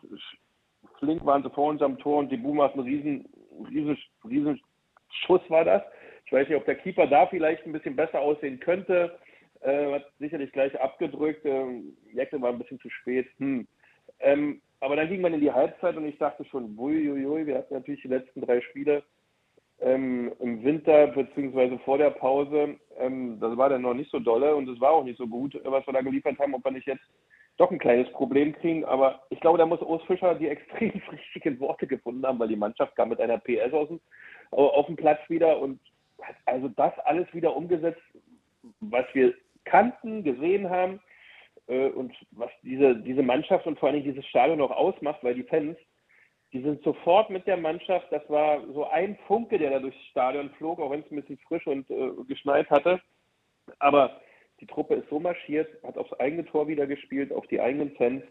flink 0.99 1.25
waren 1.25 1.43
sie 1.43 1.51
vor 1.51 1.69
unserem 1.69 1.99
Tor 1.99 2.19
und 2.19 2.31
Debu 2.31 2.55
macht 2.55 2.75
einen 2.75 2.85
riesen 2.85 3.29
riesen, 3.71 3.99
riesen 4.29 4.61
Schuss 5.25 5.43
war 5.49 5.65
das. 5.65 5.83
Ich 6.25 6.33
weiß 6.33 6.49
nicht, 6.49 6.57
ob 6.57 6.65
der 6.65 6.77
Keeper 6.77 7.07
da 7.07 7.27
vielleicht 7.27 7.65
ein 7.65 7.73
bisschen 7.73 7.97
besser 7.97 8.21
aussehen 8.21 8.61
könnte. 8.61 9.19
Äh, 9.61 9.93
hat 9.93 10.07
sicherlich 10.19 10.53
gleich 10.53 10.79
abgedrückt. 10.81 11.45
Ähm, 11.45 11.97
Jäckle 12.13 12.41
war 12.41 12.53
ein 12.53 12.59
bisschen 12.59 12.81
zu 12.81 12.91
spät. 12.91 13.27
Hm. 13.39 13.67
Ähm, 14.21 14.61
aber 14.81 14.97
dann 14.97 15.09
ging 15.09 15.21
man 15.21 15.35
in 15.35 15.41
die 15.41 15.53
Halbzeit 15.53 15.97
und 15.97 16.07
ich 16.07 16.19
dachte 16.19 16.45
schon, 16.45 16.79
uiuiui, 16.79 17.47
wir 17.47 17.59
hatten 17.59 17.75
natürlich 17.75 18.03
die 18.03 18.09
letzten 18.09 18.43
drei 18.43 18.61
Spiele 18.61 19.03
ähm, 19.81 20.33
im 20.41 20.63
Winter 20.65 21.09
beziehungsweise 21.09 21.79
vor 21.81 21.99
der 21.99 22.11
Pause. 22.11 22.77
Ähm, 22.99 23.39
das 23.41 23.57
war 23.57 23.69
dann 23.69 23.83
noch 23.83 23.95
nicht 23.95 24.11
so 24.11 24.19
dolle 24.19 24.55
und 24.55 24.69
es 24.69 24.81
war 24.81 24.93
auch 24.93 25.05
nicht 25.05 25.19
so 25.19 25.27
gut, 25.27 25.59
was 25.65 25.87
wir 25.87 25.93
da 25.93 26.01
geliefert 26.03 26.39
haben, 26.39 26.55
ob 26.55 26.65
wir 26.65 26.73
nicht 26.73 26.87
jetzt 26.87 27.05
doch 27.57 27.71
ein 27.71 27.79
kleines 27.79 28.11
Problem 28.13 28.53
kriegen. 28.55 28.85
Aber 28.85 29.23
ich 29.31 29.41
glaube, 29.41 29.59
da 29.59 29.67
muss 29.67 29.81
Urs 29.81 30.03
Fischer 30.05 30.35
die 30.35 30.49
extrem 30.49 31.01
richtigen 31.11 31.61
Worte 31.61 31.87
gefunden 31.87 32.27
haben, 32.27 32.39
weil 32.39 32.49
die 32.49 32.57
Mannschaft 32.57 32.95
kam 32.97 33.11
mit 33.11 33.21
einer 33.21 33.39
PS 33.39 33.73
aus 33.73 33.89
dem, 33.89 34.01
auf 34.51 34.87
dem 34.87 34.97
Platz 34.97 35.21
wieder 35.29 35.59
und 35.59 35.81
hat 36.23 36.37
also 36.47 36.69
das 36.69 36.93
alles 37.01 37.33
wieder 37.35 37.55
umgesetzt, 37.55 38.01
was 38.81 39.05
wir 39.13 39.35
kannten, 39.65 40.23
gesehen 40.25 40.71
haben 40.71 41.01
äh, 41.67 41.89
und 41.89 42.15
was 42.33 42.51
diese, 42.63 42.97
diese 42.97 43.23
Mannschaft 43.23 43.67
und 43.67 43.79
vor 43.79 43.89
allem 43.89 44.03
dieses 44.03 44.27
Stadion 44.27 44.59
noch 44.59 44.71
ausmacht, 44.71 45.23
weil 45.23 45.35
die 45.35 45.43
Fans, 45.43 45.77
die 46.53 46.63
sind 46.63 46.83
sofort 46.83 47.29
mit 47.31 47.47
der 47.47 47.57
Mannschaft, 47.57 48.07
das 48.11 48.23
war 48.31 48.65
so 48.73 48.87
ein 48.87 49.19
Funke, 49.27 49.59
der 49.59 49.71
da 49.71 49.79
durchs 49.81 50.01
Stadion 50.11 50.51
flog, 50.51 50.79
auch 50.81 50.91
wenn 50.91 51.01
es 51.01 51.11
ein 51.11 51.21
bisschen 51.21 51.39
frisch 51.39 51.67
und 51.67 51.91
äh, 51.91 52.11
geschneit 52.29 52.71
hatte. 52.71 53.01
Aber 53.79 54.21
die 54.61 54.67
Truppe 54.67 54.95
ist 54.95 55.09
so 55.11 55.21
marschiert, 55.21 55.69
hat 55.83 55.99
aufs 55.99 56.13
eigene 56.15 56.45
Tor 56.45 56.69
wieder 56.69 56.87
gespielt, 56.87 57.33
auf 57.33 57.47
die 57.49 57.61
eigenen 57.61 57.91
Fans, 57.97 58.23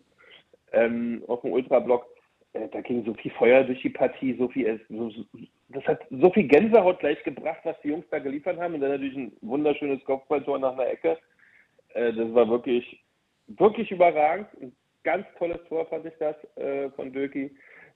ähm, 0.72 1.24
auf 1.28 1.42
dem 1.42 1.52
Ultrablock. 1.52 2.08
Äh, 2.54 2.68
da 2.70 2.82
ging 2.82 3.06
so 3.06 3.14
viel 3.14 3.32
Feuer 3.32 3.64
durch 3.64 3.82
die 3.82 3.90
Partie, 3.90 4.36
so 4.38 4.48
viel, 4.48 4.80
so, 4.90 5.12
das 5.70 5.84
hat 5.86 6.02
so 6.10 6.32
viel 6.32 6.48
Gänsehaut 6.48 7.00
gleich 7.00 7.22
gebracht, 7.24 7.60
was 7.64 7.80
die 7.82 7.90
Jungs 7.90 8.06
da 8.10 8.20
geliefert 8.20 8.60
haben. 8.60 8.74
Und 8.74 8.82
dann 8.82 8.92
natürlich 8.92 9.16
ein 9.16 9.32
wunderschönes 9.42 10.04
Kopfballtor 10.06 10.60
nach 10.60 10.74
einer 10.74 10.88
Ecke. 10.88 11.18
Äh, 11.94 12.14
das 12.14 12.34
war 12.34 12.50
wirklich, 12.50 13.04
wirklich 13.48 13.92
überragend. 13.92 14.48
Ein 14.62 14.76
ganz 15.04 15.26
tolles 15.38 15.60
Tor 15.68 15.86
fand 15.88 16.06
ich 16.06 16.14
das 16.20 16.36
äh, 16.56 16.90
von 16.92 17.12
Döki. 17.12 17.56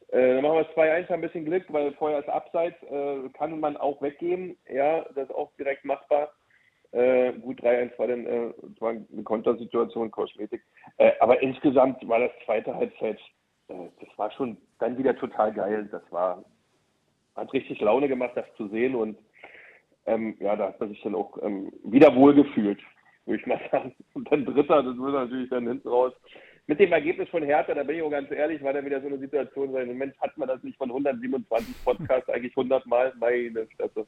Äh, 0.09 0.35
dann 0.35 0.43
machen 0.43 0.57
wir 0.57 0.75
2-1, 0.75 1.11
ein 1.11 1.21
bisschen 1.21 1.45
Glück, 1.45 1.65
weil 1.69 1.93
Feuer 1.93 2.19
ist 2.19 2.29
abseits, 2.29 2.81
äh, 2.83 3.29
kann 3.37 3.59
man 3.59 3.77
auch 3.77 4.01
weggeben. 4.01 4.57
Ja, 4.67 5.03
das 5.15 5.29
ist 5.29 5.35
auch 5.35 5.51
direkt 5.57 5.85
machbar. 5.85 6.31
Äh, 6.91 7.33
gut, 7.33 7.61
3-1 7.61 7.99
war 7.99 8.07
dann 8.07 8.25
äh, 8.25 8.53
war 8.79 8.89
eine 8.91 9.23
Kontersituation, 9.23 10.09
Kosmetik. 10.09 10.63
Äh, 10.97 11.11
aber 11.19 11.41
insgesamt 11.41 12.07
war 12.07 12.19
das 12.19 12.31
zweite 12.45 12.73
Halbzeit, 12.73 13.19
äh, 13.67 13.73
das 13.99 14.17
war 14.17 14.31
schon 14.31 14.57
dann 14.79 14.97
wieder 14.97 15.15
total 15.15 15.53
geil. 15.53 15.87
Das 15.91 16.01
war, 16.11 16.43
hat 17.35 17.53
richtig 17.53 17.79
Laune 17.79 18.07
gemacht, 18.07 18.31
das 18.35 18.45
zu 18.57 18.67
sehen. 18.69 18.95
Und 18.95 19.17
ähm, 20.07 20.35
ja, 20.39 20.55
da 20.55 20.69
hat 20.69 20.79
man 20.79 20.89
sich 20.89 21.01
dann 21.03 21.15
auch 21.15 21.37
ähm, 21.43 21.71
wieder 21.83 22.15
wohlgefühlt, 22.15 22.79
würde 23.25 23.41
ich 23.41 23.45
mal 23.45 23.61
sagen. 23.71 23.95
Und 24.13 24.31
dann 24.31 24.45
Dritter, 24.45 24.81
das 24.81 24.97
wird 24.97 25.13
natürlich 25.13 25.49
dann 25.49 25.67
hinten 25.67 25.87
raus 25.87 26.13
mit 26.69 26.79
dem 26.79 26.93
Ergebnis 26.93 27.27
von 27.29 27.41
Hertha, 27.41 27.73
da 27.73 27.81
bin 27.81 27.95
ich 27.95 28.03
auch 28.03 28.11
ganz 28.11 28.29
ehrlich, 28.29 28.61
war 28.63 28.73
da 28.73 28.85
wieder 28.85 29.01
so 29.01 29.07
eine 29.07 29.17
Situation, 29.17 29.75
im 29.75 29.87
Moment 29.87 30.15
hat 30.21 30.37
man 30.37 30.47
das 30.47 30.61
nicht 30.61 30.77
von 30.77 30.89
127 30.89 31.83
Podcasts 31.83 32.29
eigentlich 32.33 32.55
100 32.55 32.85
Mal. 32.85 33.11
Meine 33.19 33.65
Fresse. 33.75 34.05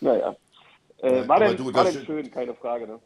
Naja. 0.00 0.36
Äh, 0.98 1.28
war 1.28 1.40
denn, 1.40 1.56
du, 1.56 1.72
war 1.72 1.84
denn 1.84 2.04
schön, 2.04 2.30
keine 2.30 2.54
Frage. 2.54 2.86
Ne? 2.86 2.98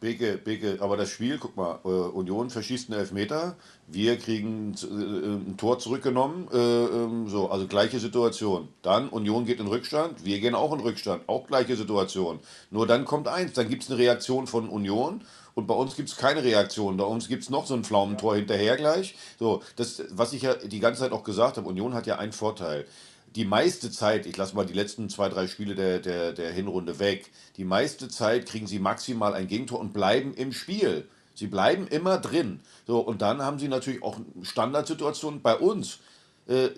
Beke, 0.00 0.38
Beke, 0.38 0.78
aber 0.80 0.96
das 0.96 1.10
Spiel, 1.10 1.36
guck 1.38 1.56
mal, 1.56 1.78
äh, 1.84 1.88
Union 1.88 2.48
verschießt 2.48 2.90
einen 2.90 3.00
Elfmeter, 3.00 3.56
wir 3.86 4.16
kriegen 4.16 4.74
äh, 4.82 4.86
ein 4.86 5.56
Tor 5.58 5.78
zurückgenommen, 5.78 6.48
äh, 6.50 6.56
ähm, 6.56 7.28
so, 7.28 7.50
also 7.50 7.66
gleiche 7.66 7.98
Situation. 7.98 8.68
Dann 8.80 9.10
Union 9.10 9.44
geht 9.44 9.60
in 9.60 9.66
Rückstand, 9.66 10.24
wir 10.24 10.40
gehen 10.40 10.54
auch 10.54 10.72
in 10.72 10.80
Rückstand, 10.80 11.28
auch 11.28 11.46
gleiche 11.46 11.76
Situation. 11.76 12.40
Nur 12.70 12.86
dann 12.86 13.04
kommt 13.04 13.28
eins, 13.28 13.52
dann 13.52 13.68
gibt 13.68 13.82
es 13.82 13.90
eine 13.90 13.98
Reaktion 13.98 14.46
von 14.46 14.70
Union 14.70 15.20
und 15.54 15.66
bei 15.66 15.74
uns 15.74 15.96
gibt 15.96 16.08
es 16.08 16.16
keine 16.16 16.42
Reaktion. 16.42 16.96
Bei 16.96 17.04
uns 17.04 17.28
gibt 17.28 17.42
es 17.42 17.50
noch 17.50 17.66
so 17.66 17.74
ein 17.74 17.84
Pflaumentor 17.84 18.36
hinterher 18.36 18.78
gleich. 18.78 19.16
So, 19.38 19.62
das, 19.76 20.02
was 20.10 20.32
ich 20.32 20.42
ja 20.42 20.54
die 20.54 20.80
ganze 20.80 21.02
Zeit 21.02 21.12
auch 21.12 21.24
gesagt 21.24 21.58
habe, 21.58 21.68
Union 21.68 21.92
hat 21.92 22.06
ja 22.06 22.16
einen 22.16 22.32
Vorteil 22.32 22.86
die 23.36 23.44
meiste 23.44 23.90
Zeit, 23.90 24.26
ich 24.26 24.36
lasse 24.36 24.56
mal 24.56 24.66
die 24.66 24.74
letzten 24.74 25.08
zwei, 25.08 25.28
drei 25.28 25.46
Spiele 25.46 25.74
der, 25.74 26.00
der, 26.00 26.32
der 26.32 26.52
Hinrunde 26.52 26.98
weg, 26.98 27.30
die 27.56 27.64
meiste 27.64 28.08
Zeit 28.08 28.46
kriegen 28.46 28.66
sie 28.66 28.78
maximal 28.78 29.34
ein 29.34 29.46
Gegentor 29.46 29.80
und 29.80 29.92
bleiben 29.92 30.34
im 30.34 30.52
Spiel. 30.52 31.08
Sie 31.34 31.46
bleiben 31.46 31.86
immer 31.86 32.18
drin. 32.18 32.60
So, 32.86 32.98
und 32.98 33.22
dann 33.22 33.42
haben 33.42 33.58
sie 33.58 33.68
natürlich 33.68 34.02
auch 34.02 34.18
Standardsituationen. 34.42 35.42
Bei 35.42 35.56
uns 35.56 36.00
äh, 36.48 36.68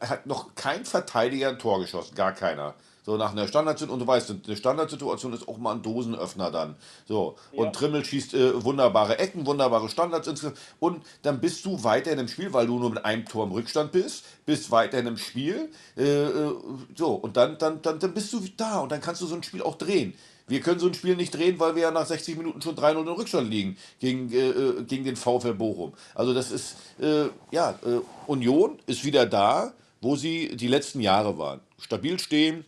hat 0.00 0.26
noch 0.26 0.54
kein 0.56 0.84
Verteidiger 0.84 1.50
ein 1.50 1.58
Tor 1.58 1.80
geschossen, 1.80 2.14
gar 2.16 2.32
keiner. 2.32 2.74
So 3.10 3.16
nach 3.16 3.32
einer 3.32 3.48
Standardsituation, 3.48 4.00
und 4.00 4.06
du 4.06 4.06
weißt, 4.06 4.34
eine 4.46 4.56
Standardsituation 4.56 5.32
ist 5.32 5.48
auch 5.48 5.58
mal 5.58 5.74
ein 5.74 5.82
Dosenöffner 5.82 6.52
dann. 6.52 6.76
So, 7.08 7.34
ja. 7.50 7.64
und 7.64 7.74
Trimmel 7.74 8.04
schießt 8.04 8.34
äh, 8.34 8.62
wunderbare 8.62 9.18
Ecken, 9.18 9.46
wunderbare 9.46 9.88
Standards. 9.88 10.30
Und 10.78 11.02
dann 11.22 11.40
bist 11.40 11.64
du 11.64 11.82
weiterhin 11.82 12.20
im 12.20 12.28
Spiel, 12.28 12.52
weil 12.52 12.68
du 12.68 12.78
nur 12.78 12.90
mit 12.90 13.04
einem 13.04 13.24
Tor 13.24 13.46
im 13.46 13.50
Rückstand 13.50 13.90
bist, 13.90 14.26
bist 14.46 14.70
weiterhin 14.70 15.08
im 15.08 15.16
Spiel. 15.16 15.70
Äh, 15.96 16.04
äh 16.04 16.54
so, 16.94 17.14
und 17.14 17.36
dann, 17.36 17.58
dann, 17.58 17.82
dann, 17.82 17.98
dann 17.98 18.14
bist 18.14 18.32
du 18.32 18.44
da 18.56 18.78
und 18.78 18.92
dann 18.92 19.00
kannst 19.00 19.20
du 19.22 19.26
so 19.26 19.34
ein 19.34 19.42
Spiel 19.42 19.62
auch 19.62 19.74
drehen. 19.74 20.14
Wir 20.46 20.60
können 20.60 20.78
so 20.78 20.86
ein 20.86 20.94
Spiel 20.94 21.16
nicht 21.16 21.34
drehen, 21.34 21.58
weil 21.58 21.74
wir 21.74 21.82
ja 21.82 21.90
nach 21.90 22.06
60 22.06 22.36
Minuten 22.36 22.62
schon 22.62 22.76
3-0 22.76 23.00
in 23.00 23.08
Rückstand 23.08 23.50
liegen 23.50 23.76
gegen, 23.98 24.30
äh, 24.32 24.50
äh 24.50 24.84
gegen 24.84 25.02
den 25.02 25.16
VfL 25.16 25.54
Bochum. 25.54 25.94
Also 26.14 26.32
das 26.32 26.52
ist, 26.52 26.76
äh, 27.00 27.24
ja, 27.50 27.70
äh, 27.84 28.02
Union 28.28 28.78
ist 28.86 29.04
wieder 29.04 29.26
da, 29.26 29.72
wo 30.00 30.14
sie 30.14 30.56
die 30.56 30.68
letzten 30.68 31.00
Jahre 31.00 31.38
waren. 31.38 31.60
Stabil 31.76 32.20
stehen, 32.20 32.64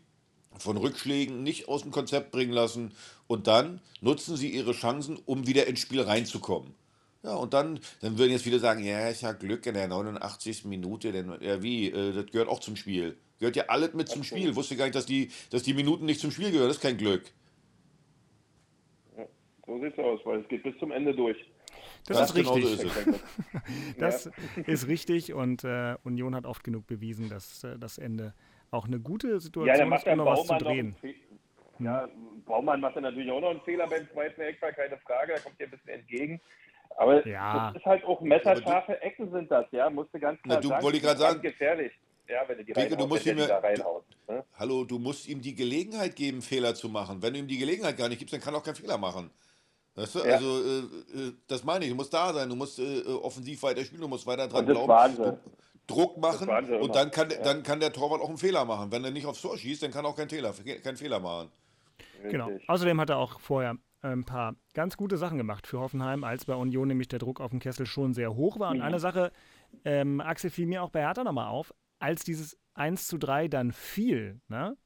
von 0.63 0.77
Rückschlägen 0.77 1.43
nicht 1.43 1.69
aus 1.69 1.83
dem 1.83 1.91
Konzept 1.91 2.31
bringen 2.31 2.53
lassen 2.53 2.93
und 3.27 3.47
dann 3.47 3.81
nutzen 4.01 4.37
sie 4.37 4.49
ihre 4.51 4.73
Chancen, 4.73 5.19
um 5.27 5.47
wieder 5.47 5.67
ins 5.67 5.81
Spiel 5.81 6.01
reinzukommen. 6.01 6.75
Ja, 7.23 7.37
und 7.37 7.55
dann, 7.55 7.79
dann 8.01 8.19
würden 8.19 8.33
jetzt 8.33 8.43
viele 8.43 8.59
sagen, 8.59 8.83
ja, 8.83 9.09
ist 9.09 9.23
ja 9.23 9.33
Glück 9.33 9.65
in 9.67 9.75
der 9.75 9.87
89. 9.87 10.65
Minute, 10.65 11.13
denn 11.13 11.33
ja 11.41 11.63
wie, 11.63 11.89
äh, 11.89 12.13
das 12.13 12.27
gehört 12.27 12.49
auch 12.49 12.59
zum 12.59 12.75
Spiel. 12.75 13.17
Gehört 13.39 13.57
ja 13.57 13.65
alles 13.69 13.95
mit 13.95 14.09
zum 14.09 14.25
Spiel. 14.25 14.55
Wusste 14.57 14.77
gar 14.77 14.85
nicht, 14.85 14.95
dass 14.95 15.07
die, 15.07 15.31
dass 15.51 15.63
die 15.63 15.75
Minuten 15.75 16.05
nicht 16.05 16.21
zum 16.21 16.31
Spiel 16.31 16.51
gehören. 16.51 16.69
Das 16.69 16.77
ist 16.77 16.83
kein 16.83 16.97
Glück. 16.97 17.23
Ja, 19.17 19.27
so 19.67 19.81
sieht 19.81 19.93
es 19.93 19.99
aus, 19.99 20.21
weil 20.25 20.41
es 20.41 20.49
geht 20.49 20.63
bis 20.63 20.77
zum 20.79 20.91
Ende 20.91 21.15
durch. 21.15 21.37
Das, 22.07 22.19
das 22.19 22.31
ist 22.31 22.37
richtig. 22.37 22.55
Genau 22.55 22.77
so 22.77 23.11
ist 23.11 23.21
das 23.99 24.25
ja. 24.57 24.63
ist 24.67 24.89
richtig 24.89 25.33
und 25.33 25.63
äh, 25.63 25.97
Union 26.03 26.35
hat 26.35 26.47
oft 26.47 26.65
genug 26.65 26.87
bewiesen, 26.87 27.29
dass 27.29 27.63
äh, 27.63 27.79
das 27.79 27.99
Ende 27.99 28.35
auch 28.73 28.87
eine 28.87 28.99
gute 28.99 29.41
Situation 29.41 29.67
ja, 29.67 29.97
ist, 29.97 30.07
um 30.07 30.17
noch 30.17 30.27
was 30.27 30.47
zu 30.47 30.57
drehen. 30.57 30.97
Ja, 31.79 32.09
Baumann 32.47 32.81
macht 32.81 32.97
dann 32.97 33.05
natürlich 33.05 33.31
auch 33.31 33.41
noch 33.41 33.51
einen 33.51 33.61
Fehler 33.61 33.87
beim 33.87 34.09
zweiten 34.13 34.41
Eckball, 34.41 34.73
keine 34.73 34.99
Frage, 34.99 35.35
da 35.35 35.41
kommt 35.41 35.59
dir 35.61 35.65
ein 35.65 35.71
bisschen 35.71 35.89
entgegen. 35.91 36.41
Aber 36.97 37.27
ja. 37.27 37.69
das 37.69 37.77
ist 37.77 37.87
halt 37.87 38.05
auch 38.05 38.21
messerscharfe 38.21 39.01
Ecken 39.01 39.31
sind 39.31 39.51
das, 39.51 39.67
ja, 39.71 39.89
musste 39.89 40.19
ganz 40.19 40.41
klar 40.43 40.57
Na, 40.57 40.61
du, 40.61 40.69
sagen. 40.69 40.83
Wollte 40.83 40.99
ich 40.99 41.03
gerade 41.03 41.19
sagen. 41.19 41.43
gefährlich. 41.43 41.93
Ja, 42.29 42.43
wenn 42.47 42.59
du 42.59 42.65
die 42.65 42.73
Beke, 42.73 42.97
du 42.97 43.07
musst 43.07 43.27
ihm, 43.27 43.37
da 43.37 43.59
reinhaust. 43.59 44.07
Ne? 44.29 44.45
Hallo, 44.59 44.85
du 44.85 44.99
musst 44.99 45.29
ihm 45.29 45.43
die 45.43 45.55
Gelegenheit 45.55 46.15
geben, 46.17 46.41
Fehler 46.41 46.75
zu 46.75 46.89
machen. 46.89 47.21
Wenn 47.21 47.35
du 47.35 47.41
ihm 47.41 47.49
die 47.49 47.59
Gelegenheit 47.59 47.97
gar 47.97 48.09
nicht 48.09 48.19
gibst, 48.19 48.33
dann 48.33 48.41
kann 48.41 48.55
er 48.55 48.59
auch 48.59 48.65
keinen 48.65 48.77
Fehler 48.77 48.97
machen. 48.97 49.31
Weißt 49.95 50.15
du? 50.15 50.19
Ja. 50.21 50.35
Also, 50.35 50.63
äh, 50.63 50.79
äh, 50.79 51.33
das 51.49 51.65
meine 51.65 51.85
ich. 51.85 51.91
Du 51.91 51.97
musst 51.97 52.15
da 52.15 52.33
sein, 52.33 52.49
du 52.49 52.57
musst 52.57 52.79
äh, 52.79 53.03
offensiv 53.07 53.63
weiter 53.63 53.85
spielen, 53.85 54.01
du 54.01 54.09
musst 54.09 54.27
weiter 54.27 54.49
dran 54.49 54.65
glauben. 54.65 55.17
Du, 55.17 55.39
Druck 55.93 56.19
machen 56.19 56.49
und 56.49 56.95
dann 56.95 57.11
kann, 57.11 57.31
ja. 57.31 57.43
dann 57.43 57.63
kann 57.63 57.81
der 57.81 57.93
Torwart 57.93 58.21
auch 58.21 58.29
einen 58.29 58.39
Fehler 58.39 58.65
machen. 58.65 58.91
Wenn 58.93 59.05
er 59.05 59.11
nicht 59.11 59.27
aufs 59.27 59.43
Tor 59.43 59.57
schießt, 59.57 59.83
dann 59.83 59.91
kann 59.91 60.05
er 60.05 60.11
auch 60.11 60.17
keinen 60.17 60.31
Fehler, 60.31 60.53
keinen 60.83 60.97
Fehler 60.97 61.21
machen. 61.21 61.51
Genau. 62.23 62.51
Außerdem 62.67 63.01
hat 63.01 63.11
er 63.11 63.19
auch 63.19 63.41
vorher 63.41 63.77
ein 64.03 64.25
paar 64.25 64.57
ganz 64.75 64.97
gute 64.97 65.17
Sachen 65.17 65.39
gemacht 65.39 65.67
für 65.67 65.81
Hoffenheim, 65.81 66.25
als 66.25 66.45
bei 66.45 66.55
Union 66.55 66.89
nämlich 66.89 67.09
der 67.09 67.19
Druck 67.19 67.41
auf 67.41 67.51
dem 67.51 67.61
Kessel 67.61 67.87
schon 67.87 68.15
sehr 68.15 68.35
hoch 68.35 68.59
war. 68.59 68.71
Und 68.71 68.79
mhm. 68.79 68.83
eine 68.83 68.99
Sache, 68.99 69.33
ähm, 69.85 70.21
Axel, 70.21 70.51
fiel 70.51 70.67
mir 70.67 70.83
auch 70.83 70.91
bei 70.91 71.01
Hertha 71.01 71.25
nochmal 71.25 71.49
auf, 71.49 71.73
als 71.99 72.25
dieses 72.25 72.59
1 72.75 73.07
zu 73.07 73.19
3 73.19 73.49
dann 73.49 73.73
fiel, 73.73 74.41
ne? 74.49 74.77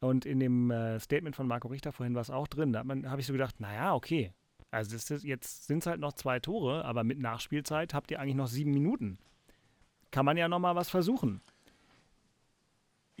Und 0.00 0.24
in 0.24 0.40
dem 0.40 0.70
äh, 0.70 0.98
Statement 0.98 1.36
von 1.36 1.46
Marco 1.46 1.68
Richter 1.68 1.92
vorhin 1.92 2.14
war 2.14 2.22
es 2.22 2.30
auch 2.30 2.46
drin, 2.46 2.72
da 2.72 2.80
habe 2.80 3.20
ich 3.20 3.26
so 3.26 3.34
gedacht, 3.34 3.60
naja, 3.60 3.94
okay. 3.94 4.32
Also 4.70 4.96
ist, 4.96 5.24
jetzt 5.24 5.66
sind 5.66 5.78
es 5.78 5.86
halt 5.86 6.00
noch 6.00 6.14
zwei 6.14 6.38
Tore, 6.38 6.84
aber 6.84 7.04
mit 7.04 7.18
Nachspielzeit 7.18 7.92
habt 7.92 8.10
ihr 8.10 8.20
eigentlich 8.20 8.36
noch 8.36 8.46
sieben 8.46 8.70
Minuten 8.70 9.18
kann 10.10 10.24
man 10.24 10.36
ja 10.36 10.48
noch 10.48 10.58
mal 10.58 10.74
was 10.74 10.90
versuchen. 10.90 11.40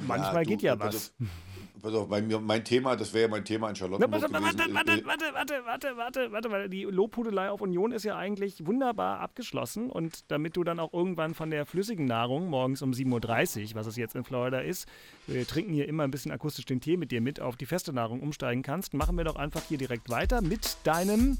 Manchmal 0.06 0.44
du, 0.44 0.50
geht 0.50 0.62
ja 0.62 0.72
also 0.72 0.84
was. 0.84 1.14
Auf, 1.20 1.82
pass 1.82 1.94
auf, 1.94 2.08
mein, 2.08 2.28
mein 2.44 2.64
Thema, 2.64 2.96
das 2.96 3.12
wäre 3.12 3.22
ja 3.22 3.28
mein 3.28 3.44
Thema 3.44 3.68
in 3.68 3.76
Charlottenburg 3.76 4.10
Na, 4.10 4.28
pass 4.28 4.52
auf, 4.52 4.54
gewesen. 4.56 4.74
Warte, 4.74 5.04
warte, 5.04 5.34
warte, 5.34 5.34
warte, 5.34 5.62
warte, 5.66 5.96
warte, 5.96 6.32
warte, 6.32 6.50
weil 6.50 6.68
die 6.68 6.84
Lobhudelei 6.84 7.50
auf 7.50 7.60
Union 7.60 7.92
ist 7.92 8.04
ja 8.04 8.16
eigentlich 8.16 8.66
wunderbar 8.66 9.20
abgeschlossen 9.20 9.90
und 9.90 10.30
damit 10.30 10.56
du 10.56 10.64
dann 10.64 10.80
auch 10.80 10.92
irgendwann 10.92 11.34
von 11.34 11.50
der 11.50 11.66
flüssigen 11.66 12.06
Nahrung 12.06 12.48
morgens 12.48 12.82
um 12.82 12.92
7.30 12.92 13.70
Uhr, 13.70 13.74
was 13.74 13.86
es 13.86 13.96
jetzt 13.96 14.14
in 14.14 14.24
Florida 14.24 14.60
ist, 14.60 14.88
wir 15.26 15.46
trinken 15.46 15.72
hier 15.72 15.88
immer 15.88 16.04
ein 16.04 16.10
bisschen 16.10 16.32
akustisch 16.32 16.64
den 16.64 16.80
Tee 16.80 16.96
mit 16.96 17.10
dir 17.10 17.20
mit, 17.20 17.40
auf 17.40 17.56
die 17.56 17.66
feste 17.66 17.92
Nahrung 17.92 18.20
umsteigen 18.20 18.62
kannst, 18.62 18.94
machen 18.94 19.16
wir 19.16 19.24
doch 19.24 19.36
einfach 19.36 19.62
hier 19.68 19.78
direkt 19.78 20.08
weiter 20.08 20.42
mit 20.42 20.76
deinem... 20.84 21.38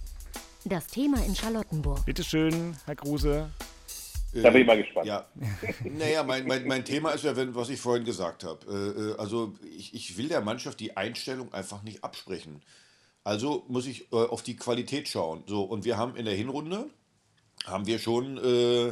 Das 0.65 0.87
Thema 0.89 1.25
in 1.25 1.35
Charlottenburg. 1.35 2.05
Bitteschön, 2.05 2.77
Herr 2.85 2.95
Kruse 2.95 3.49
da 4.33 4.51
bin 4.51 4.63
ich 4.63 4.67
mal 4.67 4.83
gespannt. 4.83 5.07
Ja, 5.07 5.27
naja, 5.85 6.23
mein, 6.23 6.47
mein, 6.47 6.67
mein 6.67 6.85
Thema 6.85 7.11
ist 7.11 7.25
ja, 7.25 7.37
wenn, 7.37 7.55
was 7.55 7.69
ich 7.69 7.81
vorhin 7.81 8.05
gesagt 8.05 8.45
habe. 8.45 8.67
Äh, 8.67 9.01
äh, 9.01 9.17
also 9.19 9.55
ich, 9.77 9.95
ich 9.95 10.17
will 10.17 10.29
der 10.29 10.41
Mannschaft 10.41 10.81
die 10.81 10.97
Einstellung 10.97 11.53
einfach 11.53 11.83
nicht 11.83 12.05
absprechen. 12.05 12.63
Also 13.25 13.65
muss 13.69 13.87
ich 13.87 14.13
äh, 14.13 14.17
auf 14.17 14.43
die 14.43 14.57
Qualität 14.57 15.09
schauen. 15.09 15.45
So, 15.47 15.63
und 15.63 15.85
wir 15.85 15.97
haben 15.97 16.17
in 16.17 16.25
der 16.25 16.35
Hinrunde, 16.35 16.89
haben 17.67 17.87
wir 17.87 17.99
schon 17.99 18.39
äh, 18.39 18.89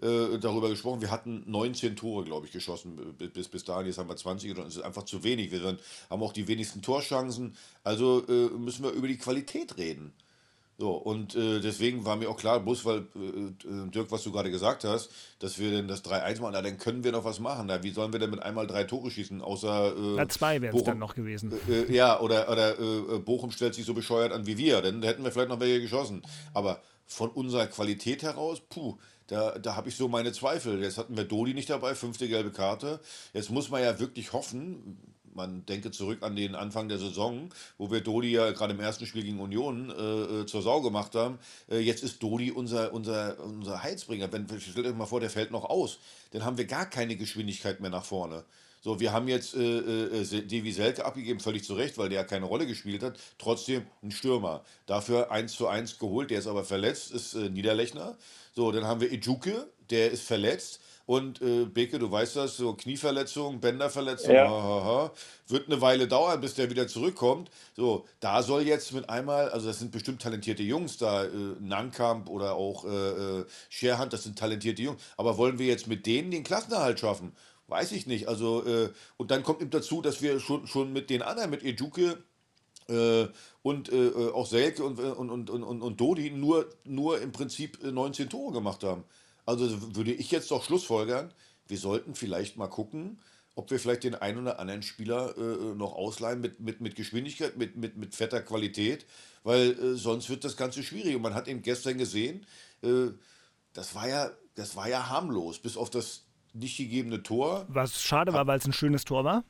äh, 0.00 0.38
darüber 0.38 0.68
gesprochen, 0.68 1.00
wir 1.00 1.10
hatten 1.10 1.42
19 1.46 1.96
Tore, 1.96 2.24
glaube 2.24 2.46
ich, 2.46 2.52
geschossen 2.52 3.14
bis, 3.16 3.48
bis 3.48 3.64
dahin. 3.64 3.86
Jetzt 3.86 3.98
haben 3.98 4.08
wir 4.08 4.16
20 4.16 4.50
und 4.50 4.64
das 4.64 4.76
ist 4.76 4.82
einfach 4.82 5.04
zu 5.04 5.24
wenig. 5.24 5.50
Wir 5.50 5.76
haben 6.08 6.22
auch 6.22 6.32
die 6.32 6.48
wenigsten 6.48 6.82
Torschancen. 6.82 7.56
Also 7.82 8.24
äh, 8.28 8.48
müssen 8.50 8.84
wir 8.84 8.90
über 8.90 9.08
die 9.08 9.18
Qualität 9.18 9.76
reden. 9.76 10.12
So, 10.80 10.92
und 10.92 11.34
äh, 11.34 11.58
deswegen 11.58 12.04
war 12.04 12.14
mir 12.14 12.30
auch 12.30 12.36
klar, 12.36 12.60
bloß 12.60 12.84
weil, 12.84 12.98
äh, 12.98 13.90
Dirk, 13.90 14.12
was 14.12 14.22
du 14.22 14.30
gerade 14.30 14.48
gesagt 14.52 14.84
hast, 14.84 15.10
dass 15.40 15.58
wir 15.58 15.72
denn 15.72 15.88
das 15.88 16.04
3-1 16.04 16.40
machen, 16.40 16.52
na, 16.52 16.62
dann 16.62 16.78
können 16.78 17.02
wir 17.02 17.10
noch 17.10 17.24
was 17.24 17.40
machen. 17.40 17.66
Na, 17.66 17.82
wie 17.82 17.90
sollen 17.90 18.12
wir 18.12 18.20
denn 18.20 18.30
mit 18.30 18.40
einmal 18.40 18.68
drei 18.68 18.84
Tore 18.84 19.10
schießen, 19.10 19.42
außer. 19.42 19.96
Äh, 19.96 20.14
na, 20.14 20.28
zwei 20.28 20.62
wären 20.62 20.76
es 20.76 20.84
dann 20.84 21.00
noch 21.00 21.16
gewesen. 21.16 21.52
Äh, 21.68 21.80
äh, 21.80 21.92
ja, 21.92 22.20
oder, 22.20 22.48
oder 22.48 22.78
äh, 22.78 23.18
Bochum 23.18 23.50
stellt 23.50 23.74
sich 23.74 23.86
so 23.86 23.92
bescheuert 23.92 24.30
an 24.30 24.46
wie 24.46 24.56
wir, 24.56 24.80
dann 24.80 25.02
hätten 25.02 25.24
wir 25.24 25.32
vielleicht 25.32 25.48
noch 25.48 25.58
welche 25.58 25.80
geschossen. 25.80 26.22
Aber 26.54 26.80
von 27.06 27.30
unserer 27.30 27.66
Qualität 27.66 28.22
heraus, 28.22 28.60
puh, 28.60 28.98
da, 29.26 29.58
da 29.58 29.74
habe 29.74 29.88
ich 29.88 29.96
so 29.96 30.06
meine 30.06 30.32
Zweifel. 30.32 30.80
Jetzt 30.80 30.96
hatten 30.96 31.16
wir 31.16 31.24
Dodi 31.24 31.54
nicht 31.54 31.70
dabei, 31.70 31.96
fünfte 31.96 32.28
gelbe 32.28 32.52
Karte. 32.52 33.00
Jetzt 33.32 33.50
muss 33.50 33.68
man 33.68 33.82
ja 33.82 33.98
wirklich 33.98 34.32
hoffen, 34.32 34.96
man 35.38 35.64
denke 35.64 35.90
zurück 35.90 36.22
an 36.22 36.36
den 36.36 36.54
Anfang 36.54 36.90
der 36.90 36.98
Saison, 36.98 37.48
wo 37.78 37.90
wir 37.90 38.02
Dodi 38.02 38.32
ja 38.32 38.50
gerade 38.50 38.74
im 38.74 38.80
ersten 38.80 39.06
Spiel 39.06 39.22
gegen 39.22 39.40
Union 39.40 39.90
äh, 39.90 40.42
äh, 40.42 40.46
zur 40.46 40.60
Sau 40.60 40.82
gemacht 40.82 41.14
haben. 41.14 41.38
Äh, 41.70 41.78
jetzt 41.78 42.02
ist 42.02 42.22
Dodi 42.22 42.50
unser, 42.50 42.92
unser, 42.92 43.40
unser 43.40 43.82
Heizbringer. 43.82 44.30
Wenn, 44.30 44.46
stellt 44.60 44.86
euch 44.86 44.94
mal 44.94 45.06
vor, 45.06 45.20
der 45.20 45.30
fällt 45.30 45.50
noch 45.50 45.64
aus. 45.64 45.98
Dann 46.32 46.44
haben 46.44 46.58
wir 46.58 46.66
gar 46.66 46.84
keine 46.84 47.16
Geschwindigkeit 47.16 47.80
mehr 47.80 47.90
nach 47.90 48.04
vorne. 48.04 48.44
So, 48.80 49.00
wir 49.00 49.12
haben 49.12 49.28
jetzt 49.28 49.54
äh, 49.54 49.78
äh, 49.78 50.42
Devi 50.42 50.72
Selke 50.72 51.04
abgegeben, 51.04 51.40
völlig 51.40 51.64
zu 51.64 51.74
Recht, 51.74 51.98
weil 51.98 52.08
der 52.08 52.20
ja 52.20 52.24
keine 52.24 52.46
Rolle 52.46 52.66
gespielt 52.66 53.02
hat. 53.02 53.18
Trotzdem 53.38 53.86
ein 54.02 54.10
Stürmer. 54.10 54.64
Dafür 54.86 55.30
1 55.30 55.52
zu 55.52 55.66
1 55.66 55.98
geholt, 55.98 56.30
der 56.30 56.38
ist 56.38 56.46
aber 56.46 56.64
verletzt, 56.64 57.10
ist 57.10 57.34
äh, 57.34 57.48
Niederlechner. 57.50 58.16
So, 58.54 58.70
dann 58.72 58.84
haben 58.84 59.00
wir 59.00 59.10
Ejuke, 59.12 59.68
der 59.90 60.10
ist 60.10 60.22
verletzt. 60.22 60.80
Und 61.08 61.40
äh, 61.40 61.64
Beke, 61.64 61.98
du 61.98 62.10
weißt 62.10 62.36
das, 62.36 62.58
so 62.58 62.74
Knieverletzung, 62.74 63.60
Bänderverletzung, 63.60 64.34
ja. 64.34 64.46
ha, 64.46 64.84
ha, 64.84 65.12
wird 65.46 65.66
eine 65.66 65.80
Weile 65.80 66.06
dauern, 66.06 66.38
bis 66.42 66.52
der 66.52 66.68
wieder 66.68 66.86
zurückkommt. 66.86 67.50
So, 67.74 68.04
da 68.20 68.42
soll 68.42 68.64
jetzt 68.64 68.92
mit 68.92 69.08
einmal, 69.08 69.48
also 69.48 69.68
das 69.68 69.78
sind 69.78 69.90
bestimmt 69.90 70.20
talentierte 70.20 70.62
Jungs 70.62 70.98
da, 70.98 71.24
äh, 71.24 71.30
Nankamp 71.60 72.28
oder 72.28 72.56
auch 72.56 72.84
äh, 72.84 72.88
äh, 72.88 73.44
Scherhand, 73.70 74.12
das 74.12 74.24
sind 74.24 74.38
talentierte 74.38 74.82
Jungs. 74.82 75.00
Aber 75.16 75.38
wollen 75.38 75.58
wir 75.58 75.66
jetzt 75.66 75.86
mit 75.86 76.04
denen 76.04 76.30
den 76.30 76.44
Klassenerhalt 76.44 77.00
schaffen? 77.00 77.32
Weiß 77.68 77.92
ich 77.92 78.06
nicht. 78.06 78.28
Also, 78.28 78.66
äh, 78.66 78.90
und 79.16 79.30
dann 79.30 79.42
kommt 79.42 79.62
eben 79.62 79.70
dazu, 79.70 80.02
dass 80.02 80.20
wir 80.20 80.38
schon, 80.40 80.66
schon 80.66 80.92
mit 80.92 81.08
den 81.08 81.22
anderen, 81.22 81.48
mit 81.48 81.62
Ejuke, 81.64 82.18
Äh, 82.90 83.28
und 83.62 83.90
äh, 83.92 84.30
auch 84.34 84.46
Selke 84.46 84.82
und, 84.82 84.98
und, 84.98 85.30
und, 85.30 85.50
und, 85.50 85.82
und 85.82 86.00
Dodi 86.00 86.30
nur, 86.30 86.66
nur 86.84 87.20
im 87.20 87.32
Prinzip 87.32 87.82
19 87.82 88.28
Tore 88.30 88.52
gemacht 88.52 88.82
haben. 88.82 89.04
Also 89.48 89.96
würde 89.96 90.12
ich 90.12 90.30
jetzt 90.30 90.50
doch 90.50 90.62
Schlussfolgern, 90.62 91.32
wir 91.68 91.78
sollten 91.78 92.14
vielleicht 92.14 92.58
mal 92.58 92.66
gucken, 92.66 93.18
ob 93.54 93.70
wir 93.70 93.80
vielleicht 93.80 94.04
den 94.04 94.14
einen 94.14 94.42
oder 94.42 94.58
anderen 94.60 94.82
Spieler 94.82 95.38
äh, 95.38 95.74
noch 95.74 95.94
ausleihen 95.94 96.42
mit, 96.42 96.60
mit, 96.60 96.82
mit 96.82 96.96
Geschwindigkeit, 96.96 97.56
mit, 97.56 97.74
mit, 97.74 97.96
mit 97.96 98.14
fetter 98.14 98.42
Qualität, 98.42 99.06
weil 99.44 99.70
äh, 99.70 99.94
sonst 99.94 100.28
wird 100.28 100.44
das 100.44 100.58
Ganze 100.58 100.82
schwierig. 100.82 101.16
Und 101.16 101.22
man 101.22 101.32
hat 101.32 101.48
eben 101.48 101.62
gestern 101.62 101.96
gesehen, 101.96 102.44
äh, 102.82 103.06
das, 103.72 103.94
war 103.94 104.06
ja, 104.06 104.30
das 104.54 104.76
war 104.76 104.86
ja 104.86 105.08
harmlos, 105.08 105.58
bis 105.58 105.78
auf 105.78 105.88
das 105.88 106.26
nicht 106.52 106.76
gegebene 106.76 107.22
Tor. 107.22 107.64
Was 107.68 108.02
schade 108.02 108.34
war, 108.34 108.46
weil 108.46 108.58
es 108.58 108.66
ein 108.66 108.74
schönes 108.74 109.06
Tor 109.06 109.24
war. 109.24 109.44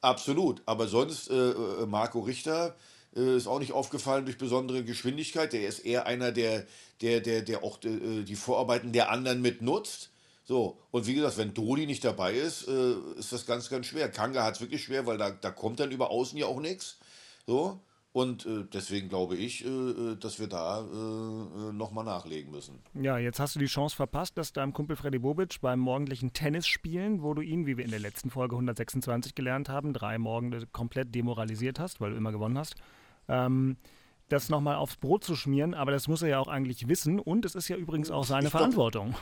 Absolut, 0.00 0.62
aber 0.64 0.88
sonst 0.88 1.28
äh, 1.28 1.50
äh, 1.50 1.86
Marco 1.86 2.20
Richter 2.20 2.74
äh, 3.16 3.36
ist 3.36 3.46
auch 3.46 3.58
nicht 3.58 3.72
aufgefallen 3.72 4.24
durch 4.24 4.38
besondere 4.38 4.84
Geschwindigkeit. 4.84 5.52
Der 5.52 5.66
ist 5.66 5.80
eher 5.80 6.06
einer, 6.06 6.32
der, 6.32 6.66
der, 7.00 7.20
der, 7.20 7.42
der 7.42 7.64
auch 7.64 7.78
die 7.78 8.36
Vorarbeiten 8.36 8.92
der 8.92 9.10
anderen 9.10 9.42
mitnutzt. 9.42 10.10
So, 10.44 10.78
und 10.90 11.06
wie 11.06 11.14
gesagt, 11.14 11.38
wenn 11.38 11.54
Dodi 11.54 11.86
nicht 11.86 12.04
dabei 12.04 12.34
ist, 12.34 12.66
äh, 12.66 12.94
ist 13.16 13.32
das 13.32 13.46
ganz, 13.46 13.70
ganz 13.70 13.86
schwer. 13.86 14.10
Kanga 14.10 14.42
hat 14.44 14.56
es 14.56 14.60
wirklich 14.60 14.82
schwer, 14.82 15.06
weil 15.06 15.16
da, 15.16 15.30
da 15.30 15.50
kommt 15.50 15.78
dann 15.80 15.92
über 15.92 16.10
außen 16.10 16.36
ja 16.36 16.46
auch 16.46 16.60
nichts. 16.60 16.98
So, 17.46 17.80
und 18.12 18.44
äh, 18.44 18.64
deswegen 18.70 19.08
glaube 19.08 19.36
ich, 19.36 19.64
äh, 19.64 19.68
äh 19.68 20.16
dass 20.16 20.38
wir 20.40 20.48
da 20.48 20.80
äh, 20.80 20.84
äh 20.84 21.72
nochmal 21.72 22.04
nachlegen 22.04 22.50
müssen. 22.50 22.80
Ja, 22.92 23.18
jetzt 23.18 23.40
hast 23.40 23.54
du 23.54 23.60
die 23.60 23.66
Chance 23.66 23.96
verpasst, 23.96 24.36
dass 24.36 24.52
deinem 24.52 24.72
Kumpel 24.72 24.96
Freddy 24.96 25.18
Bobic 25.18 25.60
beim 25.60 25.78
morgendlichen 25.78 26.32
Tennisspielen, 26.32 27.22
wo 27.22 27.34
du 27.34 27.40
ihn, 27.40 27.66
wie 27.66 27.76
wir 27.76 27.84
in 27.84 27.90
der 27.90 28.00
letzten 28.00 28.30
Folge 28.30 28.56
126 28.56 29.34
gelernt 29.34 29.68
haben, 29.68 29.94
drei 29.94 30.18
Morgen 30.18 30.66
komplett 30.72 31.14
demoralisiert 31.14 31.78
hast, 31.78 32.00
weil 32.00 32.10
du 32.10 32.16
immer 32.16 32.32
gewonnen 32.32 32.58
hast. 32.58 32.74
Ähm, 33.28 33.76
das 34.28 34.48
nochmal 34.48 34.76
aufs 34.76 34.96
Brot 34.96 35.24
zu 35.24 35.36
schmieren, 35.36 35.74
aber 35.74 35.92
das 35.92 36.08
muss 36.08 36.22
er 36.22 36.28
ja 36.28 36.38
auch 36.38 36.48
eigentlich 36.48 36.88
wissen 36.88 37.20
und 37.20 37.44
es 37.44 37.54
ist 37.54 37.68
ja 37.68 37.76
übrigens 37.76 38.10
auch 38.10 38.24
seine 38.24 38.48
glaub, 38.48 38.52
Verantwortung. 38.52 39.14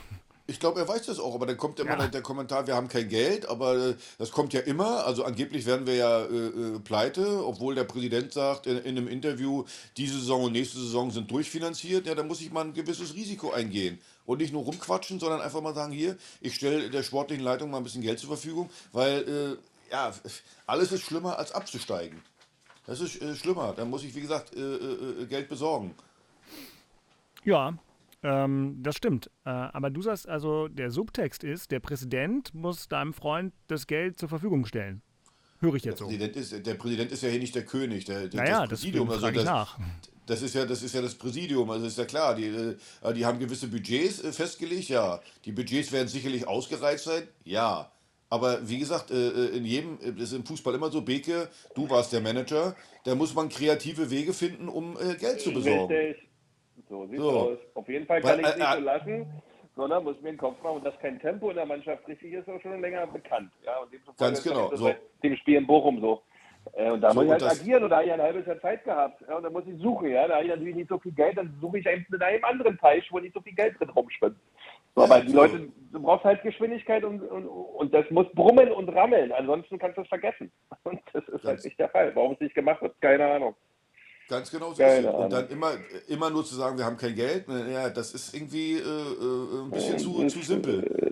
Ich 0.47 0.59
glaube, 0.59 0.81
er 0.81 0.87
weiß 0.87 1.05
das 1.05 1.19
auch, 1.19 1.35
aber 1.35 1.45
dann 1.45 1.55
kommt 1.55 1.79
immer 1.79 1.97
ja. 1.97 2.07
der 2.07 2.21
Kommentar, 2.21 2.67
wir 2.67 2.75
haben 2.75 2.87
kein 2.87 3.07
Geld, 3.07 3.47
aber 3.47 3.75
äh, 3.75 3.95
das 4.17 4.31
kommt 4.31 4.51
ja 4.53 4.59
immer. 4.61 5.05
Also 5.05 5.23
angeblich 5.23 5.65
werden 5.65 5.85
wir 5.85 5.95
ja 5.95 6.25
äh, 6.25 6.25
äh, 6.25 6.79
pleite, 6.79 7.45
obwohl 7.45 7.75
der 7.75 7.85
Präsident 7.85 8.33
sagt 8.33 8.67
in, 8.67 8.77
in, 8.79 8.97
einem 8.97 9.07
Interview, 9.07 9.63
diese 9.95 10.19
Saison 10.19 10.43
und 10.43 10.51
nächste 10.51 10.79
Saison 10.79 11.09
sind 11.11 11.31
durchfinanziert. 11.31 12.05
Ja, 12.05 12.15
da 12.15 12.23
muss 12.23 12.41
ich 12.41 12.51
mal 12.51 12.65
ein 12.65 12.73
gewisses 12.73 13.13
Risiko 13.13 13.51
eingehen. 13.51 13.99
Und 14.25 14.39
nicht 14.39 14.51
nur 14.51 14.63
rumquatschen, 14.63 15.19
sondern 15.19 15.41
einfach 15.41 15.61
mal 15.61 15.75
sagen, 15.75 15.93
hier, 15.93 16.17
ich 16.41 16.55
stelle 16.55 16.89
der 16.89 17.03
sportlichen 17.03 17.45
Leitung 17.45 17.69
mal 17.69 17.77
ein 17.77 17.83
bisschen 17.83 18.01
Geld 18.01 18.19
zur 18.19 18.29
Verfügung, 18.29 18.69
weil 18.91 19.57
äh, 19.89 19.91
ja, 19.91 20.11
alles 20.67 20.91
ist 20.91 21.03
schlimmer 21.03 21.37
als 21.37 21.53
abzusteigen. 21.53 22.21
Das 22.85 22.99
ist 22.99 23.21
äh, 23.21 23.35
schlimmer. 23.35 23.73
Da 23.75 23.85
muss 23.85 24.03
ich, 24.03 24.13
wie 24.15 24.21
gesagt, 24.21 24.55
äh, 24.55 25.25
Geld 25.27 25.49
besorgen. 25.49 25.93
Ja, 27.43 27.77
ähm, 28.23 28.77
das 28.81 28.97
stimmt. 28.97 29.31
Äh, 29.45 29.49
aber 29.49 29.89
du 29.89 30.01
sagst 30.01 30.29
also, 30.29 30.67
der 30.67 30.91
Subtext 30.91 31.43
ist, 31.43 31.71
der 31.71 31.79
Präsident 31.79 32.53
muss 32.53 32.87
deinem 32.87 33.13
Freund 33.13 33.53
das 33.67 33.87
Geld 33.87 34.19
zur 34.19 34.29
Verfügung 34.29 34.65
stellen. 34.65 35.01
Höre 35.59 35.75
ich 35.75 35.83
jetzt 35.83 35.99
der 35.99 36.05
so. 36.05 36.05
Präsident 36.05 36.35
ist, 36.35 36.65
der 36.65 36.73
Präsident 36.75 37.11
ist 37.11 37.23
ja 37.23 37.29
hier 37.29 37.39
nicht 37.39 37.55
der 37.55 37.65
König, 37.65 38.05
der, 38.05 38.27
der 38.27 38.41
naja, 38.41 38.61
das 38.61 38.69
Präsidium. 38.69 39.07
Das 39.07 39.23
also 39.23 39.35
das, 39.35 39.45
nach. 39.45 39.79
Das 40.25 40.41
ist, 40.41 40.55
ja, 40.55 40.65
das 40.65 40.81
ist 40.81 40.93
ja 40.93 41.01
das 41.01 41.15
Präsidium, 41.15 41.69
also 41.69 41.85
ist 41.85 41.97
ja 41.97 42.05
klar, 42.05 42.35
die, 42.35 42.45
äh, 42.45 43.13
die 43.13 43.25
haben 43.25 43.39
gewisse 43.39 43.67
Budgets 43.67 44.23
äh, 44.23 44.31
festgelegt, 44.31 44.89
ja. 44.89 45.19
Die 45.45 45.51
Budgets 45.51 45.91
werden 45.91 46.07
sicherlich 46.07 46.47
ausgereizt 46.47 47.05
sein, 47.05 47.27
ja. 47.43 47.91
Aber 48.31 48.67
wie 48.67 48.79
gesagt, 48.79 49.11
äh, 49.11 49.57
in 49.57 49.65
jedem, 49.65 49.99
das 49.99 50.31
ist 50.31 50.33
im 50.33 50.45
Fußball 50.45 50.73
immer 50.73 50.89
so, 50.89 51.01
Beke, 51.01 51.49
du 51.75 51.87
warst 51.89 52.13
der 52.13 52.21
Manager, 52.21 52.75
da 53.05 53.13
muss 53.13 53.35
man 53.35 53.49
kreative 53.49 54.09
Wege 54.09 54.33
finden, 54.33 54.69
um 54.69 54.95
Geld 55.19 55.41
zu 55.41 55.53
besorgen. 55.53 55.93
Richtig. 55.93 56.31
So 56.89 57.05
sieht's 57.07 57.21
so. 57.21 57.29
aus. 57.29 57.57
Auf 57.75 57.87
jeden 57.87 58.05
Fall 58.05 58.21
kann 58.21 58.39
ich 58.39 58.45
es 58.45 58.57
nicht 58.57 58.67
äh, 58.67 58.75
so 58.75 58.81
lassen, 58.81 59.25
sondern 59.75 60.03
muss 60.03 60.19
mir 60.21 60.31
den 60.31 60.37
Kopf 60.37 60.61
machen, 60.61 60.83
dass 60.83 60.97
kein 60.99 61.19
Tempo 61.19 61.49
in 61.49 61.55
der 61.55 61.65
Mannschaft 61.65 62.07
richtig 62.07 62.33
ist, 62.33 62.49
auch 62.49 62.61
schon 62.61 62.81
länger 62.81 63.07
bekannt. 63.07 63.51
Ja, 63.65 63.79
und 63.79 64.17
Ganz 64.17 64.43
genau. 64.43 64.75
So. 64.75 64.93
Dem 65.23 65.35
Spiel 65.37 65.57
in 65.57 65.67
Bochum 65.67 66.01
so. 66.01 66.21
Äh, 66.73 66.91
und 66.91 67.01
da 67.01 67.11
so, 67.11 67.15
muss 67.15 67.25
ich 67.25 67.31
halt 67.31 67.59
agieren 67.59 67.83
und 67.83 67.89
da 67.89 67.97
habe 67.97 68.05
ich 68.05 68.11
ein 68.13 68.21
halbes 68.21 68.45
Jahr 68.45 68.59
Zeit 68.59 68.83
gehabt. 68.83 69.23
Ja, 69.27 69.37
und 69.37 69.43
dann 69.43 69.53
muss 69.53 69.63
ich 69.65 69.79
suchen, 69.81 70.09
ja. 70.09 70.27
Da 70.27 70.35
habe 70.35 70.45
ich 70.45 70.49
natürlich 70.51 70.75
nicht 70.75 70.89
so 70.89 70.99
viel 70.99 71.13
Geld, 71.13 71.37
dann 71.37 71.57
suche 71.61 71.79
ich 71.79 71.85
eben 71.85 72.05
in 72.13 72.21
einem 72.21 72.43
anderen 72.43 72.77
Teich, 72.77 73.07
wo 73.11 73.19
nicht 73.19 73.33
so 73.33 73.41
viel 73.41 73.55
Geld 73.55 73.79
drin 73.79 73.89
rumschwimmt. 73.89 74.37
So, 74.95 75.03
aber 75.03 75.21
die 75.21 75.31
Leute, 75.31 75.69
du 75.91 76.01
brauchst 76.01 76.25
halt 76.25 76.41
Geschwindigkeit 76.43 77.03
und, 77.03 77.21
und, 77.21 77.47
und 77.47 77.93
das 77.93 78.09
muss 78.09 78.27
brummen 78.33 78.71
und 78.71 78.89
rammeln, 78.89 79.31
ansonsten 79.31 79.79
kannst 79.79 79.97
du 79.97 80.01
es 80.01 80.07
vergessen. 80.07 80.51
Und 80.83 80.99
das 81.13 81.27
ist 81.27 81.43
halt 81.43 81.63
nicht 81.63 81.79
der 81.79 81.89
Fall. 81.89 82.13
Warum 82.15 82.33
es 82.33 82.39
nicht 82.39 82.55
gemacht 82.55 82.81
wird, 82.81 82.99
keine 83.01 83.25
Ahnung. 83.25 83.55
Ganz 84.27 84.49
genau 84.49 84.71
so. 84.71 84.83
Und 84.83 85.33
dann 85.33 85.49
immer, 85.49 85.73
immer 86.07 86.29
nur 86.29 86.45
zu 86.45 86.55
sagen, 86.55 86.77
wir 86.77 86.85
haben 86.85 86.97
kein 86.97 87.15
Geld, 87.15 87.45
ja, 87.49 87.89
das 87.89 88.13
ist 88.13 88.33
irgendwie 88.33 88.75
äh, 88.75 88.79
äh 88.79 89.63
ein 89.63 89.71
bisschen 89.71 89.99
zu, 89.99 90.25
zu 90.27 90.41
simpel. 90.41 91.11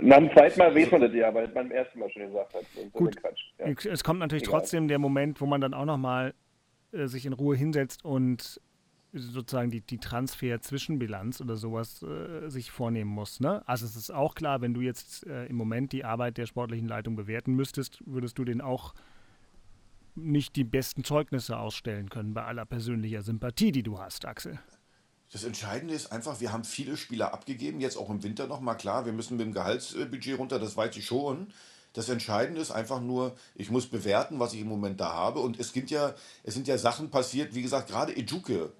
Nach 0.00 0.18
dem 0.18 0.30
zweiten 0.32 0.58
Mal 0.58 0.74
weiß 0.74 0.90
man 0.92 1.00
das 1.02 1.12
ja, 1.12 1.34
weil 1.34 1.44
man 1.46 1.54
beim 1.54 1.70
ersten 1.72 1.98
Mal 1.98 2.10
schon 2.10 2.26
gesagt 2.26 2.54
hat. 2.54 2.62
So 2.74 2.88
Gut, 2.90 3.16
ja. 3.58 3.66
es 3.66 4.04
kommt 4.04 4.20
natürlich 4.20 4.44
Egal. 4.44 4.60
trotzdem 4.60 4.88
der 4.88 4.98
Moment, 4.98 5.40
wo 5.40 5.46
man 5.46 5.60
dann 5.60 5.74
auch 5.74 5.84
nochmal 5.84 6.32
äh, 6.92 7.06
sich 7.06 7.26
in 7.26 7.32
Ruhe 7.32 7.56
hinsetzt 7.56 8.04
und 8.04 8.60
sozusagen 9.12 9.70
die, 9.70 9.80
die 9.80 9.98
Transfer-Zwischenbilanz 9.98 11.40
oder 11.40 11.56
sowas 11.56 12.02
äh, 12.02 12.48
sich 12.48 12.70
vornehmen 12.70 13.10
muss. 13.10 13.40
Ne? 13.40 13.62
Also 13.66 13.86
es 13.86 13.96
ist 13.96 14.10
auch 14.10 14.34
klar, 14.34 14.60
wenn 14.60 14.74
du 14.74 14.80
jetzt 14.80 15.26
äh, 15.26 15.46
im 15.46 15.56
Moment 15.56 15.92
die 15.92 16.04
Arbeit 16.04 16.38
der 16.38 16.46
sportlichen 16.46 16.88
Leitung 16.88 17.16
bewerten 17.16 17.54
müsstest, 17.54 18.02
würdest 18.06 18.38
du 18.38 18.44
den 18.44 18.60
auch 18.60 18.94
nicht 20.14 20.56
die 20.56 20.64
besten 20.64 21.04
Zeugnisse 21.04 21.58
ausstellen 21.58 22.08
können 22.10 22.34
bei 22.34 22.44
aller 22.44 22.66
persönlicher 22.66 23.22
Sympathie, 23.22 23.72
die 23.72 23.82
du 23.82 23.98
hast, 23.98 24.26
Axel. 24.26 24.58
Das 25.32 25.44
Entscheidende 25.44 25.94
ist 25.94 26.10
einfach, 26.10 26.40
wir 26.40 26.52
haben 26.52 26.64
viele 26.64 26.96
Spieler 26.96 27.32
abgegeben, 27.32 27.80
jetzt 27.80 27.96
auch 27.96 28.10
im 28.10 28.22
Winter 28.22 28.48
nochmal 28.48 28.76
klar, 28.76 29.06
wir 29.06 29.12
müssen 29.12 29.36
mit 29.36 29.46
dem 29.46 29.52
Gehaltsbudget 29.52 30.38
runter, 30.38 30.58
das 30.58 30.76
weiß 30.76 30.96
ich 30.96 31.06
schon. 31.06 31.52
Das 31.92 32.08
Entscheidende 32.08 32.60
ist 32.60 32.70
einfach 32.70 33.00
nur, 33.00 33.36
ich 33.54 33.70
muss 33.70 33.86
bewerten, 33.86 34.38
was 34.38 34.54
ich 34.54 34.60
im 34.60 34.68
Moment 34.68 35.00
da 35.00 35.12
habe. 35.12 35.40
Und 35.40 35.58
es 35.58 35.72
sind 35.72 35.90
ja, 35.90 36.14
es 36.44 36.54
sind 36.54 36.68
ja 36.68 36.78
Sachen 36.78 37.10
passiert, 37.10 37.54
wie 37.54 37.62
gesagt, 37.62 37.88
gerade 37.88 38.16
Ejuke, 38.16 38.72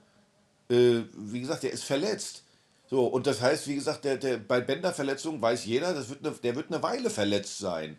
äh, 0.70 1.02
wie 1.14 1.40
gesagt, 1.40 1.62
der 1.62 1.72
ist 1.72 1.84
verletzt. 1.84 2.44
So, 2.88 3.06
und 3.06 3.26
das 3.26 3.40
heißt, 3.40 3.68
wie 3.68 3.74
gesagt, 3.74 4.04
der, 4.04 4.16
der, 4.16 4.38
bei 4.38 4.60
Bänderverletzungen 4.60 5.40
weiß 5.40 5.64
jeder, 5.64 5.94
das 5.94 6.08
wird 6.08 6.24
eine, 6.24 6.34
der 6.34 6.56
wird 6.56 6.72
eine 6.72 6.82
Weile 6.82 7.10
verletzt 7.10 7.58
sein. 7.58 7.98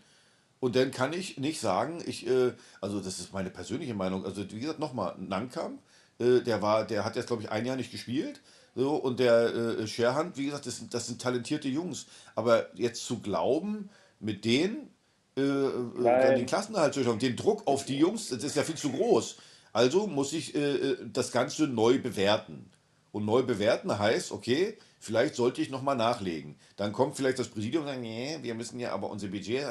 Und 0.59 0.75
dann 0.75 0.91
kann 0.91 1.13
ich 1.13 1.37
nicht 1.37 1.59
sagen, 1.59 2.03
ich, 2.05 2.27
äh, 2.27 2.53
also 2.81 2.99
das 2.99 3.19
ist 3.19 3.33
meine 3.33 3.49
persönliche 3.49 3.93
Meinung, 3.93 4.25
also 4.25 4.43
wie 4.51 4.59
gesagt, 4.59 4.79
nochmal, 4.79 5.15
Nankam, 5.17 5.79
äh, 6.19 6.41
der 6.41 6.61
war, 6.61 6.85
der 6.85 7.03
hat 7.05 7.15
jetzt, 7.15 7.27
glaube 7.27 7.41
ich, 7.43 7.51
ein 7.51 7.65
Jahr 7.65 7.77
nicht 7.77 7.91
gespielt. 7.91 8.41
So, 8.75 8.95
und 8.95 9.19
der 9.19 9.53
äh, 9.53 9.87
Scherhand, 9.87 10.37
wie 10.37 10.45
gesagt, 10.45 10.65
das 10.65 10.77
sind, 10.77 10.93
das 10.93 11.07
sind 11.07 11.21
talentierte 11.21 11.67
Jungs. 11.67 12.05
Aber 12.35 12.67
jetzt 12.77 13.05
zu 13.05 13.19
glauben, 13.19 13.89
mit 14.19 14.45
denen 14.45 14.89
äh, 15.35 15.41
äh 15.41 16.03
dann 16.03 16.35
den 16.35 16.45
Klassenerhalt 16.45 16.93
zu 16.93 17.03
schauen, 17.03 17.19
den 17.19 17.35
Druck 17.35 17.65
auf 17.65 17.85
die 17.85 17.97
Jungs, 17.97 18.29
das 18.29 18.43
ist 18.43 18.55
ja 18.55 18.63
viel 18.63 18.75
zu 18.75 18.91
groß. 18.91 19.37
Also 19.73 20.07
muss 20.07 20.33
ich 20.33 20.55
äh, 20.55 20.75
äh, 20.75 20.97
das 21.11 21.31
Ganze 21.31 21.67
neu 21.67 21.99
bewerten. 21.99 22.69
Und 23.11 23.25
neu 23.25 23.43
bewerten 23.43 23.97
heißt, 23.97 24.31
okay, 24.31 24.77
vielleicht 24.99 25.35
sollte 25.35 25.61
ich 25.61 25.69
nochmal 25.69 25.97
nachlegen. 25.97 26.55
Dann 26.77 26.93
kommt 26.93 27.17
vielleicht 27.17 27.39
das 27.39 27.49
Präsidium 27.49 27.83
und 27.83 27.89
sagt, 27.89 28.01
nee, 28.01 28.39
wir 28.41 28.53
müssen 28.55 28.79
ja 28.79 28.93
aber 28.93 29.09
unser 29.09 29.27
Budget, 29.27 29.65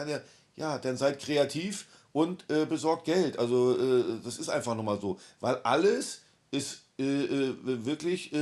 ja, 0.56 0.78
dann 0.78 0.96
seid 0.98 1.20
kreativ 1.20 1.86
und 2.12 2.50
äh, 2.50 2.66
besorgt 2.66 3.04
Geld. 3.06 3.38
Also 3.38 3.78
äh, 3.78 4.20
das 4.22 4.38
ist 4.38 4.50
einfach 4.50 4.74
nochmal 4.74 5.00
so. 5.00 5.18
Weil 5.40 5.56
alles 5.62 6.22
ist 6.50 6.82
äh, 6.98 7.04
äh 7.04 7.56
wirklich, 7.86 8.32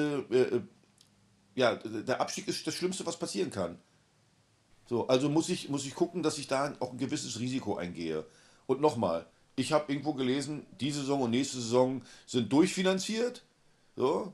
ja, 1.55 1.75
der 1.77 2.21
Abstieg 2.21 2.49
ist 2.49 2.67
das 2.67 2.75
Schlimmste, 2.75 3.07
was 3.07 3.19
passieren 3.19 3.51
kann. 3.51 3.79
So, 4.89 5.07
also 5.07 5.29
muss 5.29 5.49
ich, 5.51 5.69
muss 5.69 5.85
ich 5.85 5.95
gucken, 5.95 6.23
dass 6.23 6.39
ich 6.39 6.49
da 6.49 6.75
auch 6.81 6.93
ein 6.93 6.99
gewisses 6.99 7.39
Risiko 7.39 7.77
eingehe. 7.77 8.25
Und 8.67 8.81
nochmal, 8.81 9.27
ich 9.59 9.73
habe 9.73 9.93
irgendwo 9.93 10.15
gelesen, 10.15 10.67
diese 10.81 11.01
Saison 11.01 11.23
und 11.23 11.31
nächste 11.31 11.57
Saison 11.57 12.03
sind 12.27 12.53
durchfinanziert. 12.53 13.43
So, 13.97 14.33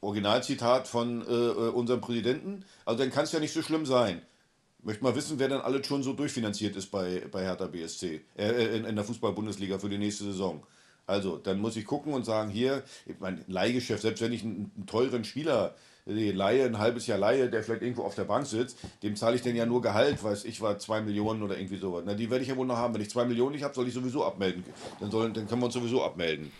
Originalzitat 0.00 0.88
von 0.88 1.22
unserem 1.22 2.00
Präsidenten. 2.00 2.64
Also 2.84 3.00
dann 3.02 3.10
kann 3.10 3.24
es 3.24 3.32
ja 3.32 3.40
nicht 3.40 3.52
so 3.52 3.62
schlimm 3.62 3.84
sein. 3.84 4.22
Möchte 4.82 5.04
mal 5.04 5.14
wissen, 5.14 5.38
wer 5.38 5.48
dann 5.48 5.60
alles 5.60 5.86
schon 5.86 6.02
so 6.02 6.14
durchfinanziert 6.14 6.74
ist 6.74 6.90
bei, 6.90 7.22
bei 7.30 7.42
Hertha 7.42 7.66
BSC, 7.66 8.22
äh, 8.38 8.76
in, 8.76 8.86
in 8.86 8.96
der 8.96 9.04
Fußball-Bundesliga 9.04 9.78
für 9.78 9.90
die 9.90 9.98
nächste 9.98 10.24
Saison. 10.24 10.64
Also, 11.06 11.36
dann 11.36 11.58
muss 11.58 11.76
ich 11.76 11.84
gucken 11.84 12.14
und 12.14 12.24
sagen, 12.24 12.50
hier, 12.50 12.82
mein 13.18 13.44
Leihgeschäft, 13.46 14.02
selbst 14.02 14.22
wenn 14.22 14.32
ich 14.32 14.42
einen, 14.42 14.70
einen 14.76 14.86
teuren 14.86 15.24
Spieler 15.24 15.74
die 16.06 16.32
Laie, 16.32 16.64
ein 16.64 16.78
halbes 16.78 17.06
Jahr 17.06 17.18
Laie, 17.18 17.48
der 17.48 17.62
vielleicht 17.62 17.82
irgendwo 17.82 18.02
auf 18.02 18.14
der 18.14 18.24
Bank 18.24 18.46
sitzt, 18.46 18.78
dem 19.02 19.16
zahle 19.16 19.36
ich 19.36 19.42
denn 19.42 19.56
ja 19.56 19.66
nur 19.66 19.82
Gehalt, 19.82 20.22
weiß 20.22 20.44
ich 20.44 20.60
war 20.60 20.78
zwei 20.78 21.00
Millionen 21.00 21.42
oder 21.42 21.58
irgendwie 21.58 21.76
sowas. 21.78 22.02
Na, 22.06 22.14
die 22.14 22.30
werde 22.30 22.42
ich 22.42 22.48
ja 22.48 22.56
wohl 22.56 22.66
noch 22.66 22.76
haben. 22.76 22.94
Wenn 22.94 23.02
ich 23.02 23.10
zwei 23.10 23.24
Millionen 23.24 23.52
nicht 23.52 23.64
habe, 23.64 23.74
soll 23.74 23.88
ich 23.88 23.94
sowieso 23.94 24.24
abmelden. 24.24 24.64
Dann, 25.00 25.10
soll, 25.10 25.32
dann 25.32 25.46
können 25.46 25.60
wir 25.60 25.66
uns 25.66 25.74
sowieso 25.74 26.02
abmelden. 26.02 26.50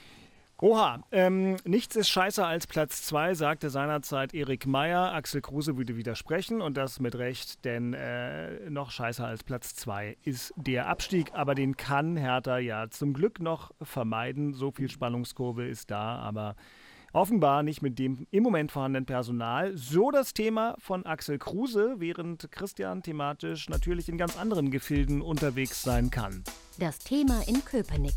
Oha, 0.62 1.02
ähm, 1.10 1.56
nichts 1.64 1.96
ist 1.96 2.10
scheißer 2.10 2.46
als 2.46 2.66
Platz 2.66 3.02
2, 3.04 3.32
sagte 3.32 3.70
seinerzeit 3.70 4.34
Erik 4.34 4.66
Meyer. 4.66 5.14
Axel 5.14 5.40
Kruse 5.40 5.78
würde 5.78 5.96
widersprechen 5.96 6.60
und 6.60 6.76
das 6.76 7.00
mit 7.00 7.14
Recht, 7.14 7.64
denn 7.64 7.94
äh, 7.94 8.68
noch 8.68 8.90
scheißer 8.90 9.26
als 9.26 9.42
Platz 9.42 9.74
2 9.74 10.18
ist 10.22 10.52
der 10.56 10.86
Abstieg. 10.88 11.30
Aber 11.32 11.54
den 11.54 11.78
kann 11.78 12.18
Hertha 12.18 12.58
ja 12.58 12.90
zum 12.90 13.14
Glück 13.14 13.40
noch 13.40 13.70
vermeiden. 13.80 14.52
So 14.52 14.70
viel 14.70 14.90
Spannungskurve 14.90 15.66
ist 15.66 15.90
da, 15.90 16.16
aber 16.16 16.56
offenbar 17.12 17.62
nicht 17.62 17.82
mit 17.82 17.98
dem 17.98 18.26
im 18.30 18.42
Moment 18.42 18.72
vorhandenen 18.72 19.06
Personal. 19.06 19.76
So 19.76 20.10
das 20.10 20.32
Thema 20.34 20.76
von 20.78 21.04
Axel 21.06 21.38
Kruse, 21.38 21.96
während 21.98 22.50
Christian 22.52 23.02
thematisch 23.02 23.68
natürlich 23.68 24.08
in 24.08 24.18
ganz 24.18 24.38
anderen 24.38 24.70
Gefilden 24.70 25.20
unterwegs 25.22 25.82
sein 25.82 26.10
kann. 26.10 26.44
Das 26.78 26.98
Thema 26.98 27.42
in 27.48 27.64
Köpenick. 27.64 28.14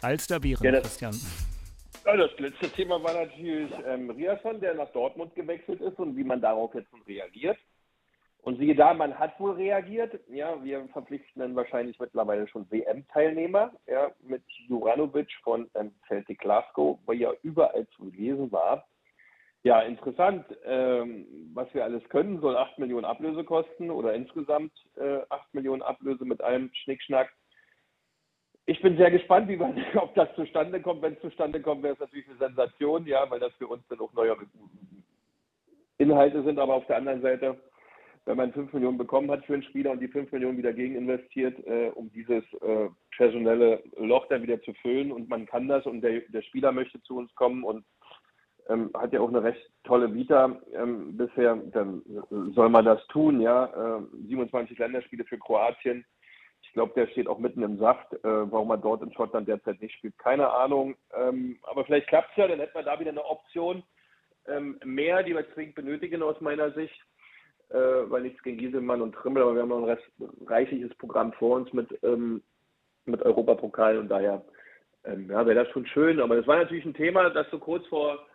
Als 0.00 0.26
der 0.26 0.42
Viren, 0.42 0.64
Ja, 0.64 0.72
das- 0.72 0.82
Christian. 0.82 1.14
Ja, 2.04 2.16
das 2.16 2.30
letzte 2.38 2.68
Thema 2.70 3.00
war 3.04 3.14
natürlich 3.14 3.70
ähm, 3.86 4.10
Riasson, 4.10 4.60
der 4.60 4.74
nach 4.74 4.90
Dortmund 4.92 5.34
gewechselt 5.36 5.80
ist 5.80 5.96
und 6.00 6.16
wie 6.16 6.24
man 6.24 6.40
darauf 6.40 6.74
jetzt 6.74 6.88
reagiert. 7.06 7.56
Und 8.42 8.58
siehe 8.58 8.74
da, 8.74 8.92
man 8.92 9.16
hat 9.16 9.38
wohl 9.38 9.52
reagiert. 9.52 10.18
Ja, 10.28 10.62
wir 10.64 10.86
verpflichten 10.88 11.40
dann 11.40 11.54
wahrscheinlich 11.54 11.98
mittlerweile 12.00 12.48
schon 12.48 12.68
WM-Teilnehmer, 12.70 13.72
ja, 13.86 14.10
mit 14.20 14.42
Juranovic 14.66 15.30
von 15.44 15.70
ähm, 15.74 15.92
Celtic 16.08 16.40
Glasgow, 16.40 16.98
wo 17.06 17.12
ja 17.12 17.32
überall 17.42 17.86
zu 17.96 18.06
lesen 18.06 18.50
war. 18.50 18.84
Ja, 19.62 19.80
interessant, 19.82 20.44
ähm, 20.64 21.24
was 21.54 21.72
wir 21.72 21.84
alles 21.84 22.02
können, 22.08 22.40
soll 22.40 22.56
8 22.56 22.80
Millionen 22.80 23.04
Ablöse 23.04 23.44
kosten 23.44 23.92
oder 23.92 24.12
insgesamt 24.12 24.72
äh, 24.96 25.20
8 25.28 25.54
Millionen 25.54 25.82
Ablöse 25.82 26.24
mit 26.24 26.42
allem 26.42 26.68
Schnickschnack. 26.74 27.32
Ich 28.66 28.82
bin 28.82 28.96
sehr 28.96 29.12
gespannt, 29.12 29.48
wie 29.48 29.56
man, 29.56 29.80
ob 29.94 30.16
das 30.16 30.34
zustande 30.34 30.82
kommt. 30.82 31.00
Wenn 31.00 31.12
es 31.12 31.20
zustande 31.20 31.60
kommt, 31.60 31.84
wäre 31.84 31.94
es 31.94 32.00
natürlich 32.00 32.28
eine 32.28 32.38
Sensation, 32.38 33.06
ja, 33.06 33.30
weil 33.30 33.38
das 33.38 33.54
für 33.54 33.68
uns 33.68 33.86
dann 33.86 34.00
auch 34.00 34.12
neue 34.14 34.36
Inhalte 35.98 36.42
sind. 36.42 36.58
Aber 36.58 36.74
auf 36.74 36.86
der 36.86 36.96
anderen 36.96 37.22
Seite, 37.22 37.56
wenn 38.24 38.36
man 38.36 38.52
5 38.52 38.72
Millionen 38.72 38.98
bekommen 38.98 39.30
hat 39.30 39.44
für 39.44 39.54
einen 39.54 39.62
Spieler 39.64 39.90
und 39.90 40.00
die 40.00 40.08
5 40.08 40.30
Millionen 40.32 40.58
wieder 40.58 40.72
gegen 40.72 40.96
investiert, 40.96 41.58
äh, 41.66 41.90
um 41.94 42.10
dieses 42.12 42.44
äh, 42.62 42.88
personelle 43.16 43.82
Loch 43.96 44.26
dann 44.28 44.42
wieder 44.42 44.60
zu 44.62 44.72
füllen 44.74 45.10
und 45.10 45.28
man 45.28 45.46
kann 45.46 45.68
das 45.68 45.84
und 45.86 46.02
der, 46.02 46.20
der 46.20 46.42
Spieler 46.42 46.72
möchte 46.72 47.02
zu 47.02 47.16
uns 47.16 47.34
kommen 47.34 47.64
und 47.64 47.84
ähm, 48.68 48.90
hat 48.94 49.12
ja 49.12 49.20
auch 49.20 49.28
eine 49.28 49.42
recht 49.42 49.70
tolle 49.84 50.14
Vita 50.14 50.60
ähm, 50.74 51.16
bisher, 51.16 51.56
dann 51.72 52.02
soll 52.54 52.68
man 52.68 52.84
das 52.84 53.04
tun, 53.08 53.40
ja. 53.40 53.98
Äh, 53.98 54.02
27 54.28 54.78
Länderspiele 54.78 55.24
für 55.24 55.38
Kroatien. 55.38 56.04
Ich 56.62 56.72
glaube, 56.72 56.92
der 56.94 57.08
steht 57.08 57.26
auch 57.26 57.38
mitten 57.38 57.62
im 57.62 57.78
Saft. 57.78 58.12
Äh, 58.12 58.18
warum 58.22 58.70
er 58.70 58.78
dort 58.78 59.02
in 59.02 59.12
Schottland 59.12 59.48
derzeit 59.48 59.80
nicht 59.80 59.96
spielt, 59.96 60.16
keine 60.18 60.48
Ahnung. 60.48 60.94
Ähm, 61.14 61.58
aber 61.64 61.84
vielleicht 61.84 62.06
klappt 62.06 62.30
es 62.30 62.36
ja, 62.36 62.48
dann 62.48 62.60
hätten 62.60 62.74
wir 62.74 62.84
da 62.84 62.98
wieder 63.00 63.10
eine 63.10 63.24
Option 63.24 63.82
ähm, 64.46 64.78
mehr, 64.84 65.22
die 65.22 65.34
wir 65.34 65.52
zwingend 65.54 65.74
benötigen 65.74 66.22
aus 66.22 66.40
meiner 66.40 66.70
Sicht. 66.72 66.98
Äh, 67.72 68.10
weil 68.10 68.22
nichts 68.22 68.42
gegen 68.42 68.58
Gieselmann 68.58 69.00
und 69.00 69.14
Trimmel, 69.14 69.42
aber 69.42 69.54
wir 69.54 69.62
haben 69.62 69.70
noch 69.70 69.88
ein 69.88 69.98
reichliches 70.46 70.94
Programm 70.96 71.32
vor 71.32 71.56
uns 71.56 71.72
mit, 71.72 71.88
ähm, 72.02 72.42
mit 73.06 73.22
Europapokal 73.22 73.96
und 73.96 74.08
daher 74.08 74.44
ähm, 75.04 75.30
ja, 75.30 75.46
wäre 75.46 75.64
das 75.64 75.72
schon 75.72 75.86
schön. 75.86 76.20
Aber 76.20 76.36
das 76.36 76.46
war 76.46 76.58
natürlich 76.58 76.84
ein 76.84 76.92
Thema, 76.92 77.30
das 77.30 77.50
so 77.50 77.58
kurz 77.58 77.86
vor 77.86 78.26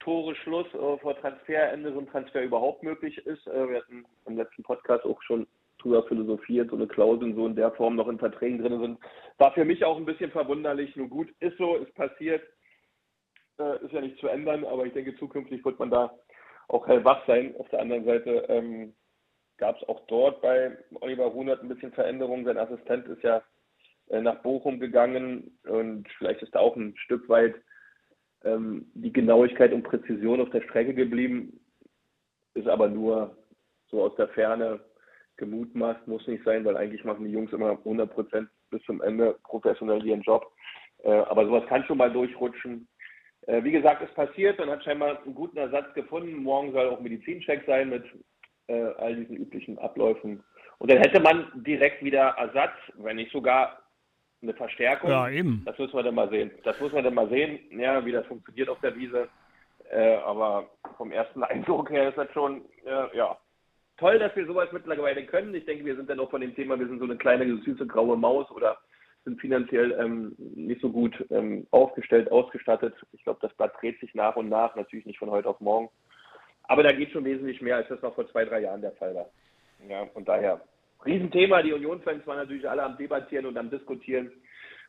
Tore 0.00 0.34
Schluss, 0.36 0.66
äh, 0.72 0.98
vor 0.98 1.14
Transferende 1.20 1.92
so 1.92 1.98
ein 1.98 2.08
Transfer 2.08 2.42
überhaupt 2.42 2.82
möglich 2.82 3.18
ist. 3.26 3.46
Äh, 3.46 3.68
wir 3.68 3.76
hatten 3.80 4.06
im 4.24 4.36
letzten 4.38 4.62
Podcast 4.62 5.04
auch 5.04 5.20
schon 5.22 5.46
drüber 5.78 6.02
philosophiert, 6.04 6.70
so 6.70 6.76
eine 6.76 6.86
Klauseln 6.86 7.34
so 7.34 7.46
in 7.46 7.54
der 7.54 7.72
Form 7.72 7.96
noch 7.96 8.08
in 8.08 8.18
Verträgen 8.18 8.62
drin 8.62 8.80
sind. 8.80 8.98
War 9.36 9.52
für 9.52 9.66
mich 9.66 9.84
auch 9.84 9.98
ein 9.98 10.06
bisschen 10.06 10.30
verwunderlich. 10.30 10.96
Nur 10.96 11.08
gut, 11.08 11.28
ist 11.40 11.58
so, 11.58 11.76
ist 11.76 11.94
passiert. 11.94 12.42
Äh, 13.58 13.84
ist 13.84 13.92
ja 13.92 14.00
nicht 14.00 14.18
zu 14.18 14.28
ändern, 14.28 14.64
aber 14.64 14.86
ich 14.86 14.94
denke, 14.94 15.14
zukünftig 15.16 15.62
wird 15.66 15.78
man 15.78 15.90
da 15.90 16.14
auch 16.68 16.86
hellwach 16.86 17.26
sein. 17.26 17.54
Auf 17.58 17.68
der 17.68 17.80
anderen 17.80 18.04
Seite 18.04 18.46
ähm, 18.48 18.94
gab 19.58 19.76
es 19.80 19.88
auch 19.88 20.06
dort 20.06 20.42
bei 20.42 20.76
Oliver 21.00 21.26
Runert 21.26 21.62
ein 21.62 21.68
bisschen 21.68 21.92
Veränderung. 21.92 22.44
Sein 22.44 22.58
Assistent 22.58 23.06
ist 23.06 23.22
ja 23.22 23.42
äh, 24.08 24.20
nach 24.20 24.42
Bochum 24.42 24.78
gegangen 24.78 25.58
und 25.64 26.08
vielleicht 26.18 26.42
ist 26.42 26.54
da 26.54 26.60
auch 26.60 26.76
ein 26.76 26.96
Stück 26.96 27.28
weit 27.28 27.54
ähm, 28.44 28.90
die 28.94 29.12
Genauigkeit 29.12 29.72
und 29.72 29.82
Präzision 29.82 30.40
auf 30.40 30.50
der 30.50 30.62
Strecke 30.62 30.94
geblieben, 30.94 31.60
ist 32.54 32.68
aber 32.68 32.88
nur 32.88 33.36
so 33.90 34.02
aus 34.02 34.14
der 34.16 34.28
Ferne 34.28 34.80
gemutmaßt, 35.36 36.06
muss 36.06 36.26
nicht 36.26 36.44
sein, 36.44 36.64
weil 36.64 36.76
eigentlich 36.76 37.04
machen 37.04 37.24
die 37.24 37.32
Jungs 37.32 37.52
immer 37.52 37.70
100 37.70 38.10
Prozent 38.10 38.48
bis 38.70 38.82
zum 38.84 39.02
Ende 39.02 39.38
professionell 39.44 40.04
ihren 40.04 40.22
Job. 40.22 40.50
Äh, 41.02 41.10
aber 41.10 41.44
sowas 41.46 41.66
kann 41.68 41.84
schon 41.84 41.98
mal 41.98 42.12
durchrutschen. 42.12 42.88
Äh, 43.46 43.62
wie 43.64 43.72
gesagt, 43.72 44.02
es 44.02 44.12
passiert, 44.14 44.58
man 44.58 44.70
hat 44.70 44.84
scheinbar 44.84 45.22
einen 45.22 45.34
guten 45.34 45.56
Ersatz 45.56 45.92
gefunden. 45.94 46.42
Morgen 46.42 46.72
soll 46.72 46.88
auch 46.88 47.00
Medizincheck 47.00 47.64
sein 47.66 47.88
mit 47.88 48.04
äh, 48.66 48.90
all 48.98 49.16
diesen 49.16 49.36
üblichen 49.36 49.78
Abläufen. 49.78 50.42
Und 50.78 50.90
dann 50.90 50.98
hätte 50.98 51.20
man 51.20 51.50
direkt 51.54 52.02
wieder 52.02 52.34
Ersatz, 52.38 52.74
wenn 52.96 53.16
nicht 53.16 53.32
sogar 53.32 53.82
eine 54.42 54.54
Verstärkung. 54.54 55.10
Ja, 55.10 55.28
eben. 55.28 55.62
Das 55.64 55.78
müssen 55.78 55.94
wir 55.94 56.02
dann 56.02 56.14
mal 56.14 56.28
sehen. 56.28 56.50
Das 56.64 56.78
muss 56.80 56.92
man 56.92 57.04
dann 57.04 57.14
mal 57.14 57.28
sehen, 57.28 57.60
ja, 57.78 58.04
wie 58.04 58.12
das 58.12 58.26
funktioniert 58.26 58.68
auf 58.68 58.80
der 58.80 58.94
Wiese. 58.94 59.28
Äh, 59.90 60.16
aber 60.16 60.68
vom 60.96 61.12
ersten 61.12 61.42
Eindruck 61.44 61.90
her 61.90 62.08
ist 62.08 62.18
das 62.18 62.30
schon, 62.32 62.64
äh, 62.84 63.16
ja, 63.16 63.38
toll, 63.96 64.18
dass 64.18 64.34
wir 64.36 64.46
sowas 64.46 64.68
mittlerweile 64.72 65.24
können. 65.24 65.54
Ich 65.54 65.64
denke, 65.64 65.84
wir 65.84 65.96
sind 65.96 66.10
dann 66.10 66.20
auch 66.20 66.30
von 66.30 66.40
dem 66.40 66.54
Thema, 66.54 66.78
wir 66.78 66.86
sind 66.86 66.98
so 66.98 67.04
eine 67.04 67.16
kleine, 67.16 67.44
süße, 67.58 67.86
graue 67.86 68.16
Maus 68.16 68.50
oder 68.50 68.78
sind 69.26 69.40
finanziell 69.40 69.90
ähm, 69.98 70.36
nicht 70.38 70.80
so 70.80 70.88
gut 70.88 71.12
ähm, 71.30 71.66
aufgestellt, 71.72 72.30
ausgestattet. 72.30 72.94
Ich 73.12 73.24
glaube, 73.24 73.40
das 73.42 73.52
Blatt 73.54 73.74
dreht 73.80 73.98
sich 73.98 74.14
nach 74.14 74.36
und 74.36 74.48
nach, 74.48 74.76
natürlich 74.76 75.04
nicht 75.04 75.18
von 75.18 75.30
heute 75.30 75.48
auf 75.48 75.60
morgen. 75.60 75.90
Aber 76.62 76.84
da 76.84 76.92
geht 76.92 77.10
schon 77.10 77.24
wesentlich 77.24 77.60
mehr, 77.60 77.76
als 77.76 77.88
das 77.88 78.00
noch 78.02 78.14
vor 78.14 78.30
zwei, 78.30 78.44
drei 78.44 78.60
Jahren 78.60 78.80
der 78.80 78.92
Fall 78.92 79.14
war. 79.16 79.26
Ja, 79.88 80.06
und 80.14 80.28
daher, 80.28 80.60
Riesenthema. 81.04 81.62
Die 81.62 81.72
Union-Fans 81.72 82.24
waren 82.26 82.38
natürlich 82.38 82.68
alle 82.68 82.84
am 82.84 82.96
Debattieren 82.96 83.46
und 83.46 83.58
am 83.58 83.68
Diskutieren. 83.68 84.30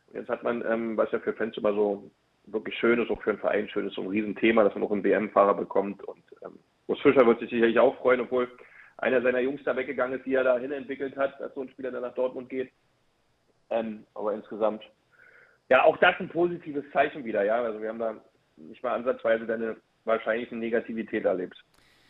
Und 0.06 0.14
jetzt 0.14 0.28
hat 0.28 0.44
man, 0.44 0.64
ähm, 0.70 0.96
was 0.96 1.10
ja 1.10 1.18
für 1.18 1.32
Fans 1.32 1.56
immer 1.56 1.72
so 1.72 2.08
wirklich 2.46 2.78
schön 2.78 3.02
ist, 3.02 3.10
auch 3.10 3.20
für 3.22 3.30
einen 3.30 3.40
Verein 3.40 3.68
schön 3.68 3.88
ist, 3.88 3.94
so 3.94 4.02
ein 4.02 4.08
Riesenthema, 4.08 4.62
dass 4.62 4.74
man 4.74 4.84
auch 4.84 4.92
einen 4.92 5.04
WM-Fahrer 5.04 5.54
bekommt. 5.54 6.04
Und 6.04 6.22
ähm, 6.44 6.60
Urs 6.86 7.00
Fischer 7.00 7.26
wird 7.26 7.40
sich 7.40 7.50
sicherlich 7.50 7.78
auch 7.80 7.96
freuen, 7.98 8.20
obwohl 8.20 8.48
einer 8.98 9.20
seiner 9.20 9.40
Jungs 9.40 9.62
da 9.64 9.76
weggegangen 9.76 10.18
ist, 10.18 10.26
die 10.26 10.34
er 10.34 10.44
dahin 10.44 10.70
entwickelt 10.72 11.16
hat, 11.16 11.40
dass 11.40 11.54
so 11.54 11.62
ein 11.62 11.68
Spieler 11.70 11.90
dann 11.90 12.02
nach 12.02 12.14
Dortmund 12.14 12.48
geht. 12.48 12.70
Ähm, 13.70 14.04
aber 14.14 14.34
insgesamt, 14.34 14.82
ja, 15.68 15.84
auch 15.84 15.96
das 15.98 16.14
ein 16.18 16.28
positives 16.28 16.84
Zeichen 16.92 17.24
wieder, 17.24 17.42
ja. 17.44 17.62
Also 17.62 17.80
wir 17.80 17.88
haben 17.88 17.98
da 17.98 18.14
nicht 18.56 18.82
mal 18.82 18.94
ansatzweise 18.94 19.46
deine 19.46 19.76
wahrscheinlichen 20.04 20.58
Negativität 20.58 21.24
erlebt. 21.24 21.56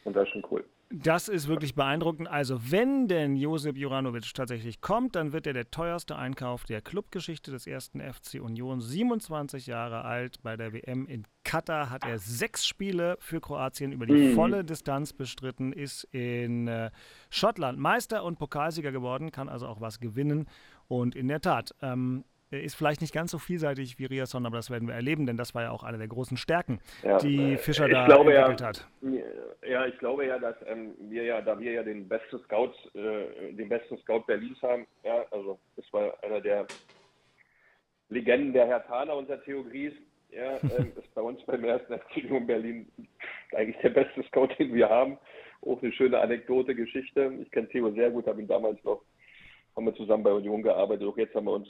Und 0.04 0.14
das 0.14 0.24
ist 0.28 0.32
schon 0.32 0.46
cool. 0.50 0.64
Das 0.90 1.28
ist 1.28 1.48
wirklich 1.48 1.74
beeindruckend. 1.74 2.28
Also, 2.28 2.70
wenn 2.70 3.08
denn 3.08 3.36
Josip 3.36 3.76
Juranovic 3.76 4.32
tatsächlich 4.32 4.80
kommt, 4.80 5.16
dann 5.16 5.34
wird 5.34 5.46
er 5.46 5.52
der 5.52 5.70
teuerste 5.70 6.16
Einkauf 6.16 6.64
der 6.64 6.80
Clubgeschichte 6.80 7.50
des 7.50 7.66
ersten 7.66 8.00
FC 8.00 8.40
Union. 8.40 8.80
27 8.80 9.66
Jahre 9.66 10.04
alt. 10.04 10.42
Bei 10.42 10.56
der 10.56 10.72
WM 10.72 11.04
in 11.06 11.26
Katar 11.44 11.90
hat 11.90 12.06
er 12.06 12.18
sechs 12.18 12.66
Spiele 12.66 13.18
für 13.20 13.38
Kroatien 13.38 13.92
über 13.92 14.06
die 14.06 14.14
Mhm. 14.14 14.34
volle 14.34 14.64
Distanz 14.64 15.12
bestritten, 15.12 15.74
ist 15.74 16.04
in 16.04 16.68
äh, 16.68 16.90
Schottland 17.28 17.78
Meister 17.78 18.24
und 18.24 18.38
Pokalsieger 18.38 18.90
geworden, 18.90 19.30
kann 19.30 19.50
also 19.50 19.66
auch 19.66 19.82
was 19.82 20.00
gewinnen. 20.00 20.46
Und 20.88 21.14
in 21.14 21.28
der 21.28 21.40
Tat, 21.40 21.74
ähm, 21.82 22.24
er 22.50 22.62
ist 22.62 22.74
vielleicht 22.74 23.02
nicht 23.02 23.12
ganz 23.12 23.30
so 23.30 23.38
vielseitig 23.38 23.98
wie 23.98 24.06
Riasson, 24.06 24.46
aber 24.46 24.56
das 24.56 24.70
werden 24.70 24.88
wir 24.88 24.94
erleben, 24.94 25.26
denn 25.26 25.36
das 25.36 25.54
war 25.54 25.62
ja 25.62 25.70
auch 25.70 25.82
eine 25.82 25.98
der 25.98 26.08
großen 26.08 26.38
Stärken, 26.38 26.80
Ja, 27.02 27.18
die 27.18 27.52
äh, 27.52 27.56
Fischer 27.58 27.88
da 27.88 28.06
glaube 28.06 28.32
ja, 28.32 28.46
entwickelt 28.46 28.62
hat. 28.62 28.88
Ja, 29.68 29.86
ich 29.86 29.98
glaube 29.98 30.26
ja, 30.26 30.38
dass 30.38 30.56
ähm, 30.66 30.94
wir 30.98 31.24
ja, 31.24 31.42
da 31.42 31.58
wir 31.58 31.72
ja 31.72 31.82
den 31.82 32.08
besten 32.08 32.38
Scouts, 32.40 32.76
äh, 32.94 33.52
den 33.52 33.68
besten 33.68 33.98
Scout 33.98 34.24
Berlins 34.26 34.60
haben, 34.62 34.86
ja, 35.04 35.24
also 35.30 35.58
das 35.76 35.84
war 35.92 36.14
einer 36.24 36.40
der 36.40 36.66
Legenden 38.08 38.54
der 38.54 38.66
Hertaner, 38.66 39.14
unser 39.14 39.42
Theo 39.44 39.62
Gries, 39.64 39.92
ja, 40.30 40.56
ähm, 40.78 40.92
ist 40.96 41.14
bei 41.14 41.20
uns 41.20 41.42
beim 41.44 41.64
ersten 41.64 41.98
FC 41.98 42.16
Union 42.24 42.46
Berlin 42.46 42.88
eigentlich 43.54 43.76
der 43.82 43.90
beste 43.90 44.22
Scout, 44.24 44.48
den 44.58 44.72
wir 44.74 44.88
haben. 44.88 45.18
Auch 45.62 45.82
eine 45.82 45.92
schöne 45.92 46.18
Anekdote, 46.18 46.74
Geschichte. 46.74 47.32
Ich 47.42 47.50
kenne 47.50 47.68
Theo 47.68 47.90
sehr 47.92 48.10
gut, 48.10 48.26
habe 48.26 48.40
ihn 48.40 48.48
damals 48.48 48.82
noch, 48.84 49.02
haben 49.78 49.86
wir 49.86 49.94
zusammen 49.94 50.24
bei 50.24 50.32
Union 50.32 50.64
gearbeitet. 50.64 51.06
Auch 51.06 51.16
jetzt 51.16 51.36
haben 51.36 51.46
wir 51.46 51.52
uns 51.52 51.68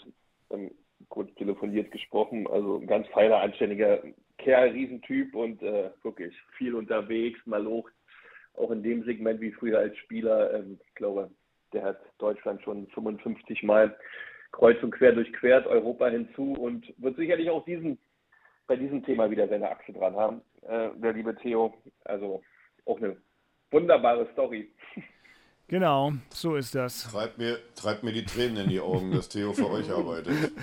ähm, 0.51 0.71
kurz 1.11 1.33
telefoniert, 1.35 1.91
gesprochen. 1.91 2.47
Also 2.47 2.79
ein 2.79 2.87
ganz 2.87 3.07
feiner, 3.09 3.37
anständiger 3.37 4.03
Kerl, 4.39 4.71
Riesentyp 4.71 5.35
und 5.35 5.63
äh, 5.63 5.91
wirklich 6.03 6.35
viel 6.57 6.75
unterwegs, 6.75 7.39
mal 7.45 7.67
hoch. 7.67 7.91
Auch 8.55 8.71
in 8.71 8.83
dem 8.83 9.05
Segment 9.05 9.43
wie 9.43 9.53
früher 9.53 9.81
als 9.81 9.95
Spieler. 9.99 10.55
Ähm, 10.55 10.81
ich 10.89 10.95
glaube, 10.95 11.31
der 11.75 11.83
hat 11.83 12.01
Deutschland 12.17 12.63
schon 12.63 12.87
55 12.89 13.63
Mal 13.63 13.95
kreuz 14.53 14.83
und 14.83 14.93
quer 14.93 15.13
durchquert, 15.13 15.67
Europa 15.67 16.09
hinzu 16.09 16.55
und 16.55 16.91
wird 16.97 17.17
sicherlich 17.17 17.51
auch 17.51 17.67
diesen, 17.67 17.99
bei 18.67 18.77
diesem 18.77 19.05
Thema 19.05 19.31
wieder 19.31 19.49
seine 19.49 19.71
Achse 19.71 19.93
dran 19.93 20.17
haben. 20.17 20.41
Äh, 20.63 20.89
der 20.97 21.13
liebe 21.13 21.37
Theo. 21.37 21.75
Also 22.05 22.43
auch 22.87 22.97
eine 22.97 23.19
wunderbare 23.71 24.27
Story. 24.33 24.73
Genau, 25.69 26.13
so 26.31 26.57
ist 26.57 26.75
das. 26.75 27.11
Treibt 27.13 27.37
mir, 27.37 27.59
treibt 27.75 28.03
mir 28.03 28.13
die 28.13 28.25
Tränen 28.25 28.65
in 28.65 28.71
die 28.71 28.81
Augen, 28.81 29.13
dass 29.13 29.29
Theo 29.29 29.53
für 29.53 29.71
euch 29.71 29.91
arbeitet. 29.91 30.53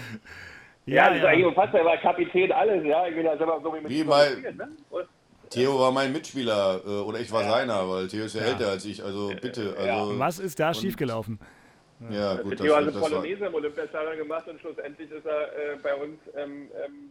Ja, 0.88 1.10
das 1.10 1.18
ist 1.18 1.26
eigentlich 1.26 1.48
unfassbar, 1.48 1.82
er 1.82 1.86
war 1.88 1.98
Kapitän, 1.98 2.52
alles, 2.52 2.86
ja. 2.86 3.08
Ich 3.08 3.16
bin 3.16 3.26
ja 3.26 3.36
selber 3.36 3.60
so 3.64 3.74
wie 3.74 3.82
mit 3.82 3.90
Wie 3.90 4.04
mal, 4.04 4.40
ne? 4.40 4.70
Theo 5.50 5.80
war 5.80 5.92
mein 5.92 6.12
Mitspieler 6.12 6.80
äh, 6.86 6.90
oder 7.02 7.20
ich 7.20 7.32
war 7.32 7.42
ja. 7.42 7.50
seiner, 7.50 7.90
weil 7.90 8.08
Theo 8.08 8.26
ist 8.26 8.36
ja, 8.36 8.42
ja, 8.42 8.48
älter 8.50 8.70
als 8.70 8.86
ich, 8.86 9.04
also 9.04 9.32
bitte. 9.42 9.76
Also, 9.78 10.20
Was 10.20 10.38
ist 10.38 10.60
da 10.60 10.76
schiefgelaufen? 10.76 11.40
Ja, 12.12 12.36
gut. 12.36 12.58
Theo 12.58 12.76
hat 12.76 12.84
eine 12.84 12.92
Polonaise 12.92 13.46
im 13.46 13.56
Olympiastadion 13.56 14.18
gemacht 14.18 14.48
und 14.48 14.60
schlussendlich 14.60 15.10
ist 15.10 15.26
er 15.26 15.74
äh, 15.74 15.78
bei 15.82 15.96
uns 15.96 16.20
ähm, 16.36 16.68
ähm, 16.86 17.10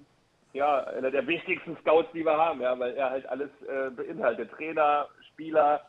ja, 0.53 0.85
einer 0.85 1.11
der 1.11 1.27
wichtigsten 1.27 1.77
Scouts, 1.81 2.09
die 2.15 2.25
wir 2.25 2.37
haben, 2.37 2.61
ja, 2.61 2.79
weil 2.79 2.95
er 2.95 3.11
halt 3.11 3.29
alles 3.29 3.51
äh, 3.67 3.91
beinhaltet. 3.91 4.53
Trainer, 4.53 5.09
Spieler 5.33 5.81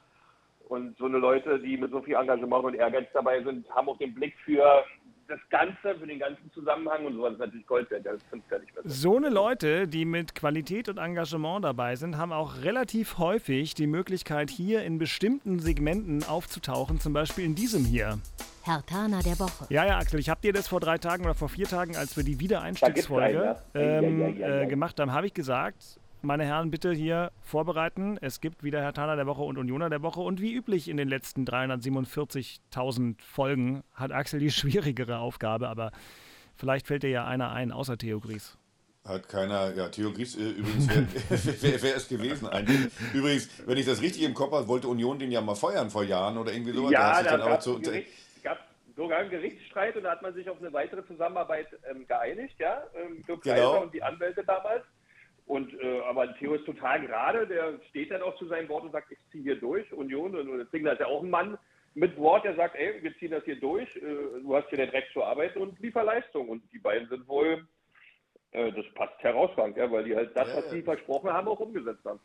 und 0.68 0.98
so 0.98 1.06
eine 1.06 1.18
Leute, 1.18 1.60
die 1.60 1.78
mit 1.78 1.92
so 1.92 2.02
viel 2.02 2.16
Engagement 2.16 2.66
und 2.66 2.74
Ehrgeiz 2.76 3.08
dabei 3.14 3.44
sind, 3.44 3.70
haben 3.70 3.90
auch 3.90 3.98
den 3.98 4.14
Blick 4.14 4.34
für 4.44 4.84
das 5.28 5.40
Ganze, 5.50 5.96
für 6.00 6.06
den 6.06 6.20
ganzen 6.20 6.52
Zusammenhang 6.54 7.06
und 7.06 7.16
sowas 7.16 7.34
ist 7.34 7.40
natürlich 7.40 7.66
Gold 7.66 7.90
wert. 7.90 8.06
Das 8.06 8.22
ja 8.32 8.60
nicht 8.60 8.74
mehr 8.74 8.84
so 8.86 9.18
eine 9.18 9.30
Leute, 9.30 9.88
die 9.88 10.06
mit 10.06 10.36
Qualität 10.36 10.88
und 10.90 10.98
Engagement 10.98 11.64
dabei 11.64 11.96
sind, 11.96 12.18
haben 12.18 12.32
auch 12.32 12.62
relativ 12.64 13.18
häufig 13.18 13.74
die 13.74 13.88
Möglichkeit, 13.88 14.50
hier 14.50 14.84
in 14.84 14.98
bestimmten 14.98 15.60
Segmenten 15.60 16.24
aufzutauchen, 16.24 17.00
zum 17.00 17.14
Beispiel 17.14 17.46
in 17.46 17.56
diesem 17.56 17.86
hier. 17.86 18.20
Herr 18.64 18.84
Tana 18.86 19.22
der 19.22 19.40
Woche. 19.40 19.66
Ja, 19.70 19.86
ja, 19.86 19.98
Axel, 19.98 20.20
ich 20.20 20.30
habe 20.30 20.42
dir 20.42 20.54
das 20.54 20.68
vor 20.68 20.80
drei 20.80 20.98
Tagen 20.98 21.24
oder 21.24 21.36
vor 21.36 21.50
vier 21.50 21.68
Tagen, 21.68 21.96
als 21.96 22.18
wir 22.18 22.24
die 22.24 22.40
Wiedereinstiegsfolge 22.40 23.56
ähm, 23.74 24.20
ja, 24.20 24.28
ja, 24.28 24.48
ja, 24.48 24.62
äh, 24.62 24.68
gemacht 24.68 25.00
haben, 25.00 25.12
habe 25.12 25.28
ich 25.28 25.34
gesagt, 25.34 26.00
meine 26.26 26.46
Herren, 26.46 26.72
bitte 26.72 26.92
hier 26.92 27.32
vorbereiten. 27.42 28.18
Es 28.20 28.42
gibt 28.42 28.64
wieder 28.64 28.82
Herr 28.82 28.94
Tana 28.94 29.16
der 29.16 29.28
Woche 29.28 29.44
und 29.44 29.58
Unioner 29.58 29.90
der 29.90 30.02
Woche. 30.02 30.22
Und 30.22 30.42
wie 30.42 30.54
üblich 30.54 30.88
in 30.88 30.98
den 30.98 31.08
letzten 31.08 31.46
347.000 31.46 33.22
Folgen 33.22 33.84
hat 33.94 34.12
Axel 34.12 34.40
die 34.40 34.52
schwierigere 34.52 35.20
Aufgabe, 35.20 35.70
aber 35.70 35.92
vielleicht 36.56 36.88
fällt 36.88 37.04
dir 37.04 37.10
ja 37.10 37.26
einer 37.26 37.52
ein, 37.52 37.72
außer 37.72 37.98
Theo 37.98 38.20
Gries. 38.20 38.58
Hat 39.06 39.30
keiner, 39.30 39.74
ja, 39.76 39.90
Theo 39.90 40.12
Gries 40.12 40.36
äh, 40.36 40.50
übrigens 40.50 40.90
wäre 40.90 41.62
wär, 41.62 41.84
wär 41.84 41.96
es 41.96 42.08
gewesen 42.08 42.48
eigentlich. 42.48 42.92
Übrigens, 43.14 43.50
wenn 43.68 43.78
ich 43.78 43.86
das 43.86 44.02
richtig 44.02 44.24
im 44.24 44.34
Kopf 44.34 44.52
habe, 44.52 44.68
wollte 44.68 44.88
Union 44.88 45.20
den 45.20 45.32
ja 45.32 45.42
mal 45.42 45.56
feuern 45.56 45.92
vor 45.92 46.04
Jahren 46.04 46.38
oder 46.38 46.52
irgendwie 46.52 46.72
sowas. 46.74 46.92
Ja, 46.92 47.22
da 47.22 47.38
gab 47.38 47.60
es 47.60 47.70
sogar 48.96 49.20
einen 49.20 49.30
Gerichtsstreit 49.30 49.96
und 49.96 50.04
da 50.04 50.12
hat 50.12 50.22
man 50.22 50.34
sich 50.34 50.50
auf 50.50 50.60
eine 50.60 50.72
weitere 50.72 51.06
Zusammenarbeit 51.06 51.68
ähm, 51.90 52.08
geeinigt, 52.08 52.56
ja, 52.60 52.84
ähm, 52.96 53.24
Dirk 53.28 53.44
genau. 53.44 53.84
und 53.84 53.94
die 53.94 54.02
Anwälte 54.02 54.44
damals. 54.44 54.84
Und 55.46 55.80
äh, 55.80 56.00
aber 56.02 56.36
Theo 56.38 56.56
ist 56.56 56.66
total 56.66 57.02
gerade, 57.06 57.46
der 57.46 57.80
steht 57.90 58.12
dann 58.12 58.24
auch 58.24 58.36
zu 58.38 58.48
seinem 58.48 58.68
Wort 58.70 58.84
und 58.84 58.92
sagt, 58.92 59.12
ich 59.12 59.20
ziehe 59.32 59.44
hier 59.44 59.60
durch, 59.60 59.92
Union. 59.94 60.36
Und, 60.36 60.70
Zingler 60.72 60.94
ist 60.94 61.00
ja 61.00 61.06
auch 61.06 61.22
ein 61.22 61.30
Mann 61.30 61.58
mit 61.94 62.18
Wort, 62.18 62.46
der 62.46 62.56
sagt, 62.56 62.76
ey, 62.76 63.02
wir 63.02 63.16
ziehen 63.18 63.32
das 63.32 63.44
hier 63.46 63.60
durch, 63.60 63.88
äh, 63.96 64.42
du 64.42 64.56
hast 64.56 64.70
hier 64.70 64.80
den 64.80 64.90
Recht 64.90 65.12
zu 65.14 65.24
arbeiten 65.24 65.62
und 65.62 65.80
Lieferleistung. 65.80 66.50
Und 66.50 66.64
die 66.74 66.80
beiden 66.80 67.08
sind 67.10 67.28
wohl, 67.28 67.68
äh, 68.52 68.72
das 68.72 68.86
passt 68.96 69.22
herausragend, 69.22 69.78
ja, 69.78 69.90
weil 69.92 70.04
die 70.04 70.16
halt 70.16 70.36
das, 70.36 70.48
ja, 70.48 70.58
was 70.58 70.72
sie 70.72 70.82
versprochen 70.82 71.32
haben, 71.32 71.48
auch 71.48 71.60
umgesetzt 71.60 72.04
haben. 72.06 72.20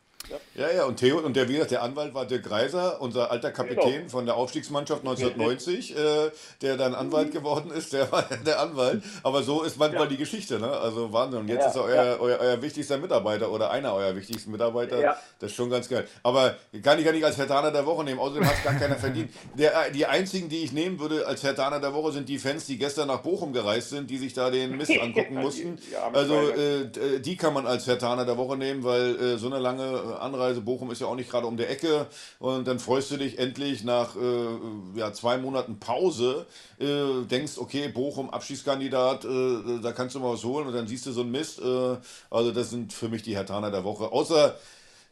Ja, 0.54 0.70
ja, 0.70 0.84
und 0.84 0.96
Theo, 0.96 1.18
und 1.18 1.34
der, 1.34 1.48
wie 1.48 1.54
gesagt, 1.54 1.70
der 1.70 1.82
Anwalt 1.82 2.14
war 2.14 2.26
Dirk 2.26 2.44
Greiser, 2.44 3.00
unser 3.00 3.30
alter 3.30 3.50
Kapitän 3.50 3.92
genau. 3.92 4.08
von 4.08 4.26
der 4.26 4.36
Aufstiegsmannschaft 4.36 5.00
1990, 5.00 5.96
äh, 5.96 6.30
der 6.62 6.76
dann 6.76 6.94
Anwalt 6.94 7.28
mhm. 7.28 7.32
geworden 7.32 7.70
ist, 7.70 7.92
der 7.92 8.10
war 8.12 8.24
der 8.46 8.60
Anwalt. 8.60 9.02
Aber 9.22 9.42
so 9.42 9.62
ist 9.62 9.78
manchmal 9.78 10.04
ja. 10.04 10.10
die 10.10 10.16
Geschichte, 10.16 10.58
ne? 10.58 10.70
Also 10.70 11.12
Wahnsinn. 11.12 11.40
Und 11.40 11.48
jetzt 11.48 11.62
ja, 11.62 11.68
ist 11.68 11.76
er 11.76 11.82
euer, 11.84 12.20
euer, 12.20 12.38
euer, 12.40 12.62
wichtigster 12.62 12.98
Mitarbeiter 12.98 13.50
oder 13.50 13.70
einer 13.70 13.94
eurer 13.94 14.14
wichtigsten 14.14 14.50
Mitarbeiter. 14.50 15.16
Das 15.38 15.50
ist 15.50 15.56
schon 15.56 15.70
ganz 15.70 15.88
geil. 15.88 16.06
Aber 16.22 16.56
kann 16.82 16.98
ich 16.98 17.04
gar 17.04 17.12
nicht 17.12 17.24
als 17.24 17.38
Hertaner 17.38 17.70
der 17.70 17.86
Woche 17.86 18.04
nehmen, 18.04 18.20
außerdem 18.20 18.46
hat 18.46 18.54
es 18.56 18.64
gar 18.64 18.74
keiner 18.74 18.96
verdient. 18.96 19.30
Der, 19.54 19.90
die 19.90 20.06
einzigen, 20.06 20.48
die 20.48 20.64
ich 20.64 20.72
nehmen 20.72 21.00
würde 21.00 21.26
als 21.26 21.42
Hertaner 21.42 21.80
der 21.80 21.94
Woche, 21.94 22.12
sind 22.12 22.28
die 22.28 22.38
Fans, 22.38 22.66
die 22.66 22.78
gestern 22.78 23.08
nach 23.08 23.20
Bochum 23.20 23.52
gereist 23.52 23.90
sind, 23.90 24.10
die 24.10 24.18
sich 24.18 24.34
da 24.34 24.50
den 24.50 24.76
Mist 24.76 24.92
angucken 25.00 25.34
mussten. 25.36 25.78
Also 26.12 26.50
äh, 26.50 27.20
die 27.20 27.36
kann 27.36 27.54
man 27.54 27.66
als 27.66 27.86
Hertaner 27.86 28.24
der 28.24 28.36
Woche 28.36 28.56
nehmen, 28.56 28.84
weil 28.84 29.16
äh, 29.16 29.38
so 29.38 29.46
eine 29.46 29.58
lange 29.58 30.09
Anreise, 30.18 30.60
Bochum 30.60 30.90
ist 30.90 31.00
ja 31.00 31.06
auch 31.06 31.14
nicht 31.14 31.30
gerade 31.30 31.46
um 31.46 31.56
der 31.56 31.70
Ecke 31.70 32.06
und 32.38 32.66
dann 32.66 32.78
freust 32.78 33.10
du 33.10 33.16
dich 33.16 33.38
endlich 33.38 33.84
nach 33.84 34.16
äh, 34.16 34.98
ja, 34.98 35.12
zwei 35.12 35.38
Monaten 35.38 35.78
Pause, 35.78 36.46
äh, 36.78 37.24
denkst, 37.30 37.58
okay, 37.58 37.88
Bochum, 37.88 38.30
Abschiedskandidat, 38.30 39.24
äh, 39.24 39.80
da 39.82 39.92
kannst 39.92 40.14
du 40.14 40.20
mal 40.20 40.32
was 40.32 40.44
holen 40.44 40.66
und 40.66 40.74
dann 40.74 40.86
siehst 40.86 41.06
du 41.06 41.12
so 41.12 41.20
einen 41.22 41.30
Mist. 41.30 41.60
Äh, 41.60 41.96
also 42.30 42.52
das 42.52 42.70
sind 42.70 42.92
für 42.92 43.08
mich 43.08 43.22
die 43.22 43.34
Hertaner 43.36 43.70
der 43.70 43.84
Woche. 43.84 44.10
Außer 44.12 44.56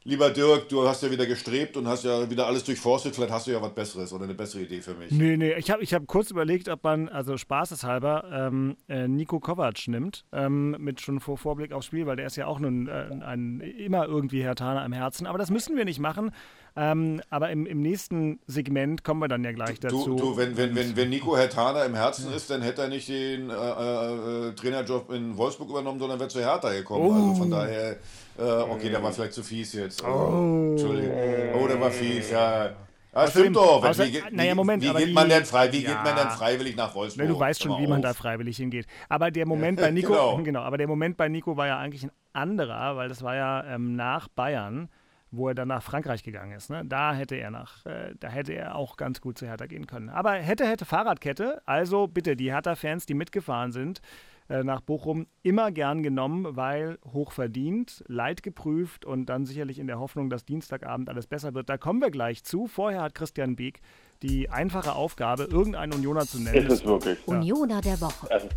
Lieber 0.04 0.30
Dirk, 0.30 0.68
du 0.68 0.86
hast 0.86 1.02
ja 1.02 1.10
wieder 1.10 1.26
gestrebt 1.26 1.76
und 1.76 1.88
hast 1.88 2.04
ja 2.04 2.30
wieder 2.30 2.46
alles 2.46 2.64
durchforstet. 2.64 3.14
Vielleicht 3.14 3.32
hast 3.32 3.46
du 3.46 3.50
ja 3.50 3.60
was 3.60 3.74
Besseres 3.74 4.12
oder 4.12 4.24
eine 4.24 4.34
bessere 4.34 4.62
Idee 4.62 4.80
für 4.80 4.94
mich. 4.94 5.10
Nee, 5.10 5.36
nee, 5.36 5.52
ich 5.54 5.70
habe 5.70 5.82
ich 5.82 5.92
hab 5.92 6.06
kurz 6.06 6.30
überlegt, 6.30 6.68
ob 6.68 6.84
man, 6.84 7.08
also 7.08 7.36
spaßeshalber, 7.36 8.24
ähm, 8.32 8.76
äh, 8.88 9.08
Nico 9.08 9.40
Kovac 9.40 9.88
nimmt, 9.88 10.24
ähm, 10.32 10.76
mit 10.78 11.00
schon 11.00 11.20
vor 11.20 11.36
Vorblick 11.36 11.72
aufs 11.72 11.86
Spiel, 11.86 12.06
weil 12.06 12.16
der 12.16 12.26
ist 12.26 12.36
ja 12.36 12.46
auch 12.46 12.60
nun 12.60 12.86
äh, 12.86 13.08
ein, 13.22 13.60
immer 13.60 14.06
irgendwie 14.06 14.42
Herr 14.42 14.54
Tana 14.54 14.84
am 14.84 14.92
Herzen. 14.92 15.26
Aber 15.26 15.36
das 15.36 15.50
müssen 15.50 15.76
wir 15.76 15.84
nicht 15.84 15.98
machen. 15.98 16.30
Ähm, 16.76 17.20
aber 17.30 17.50
im, 17.50 17.66
im 17.66 17.80
nächsten 17.80 18.38
Segment 18.46 19.04
kommen 19.04 19.20
wir 19.20 19.28
dann 19.28 19.44
ja 19.44 19.52
gleich 19.52 19.80
dazu. 19.80 20.04
Du, 20.04 20.16
du 20.16 20.36
wenn, 20.36 20.56
wenn, 20.56 20.74
wenn, 20.74 20.96
wenn 20.96 21.10
Nico 21.10 21.36
Hertana 21.36 21.84
im 21.84 21.94
Herzen 21.94 22.32
ist, 22.32 22.50
dann 22.50 22.62
hätte 22.62 22.82
er 22.82 22.88
nicht 22.88 23.08
den 23.08 23.50
äh, 23.50 23.54
äh, 23.54 24.52
Trainerjob 24.54 25.10
in 25.12 25.36
Wolfsburg 25.36 25.70
übernommen, 25.70 25.98
sondern 25.98 26.18
wäre 26.18 26.28
zu 26.28 26.40
Hertha 26.40 26.72
gekommen. 26.72 27.06
Oh. 27.06 27.12
Also 27.12 27.34
von 27.34 27.50
daher, 27.50 27.96
äh, 28.38 28.42
okay, 28.42 28.90
der 28.90 29.02
war 29.02 29.12
vielleicht 29.12 29.32
zu 29.32 29.42
fies 29.42 29.72
jetzt. 29.72 30.04
Oh. 30.04 30.70
Entschuldigung. 30.72 31.16
Oh, 31.54 31.66
der 31.66 31.80
war 31.80 31.90
fies, 31.90 32.30
ja. 32.30 32.70
Ja, 33.14 33.26
stimmt 33.26 33.56
doch. 33.56 33.82
Außer, 33.84 34.06
wie, 34.06 34.22
naja, 34.30 34.54
Moment, 34.54 34.82
wie, 34.82 34.94
wie 34.94 35.04
geht 35.06 35.14
man 35.14 35.28
denn 35.28 35.44
frei, 35.44 35.72
wie 35.72 35.82
ja, 35.82 35.90
geht 35.90 36.04
man 36.04 36.14
denn 36.14 36.30
freiwillig 36.30 36.76
nach 36.76 36.94
Wolfsburg? 36.94 37.26
Ne, 37.26 37.32
du 37.32 37.40
weißt 37.40 37.62
schon, 37.62 37.78
wie 37.78 37.84
auf. 37.84 37.88
man 37.88 38.02
da 38.02 38.14
freiwillig 38.14 38.58
hingeht. 38.58 38.86
Aber 39.08 39.30
der 39.30 39.46
Moment 39.46 39.80
bei 39.80 39.90
Nico, 39.90 40.12
genau. 40.12 40.36
genau. 40.44 40.60
aber 40.60 40.78
der 40.78 40.86
Moment 40.86 41.16
bei 41.16 41.28
Nico 41.28 41.56
war 41.56 41.66
ja 41.66 41.78
eigentlich 41.78 42.04
ein 42.04 42.12
anderer, 42.32 42.96
weil 42.96 43.08
das 43.08 43.22
war 43.22 43.34
ja 43.34 43.64
ähm, 43.64 43.96
nach 43.96 44.28
Bayern 44.28 44.88
wo 45.30 45.48
er 45.48 45.54
dann 45.54 45.68
nach 45.68 45.82
Frankreich 45.82 46.22
gegangen 46.22 46.52
ist. 46.52 46.70
Ne? 46.70 46.84
Da 46.84 47.14
hätte 47.14 47.36
er 47.36 47.50
nach, 47.50 47.84
äh, 47.86 48.14
da 48.18 48.28
hätte 48.28 48.52
er 48.52 48.76
auch 48.76 48.96
ganz 48.96 49.20
gut 49.20 49.38
zu 49.38 49.46
Hertha 49.46 49.66
gehen 49.66 49.86
können. 49.86 50.08
Aber 50.08 50.32
hätte, 50.32 50.66
hätte 50.66 50.84
Fahrradkette. 50.84 51.62
Also 51.66 52.06
bitte 52.06 52.36
die 52.36 52.52
Hertha-Fans, 52.52 53.06
die 53.06 53.14
mitgefahren 53.14 53.72
sind 53.72 54.00
nach 54.48 54.80
Bochum, 54.80 55.26
immer 55.42 55.70
gern 55.70 56.02
genommen, 56.02 56.56
weil 56.56 56.98
hochverdient, 57.12 58.02
leidgeprüft 58.06 59.04
und 59.04 59.26
dann 59.26 59.44
sicherlich 59.44 59.78
in 59.78 59.86
der 59.86 59.98
Hoffnung, 59.98 60.30
dass 60.30 60.44
Dienstagabend 60.44 61.08
alles 61.08 61.26
besser 61.26 61.54
wird. 61.54 61.68
Da 61.68 61.76
kommen 61.76 62.00
wir 62.00 62.10
gleich 62.10 62.44
zu. 62.44 62.66
Vorher 62.66 63.02
hat 63.02 63.14
Christian 63.14 63.56
Beek 63.56 63.80
die 64.22 64.50
einfache 64.50 64.94
Aufgabe, 64.94 65.44
irgendeinen 65.44 65.92
Unioner 65.92 66.22
zu 66.22 66.42
nennen. 66.42 66.66
Ist 66.66 66.72
es 66.72 66.84
wirklich. 66.84 67.18
Ja. 67.26 67.34
Unioner 67.34 67.80
der 67.80 68.00
Woche. 68.00 68.30
Also, 68.30 68.48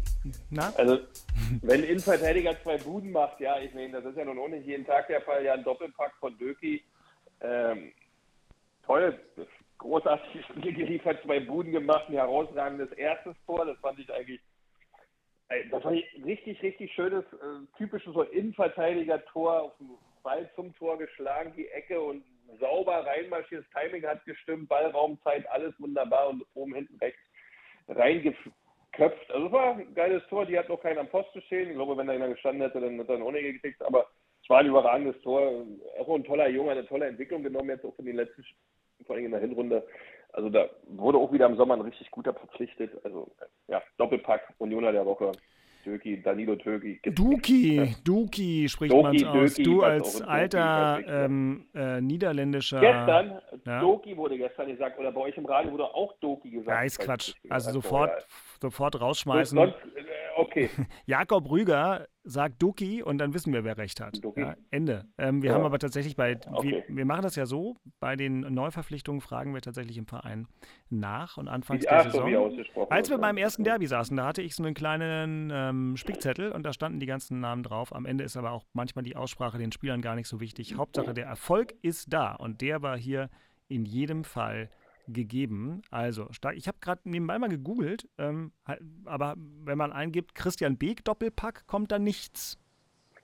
also 0.77 0.99
wenn 1.61 1.83
Innenverteidiger 1.83 2.55
zwei 2.63 2.77
Buden 2.77 3.11
macht, 3.11 3.39
ja, 3.39 3.59
ich 3.59 3.73
meine, 3.73 3.91
das 3.91 4.05
ist 4.05 4.17
ja 4.17 4.25
nun 4.25 4.39
auch 4.39 4.47
nicht 4.47 4.65
jeden 4.65 4.85
Tag 4.85 5.07
der 5.07 5.21
Fall, 5.21 5.43
ja, 5.43 5.53
ein 5.53 5.63
Doppelpack 5.63 6.13
von 6.19 6.37
Döki. 6.37 6.83
Ähm, 7.41 7.91
toll, 8.85 9.19
großartiges 9.77 10.45
Spiel 10.49 10.73
geliefert, 10.73 11.21
zwei 11.23 11.39
Buden 11.39 11.71
gemacht, 11.71 12.05
ein 12.07 12.15
herausragendes 12.15 12.91
erstes 12.93 13.35
Tor, 13.45 13.65
das 13.65 13.77
fand 13.79 13.99
ich 13.99 14.11
eigentlich 14.11 14.41
das 15.69 15.83
war 15.83 15.91
ein 15.91 16.03
richtig, 16.23 16.61
richtig 16.61 16.91
schönes, 16.93 17.23
äh, 17.33 17.77
typisches 17.77 18.13
so 18.13 18.23
Innenverteidiger-Tor 18.23 19.61
auf 19.61 19.77
dem 19.77 19.89
Ball 20.23 20.49
zum 20.55 20.75
Tor 20.75 20.97
geschlagen, 20.97 21.53
die 21.55 21.67
Ecke 21.67 21.99
und 21.99 22.23
sauber 22.59 23.05
reinmarschiert. 23.05 23.65
Das 23.65 23.81
Timing 23.81 24.05
hat 24.05 24.23
gestimmt, 24.25 24.69
Ballraumzeit, 24.69 25.49
alles 25.49 25.73
wunderbar 25.79 26.29
und 26.29 26.43
oben 26.53 26.75
hinten 26.75 26.97
rechts 26.97 27.19
reingeköpft. 27.87 29.31
Also 29.31 29.47
es 29.47 29.51
war 29.51 29.75
ein 29.75 29.93
geiles 29.93 30.25
Tor, 30.27 30.45
die 30.45 30.57
hat 30.57 30.69
noch 30.69 30.81
keinen 30.81 30.99
am 30.99 31.09
Posten 31.09 31.41
stehen. 31.43 31.69
Ich 31.69 31.75
glaube, 31.75 31.97
wenn 31.97 32.07
da 32.07 32.13
einer 32.13 32.29
gestanden 32.29 32.61
hätte, 32.61 32.79
dann 32.79 32.97
hätte 32.97 33.13
er 33.13 33.31
nicht 33.31 33.53
gekriegt. 33.53 33.81
Aber 33.81 34.07
es 34.43 34.49
war 34.49 34.59
ein 34.59 34.67
überragendes 34.67 35.19
Tor. 35.21 35.65
Auch 35.99 36.15
ein 36.15 36.23
toller 36.23 36.49
Junge, 36.49 36.71
eine 36.71 36.85
tolle 36.85 37.07
Entwicklung 37.07 37.43
genommen 37.43 37.69
jetzt 37.69 37.85
auch 37.85 37.97
in 37.99 38.05
den 38.05 38.15
letzten, 38.15 38.45
vor 39.05 39.15
allem 39.15 39.25
in 39.25 39.31
der 39.31 39.41
Hinrunde. 39.41 39.85
Also 40.33 40.49
da 40.49 40.69
wurde 40.87 41.17
auch 41.17 41.31
wieder 41.31 41.45
im 41.45 41.57
Sommer 41.57 41.75
ein 41.75 41.81
richtig 41.81 42.09
guter 42.11 42.33
verpflichtet. 42.33 42.91
Also 43.03 43.31
ja, 43.67 43.81
Doppelpack, 43.97 44.53
Unioner 44.57 44.91
der 44.91 45.05
Woche. 45.05 45.31
Töki, 45.83 46.21
Danilo 46.21 46.55
Töki. 46.55 46.99
Duki, 47.03 47.95
Duki 48.03 48.69
spricht 48.69 48.93
man 48.93 49.15
aus. 49.25 49.55
Döki, 49.55 49.63
du 49.63 49.81
als 49.81 50.21
alter 50.21 50.99
ähm, 51.07 51.65
äh, 51.73 51.99
niederländischer. 52.01 52.79
Gestern, 52.79 53.41
ja? 53.65 53.79
Doki 53.79 54.15
wurde 54.15 54.37
gestern 54.37 54.67
gesagt, 54.67 54.99
oder 54.99 55.11
bei 55.11 55.21
euch 55.21 55.37
im 55.37 55.45
Radio 55.45 55.71
wurde 55.71 55.85
auch 55.85 56.13
Doki 56.19 56.51
gesagt. 56.51 56.69
Ja, 56.69 56.83
ist 56.83 56.99
Quatsch. 56.99 57.33
Also 57.49 57.71
sofort, 57.71 58.11
sofort 58.61 58.99
rausschmeißen. 59.01 59.57
Sonst, 59.57 59.75
äh, 59.95 60.03
okay. 60.37 60.69
Jakob 61.05 61.49
Rüger 61.49 62.07
sagt 62.23 62.61
Duki 62.61 63.01
und 63.01 63.17
dann 63.17 63.33
wissen 63.33 63.51
wir, 63.53 63.63
wer 63.63 63.77
recht 63.77 63.99
hat. 63.99 64.19
Ja, 64.35 64.55
Ende. 64.69 65.05
Ähm, 65.17 65.41
wir 65.41 65.49
ja. 65.49 65.55
haben 65.55 65.65
aber 65.65 65.79
tatsächlich 65.79 66.15
bei, 66.15 66.37
okay. 66.51 66.83
wir, 66.87 66.95
wir, 66.95 67.05
machen 67.05 67.23
das 67.23 67.35
ja 67.35 67.45
so, 67.45 67.75
bei 67.99 68.15
den 68.15 68.41
Neuverpflichtungen 68.41 69.21
fragen 69.21 69.53
wir 69.53 69.61
tatsächlich 69.61 69.97
im 69.97 70.05
Verein 70.05 70.47
nach 70.89 71.37
und 71.37 71.47
anfangs 71.47 71.85
der 71.85 72.03
Saison. 72.03 72.51
als 72.89 73.09
wir 73.09 73.17
beim 73.17 73.37
ersten 73.37 73.63
Derby 73.63 73.87
saßen, 73.87 74.15
da 74.15 74.27
hatte 74.27 74.41
ich 74.41 74.55
so 74.55 74.63
einen 74.63 74.75
kleinen 74.75 75.51
ähm, 75.51 75.97
Spickzettel 75.97 76.51
und 76.51 76.63
da 76.63 76.73
standen 76.73 76.99
die 76.99 77.07
ganzen 77.07 77.39
Namen 77.39 77.63
drauf. 77.63 77.93
Am 77.95 78.05
Ende 78.05 78.23
ist 78.23 78.37
aber 78.37 78.51
auch 78.51 78.65
manchmal 78.73 79.03
die 79.03 79.15
Aussprache 79.15 79.57
den 79.57 79.71
Spielern 79.71 80.01
gar 80.01 80.15
nicht 80.15 80.27
so 80.27 80.39
wichtig. 80.39 80.75
Hauptsache 80.75 81.13
der 81.13 81.25
Erfolg 81.25 81.73
ist 81.81 82.13
da 82.13 82.33
und 82.33 82.61
der 82.61 82.81
war 82.81 82.97
hier 82.97 83.29
in 83.67 83.85
jedem 83.85 84.23
Fall 84.23 84.69
gegeben. 85.07 85.81
Also 85.89 86.27
stark. 86.31 86.55
Ich 86.57 86.67
habe 86.67 86.77
gerade 86.81 87.01
nebenbei 87.05 87.37
mal 87.39 87.49
gegoogelt, 87.49 88.07
ähm, 88.17 88.51
aber 89.05 89.35
wenn 89.37 89.77
man 89.77 89.91
eingibt 89.91 90.35
Christian 90.35 90.77
Beek 90.77 91.03
Doppelpack, 91.03 91.67
kommt 91.67 91.91
da 91.91 91.99
nichts. 91.99 92.57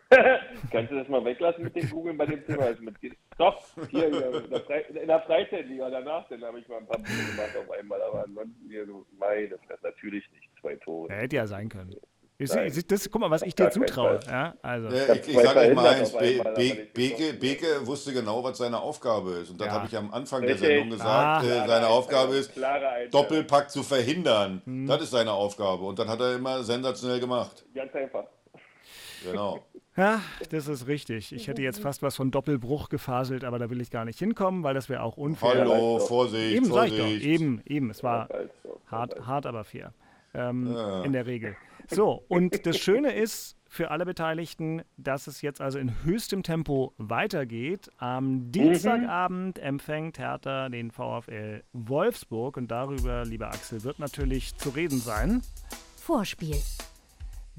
Kannst 0.71 0.91
du 0.91 0.95
das 0.95 1.09
mal 1.09 1.23
weglassen 1.25 1.65
mit 1.65 1.75
dem 1.75 1.89
Googeln 1.89 2.17
bei 2.17 2.25
dem 2.25 2.45
Thema? 2.45 2.63
Also 2.63 2.81
mit, 2.81 2.95
doch, 3.37 3.61
hier, 3.89 4.09
hier 4.09 4.43
in, 4.43 4.49
der 4.49 4.61
Fre 4.61 4.79
in 4.79 5.07
der 5.07 5.21
Freizeitliga 5.21 5.89
danach, 5.89 6.27
dann 6.29 6.41
habe 6.43 6.59
ich 6.59 6.67
mal 6.67 6.77
ein 6.77 6.87
paar 6.87 6.97
Punkte 6.97 7.13
gemacht 7.13 7.57
auf 7.57 7.69
einmal, 7.71 8.01
aber 8.01 8.23
ansonsten 8.23 8.69
hier 8.69 8.85
so, 8.85 9.05
meine 9.19 9.57
Fresse, 9.67 9.83
natürlich 9.83 10.23
nicht, 10.31 10.49
zwei 10.61 10.75
Tore. 10.77 11.09
Ja, 11.09 11.15
hätte 11.15 11.35
ja 11.35 11.45
sein 11.45 11.67
können. 11.69 11.95
Ich, 12.39 12.85
das, 12.85 13.09
guck 13.09 13.21
mal, 13.21 13.31
was 13.31 13.41
ich 13.41 13.55
dir 13.55 13.71
zutraue. 13.71 14.19
Ja, 14.27 14.53
also. 14.61 14.89
Ja, 14.89 15.11
ich, 15.15 15.27
ich 15.27 15.39
sage 15.39 15.59
euch 15.59 15.73
mal 15.73 15.87
eins, 15.87 16.11
Be 16.11 16.43
Be 16.55 16.87
Beke, 16.93 17.33
Beke, 17.33 17.87
wusste 17.87 18.13
genau, 18.13 18.43
was 18.43 18.59
seine 18.59 18.79
Aufgabe 18.79 19.31
ist. 19.31 19.49
Und 19.49 19.59
das 19.59 19.67
ja. 19.67 19.73
habe 19.73 19.87
ich 19.87 19.97
am 19.97 20.13
Anfang 20.13 20.43
der 20.43 20.55
Sendung 20.55 20.91
gesagt. 20.91 21.09
Ah, 21.09 21.43
äh, 21.43 21.67
seine 21.67 21.87
Aufgabe 21.87 22.35
ist, 22.35 22.51
Doppelpack 23.09 23.71
zu 23.71 23.81
verhindern. 23.81 24.61
Hm. 24.65 24.85
Das 24.85 25.01
ist 25.01 25.11
seine 25.11 25.31
Aufgabe. 25.31 25.83
Und 25.85 25.97
dann 25.97 26.09
hat 26.09 26.19
er 26.19 26.35
immer 26.35 26.63
sensationell 26.63 27.19
gemacht. 27.19 27.65
Ganz 27.73 27.93
einfach. 27.95 28.25
Genau. 29.23 29.59
Ja, 29.97 30.21
das 30.51 30.67
ist 30.67 30.85
richtig. 30.85 31.31
Ich 31.33 31.47
hätte 31.47 31.63
jetzt 31.63 31.79
fast 31.79 32.03
was 32.03 32.15
von 32.15 32.29
Doppelbruch 32.29 32.87
gefaselt, 32.89 33.43
aber 33.43 33.57
da 33.57 33.71
will 33.71 33.81
ich 33.81 33.89
gar 33.89 34.05
nicht 34.05 34.19
hinkommen, 34.19 34.61
weil 34.61 34.75
das 34.75 34.89
wäre 34.89 35.01
auch 35.01 35.17
unfair. 35.17 35.61
Hallo, 35.61 35.97
Vorsicht, 35.97 36.55
eben, 36.55 36.67
Vorsicht. 36.67 36.97
Sag 36.97 37.07
ich 37.07 37.19
doch. 37.19 37.27
Eben, 37.27 37.61
eben. 37.65 37.89
Es 37.89 38.03
war 38.03 38.29
hart, 38.91 39.25
hart 39.25 39.47
aber 39.47 39.63
fair. 39.63 39.93
Ähm, 40.35 40.71
ja. 40.71 41.01
In 41.01 41.13
der 41.13 41.25
Regel. 41.25 41.55
So, 41.89 42.23
und 42.27 42.65
das 42.65 42.77
Schöne 42.77 43.13
ist 43.13 43.57
für 43.69 43.91
alle 43.91 44.05
Beteiligten, 44.05 44.81
dass 44.97 45.27
es 45.27 45.41
jetzt 45.41 45.61
also 45.61 45.79
in 45.79 46.03
höchstem 46.03 46.43
Tempo 46.43 46.93
weitergeht. 46.97 47.89
Am 47.97 48.51
Dienstagabend 48.51 49.59
empfängt 49.59 50.19
Hertha 50.19 50.69
den 50.69 50.91
VfL 50.91 51.63
Wolfsburg 51.73 52.57
und 52.57 52.69
darüber, 52.69 53.25
lieber 53.25 53.47
Axel, 53.47 53.83
wird 53.83 53.99
natürlich 53.99 54.57
zu 54.57 54.69
reden 54.69 54.99
sein. 54.99 55.41
Vorspiel. 55.97 56.57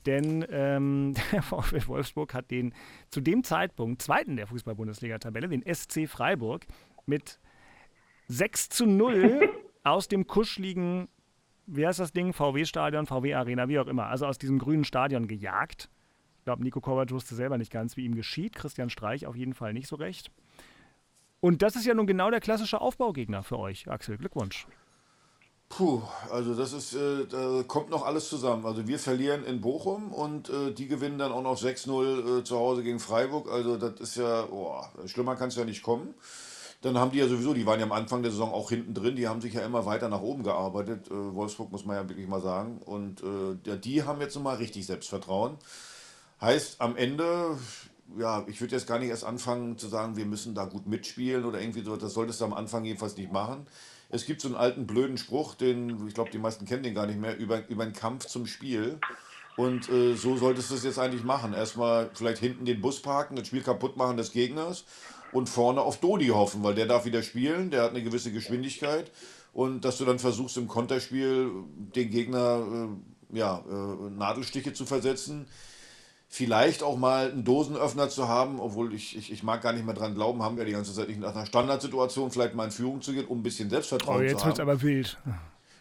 Denn 0.06 0.44
ähm, 0.50 1.14
der 1.32 1.42
VfL 1.42 1.86
Wolfsburg 1.86 2.34
hat 2.34 2.50
den 2.50 2.74
zu 3.10 3.20
dem 3.20 3.44
Zeitpunkt 3.44 4.02
zweiten 4.02 4.36
der 4.36 4.46
Fußball-Bundesliga-Tabelle, 4.46 5.48
den 5.48 5.62
SC 5.62 6.08
Freiburg, 6.08 6.66
mit 7.06 7.38
6 8.28 8.68
zu 8.70 8.86
0 8.86 9.48
aus 9.84 10.08
dem 10.08 10.26
kuscheligen 10.26 11.08
wie 11.68 11.86
heißt 11.86 12.00
das 12.00 12.12
Ding? 12.12 12.32
VW-Stadion, 12.32 13.06
VW-Arena, 13.06 13.68
wie 13.68 13.78
auch 13.78 13.86
immer. 13.86 14.06
Also 14.06 14.26
aus 14.26 14.38
diesem 14.38 14.58
grünen 14.58 14.84
Stadion 14.84 15.28
gejagt. 15.28 15.90
Ich 16.38 16.44
glaube, 16.44 16.62
Nico 16.62 16.80
Kovac 16.80 17.10
wusste 17.10 17.34
selber 17.34 17.58
nicht 17.58 17.70
ganz, 17.70 17.96
wie 17.96 18.04
ihm 18.04 18.14
geschieht. 18.14 18.54
Christian 18.54 18.88
Streich 18.88 19.26
auf 19.26 19.36
jeden 19.36 19.54
Fall 19.54 19.74
nicht 19.74 19.86
so 19.86 19.96
recht. 19.96 20.30
Und 21.40 21.62
das 21.62 21.76
ist 21.76 21.84
ja 21.84 21.94
nun 21.94 22.06
genau 22.06 22.30
der 22.30 22.40
klassische 22.40 22.80
Aufbaugegner 22.80 23.42
für 23.42 23.58
euch, 23.58 23.88
Axel. 23.88 24.16
Glückwunsch. 24.16 24.66
Puh, 25.68 26.00
also 26.30 26.54
das 26.54 26.72
ist, 26.72 26.94
äh, 26.94 27.26
da 27.26 27.62
kommt 27.66 27.90
noch 27.90 28.04
alles 28.04 28.30
zusammen. 28.30 28.64
Also 28.64 28.88
wir 28.88 28.98
verlieren 28.98 29.44
in 29.44 29.60
Bochum 29.60 30.12
und 30.12 30.48
äh, 30.48 30.72
die 30.72 30.88
gewinnen 30.88 31.18
dann 31.18 31.30
auch 31.30 31.42
noch 31.42 31.60
6-0 31.60 32.38
äh, 32.38 32.44
zu 32.44 32.58
Hause 32.58 32.82
gegen 32.82 32.98
Freiburg. 32.98 33.50
Also 33.52 33.76
das 33.76 34.00
ist 34.00 34.16
ja, 34.16 34.46
boah, 34.46 34.90
schlimmer 35.04 35.36
kann 35.36 35.48
es 35.48 35.56
ja 35.56 35.66
nicht 35.66 35.82
kommen. 35.82 36.14
Dann 36.80 36.96
haben 36.96 37.10
die 37.10 37.18
ja 37.18 37.26
sowieso, 37.26 37.54
die 37.54 37.66
waren 37.66 37.80
ja 37.80 37.86
am 37.86 37.92
Anfang 37.92 38.22
der 38.22 38.30
Saison 38.30 38.52
auch 38.52 38.68
hinten 38.68 38.94
drin, 38.94 39.16
die 39.16 39.26
haben 39.26 39.40
sich 39.40 39.54
ja 39.54 39.62
immer 39.62 39.84
weiter 39.84 40.08
nach 40.08 40.20
oben 40.20 40.44
gearbeitet. 40.44 41.08
Äh, 41.08 41.34
Wolfsburg 41.34 41.72
muss 41.72 41.84
man 41.84 41.96
ja 41.96 42.08
wirklich 42.08 42.28
mal 42.28 42.40
sagen. 42.40 42.78
Und 42.84 43.22
äh, 43.22 43.76
die 43.78 44.04
haben 44.04 44.20
jetzt 44.20 44.36
nochmal 44.36 44.56
richtig 44.56 44.86
Selbstvertrauen. 44.86 45.56
Heißt 46.40 46.80
am 46.80 46.96
Ende, 46.96 47.58
ja, 48.16 48.44
ich 48.46 48.60
würde 48.60 48.76
jetzt 48.76 48.86
gar 48.86 49.00
nicht 49.00 49.08
erst 49.08 49.24
anfangen 49.24 49.76
zu 49.76 49.88
sagen, 49.88 50.16
wir 50.16 50.24
müssen 50.24 50.54
da 50.54 50.66
gut 50.66 50.86
mitspielen 50.86 51.44
oder 51.44 51.60
irgendwie 51.60 51.82
so. 51.82 51.96
Das 51.96 52.14
solltest 52.14 52.40
du 52.40 52.44
am 52.44 52.54
Anfang 52.54 52.84
jedenfalls 52.84 53.16
nicht 53.16 53.32
machen. 53.32 53.66
Es 54.08 54.24
gibt 54.24 54.40
so 54.40 54.48
einen 54.48 54.56
alten 54.56 54.86
blöden 54.86 55.18
Spruch, 55.18 55.56
den, 55.56 56.06
ich 56.06 56.14
glaube, 56.14 56.30
die 56.30 56.38
meisten 56.38 56.64
kennen 56.64 56.84
den 56.84 56.94
gar 56.94 57.06
nicht 57.06 57.20
mehr, 57.20 57.36
über, 57.36 57.68
über 57.68 57.82
einen 57.82 57.92
Kampf 57.92 58.26
zum 58.26 58.46
Spiel. 58.46 59.00
Und 59.56 59.88
äh, 59.88 60.14
so 60.14 60.36
solltest 60.36 60.70
du 60.70 60.76
es 60.76 60.84
jetzt 60.84 61.00
eigentlich 61.00 61.24
machen. 61.24 61.52
Erstmal 61.52 62.10
vielleicht 62.14 62.38
hinten 62.38 62.64
den 62.64 62.80
Bus 62.80 63.02
parken, 63.02 63.34
das 63.34 63.48
Spiel 63.48 63.62
kaputt 63.62 63.96
machen 63.96 64.16
des 64.16 64.30
Gegners 64.30 64.84
und 65.32 65.48
vorne 65.48 65.80
auf 65.80 65.98
Dodi 65.98 66.28
hoffen, 66.28 66.62
weil 66.62 66.74
der 66.74 66.86
darf 66.86 67.04
wieder 67.04 67.22
spielen, 67.22 67.70
der 67.70 67.82
hat 67.82 67.90
eine 67.90 68.02
gewisse 68.02 68.32
Geschwindigkeit 68.32 69.10
und 69.52 69.84
dass 69.84 69.98
du 69.98 70.04
dann 70.04 70.18
versuchst 70.18 70.56
im 70.56 70.68
Konterspiel 70.68 71.50
den 71.94 72.10
Gegner 72.10 72.88
äh, 73.32 73.38
ja, 73.38 73.62
äh, 73.68 74.10
Nadelstiche 74.10 74.72
zu 74.72 74.86
versetzen. 74.86 75.46
Vielleicht 76.30 76.82
auch 76.82 76.98
mal 76.98 77.30
einen 77.30 77.44
Dosenöffner 77.44 78.10
zu 78.10 78.28
haben, 78.28 78.60
obwohl 78.60 78.94
ich, 78.94 79.16
ich, 79.16 79.32
ich 79.32 79.42
mag 79.42 79.62
gar 79.62 79.72
nicht 79.72 79.86
mehr 79.86 79.94
dran 79.94 80.14
glauben, 80.14 80.42
haben 80.42 80.58
wir 80.58 80.66
die 80.66 80.72
ganze 80.72 80.92
Zeit 80.92 81.08
nicht 81.08 81.20
nach 81.20 81.34
einer 81.34 81.46
Standardsituation 81.46 82.30
vielleicht 82.30 82.54
mal 82.54 82.66
in 82.66 82.70
Führung 82.70 83.00
zu 83.00 83.14
gehen, 83.14 83.26
um 83.26 83.40
ein 83.40 83.42
bisschen 83.42 83.70
Selbstvertrauen 83.70 84.18
oh, 84.18 84.22
jetzt 84.22 84.32
zu 84.32 84.40
haben. 84.40 84.50
Jetzt 84.50 84.58
wird 84.58 84.68
aber 84.68 84.82
wild. 84.82 85.18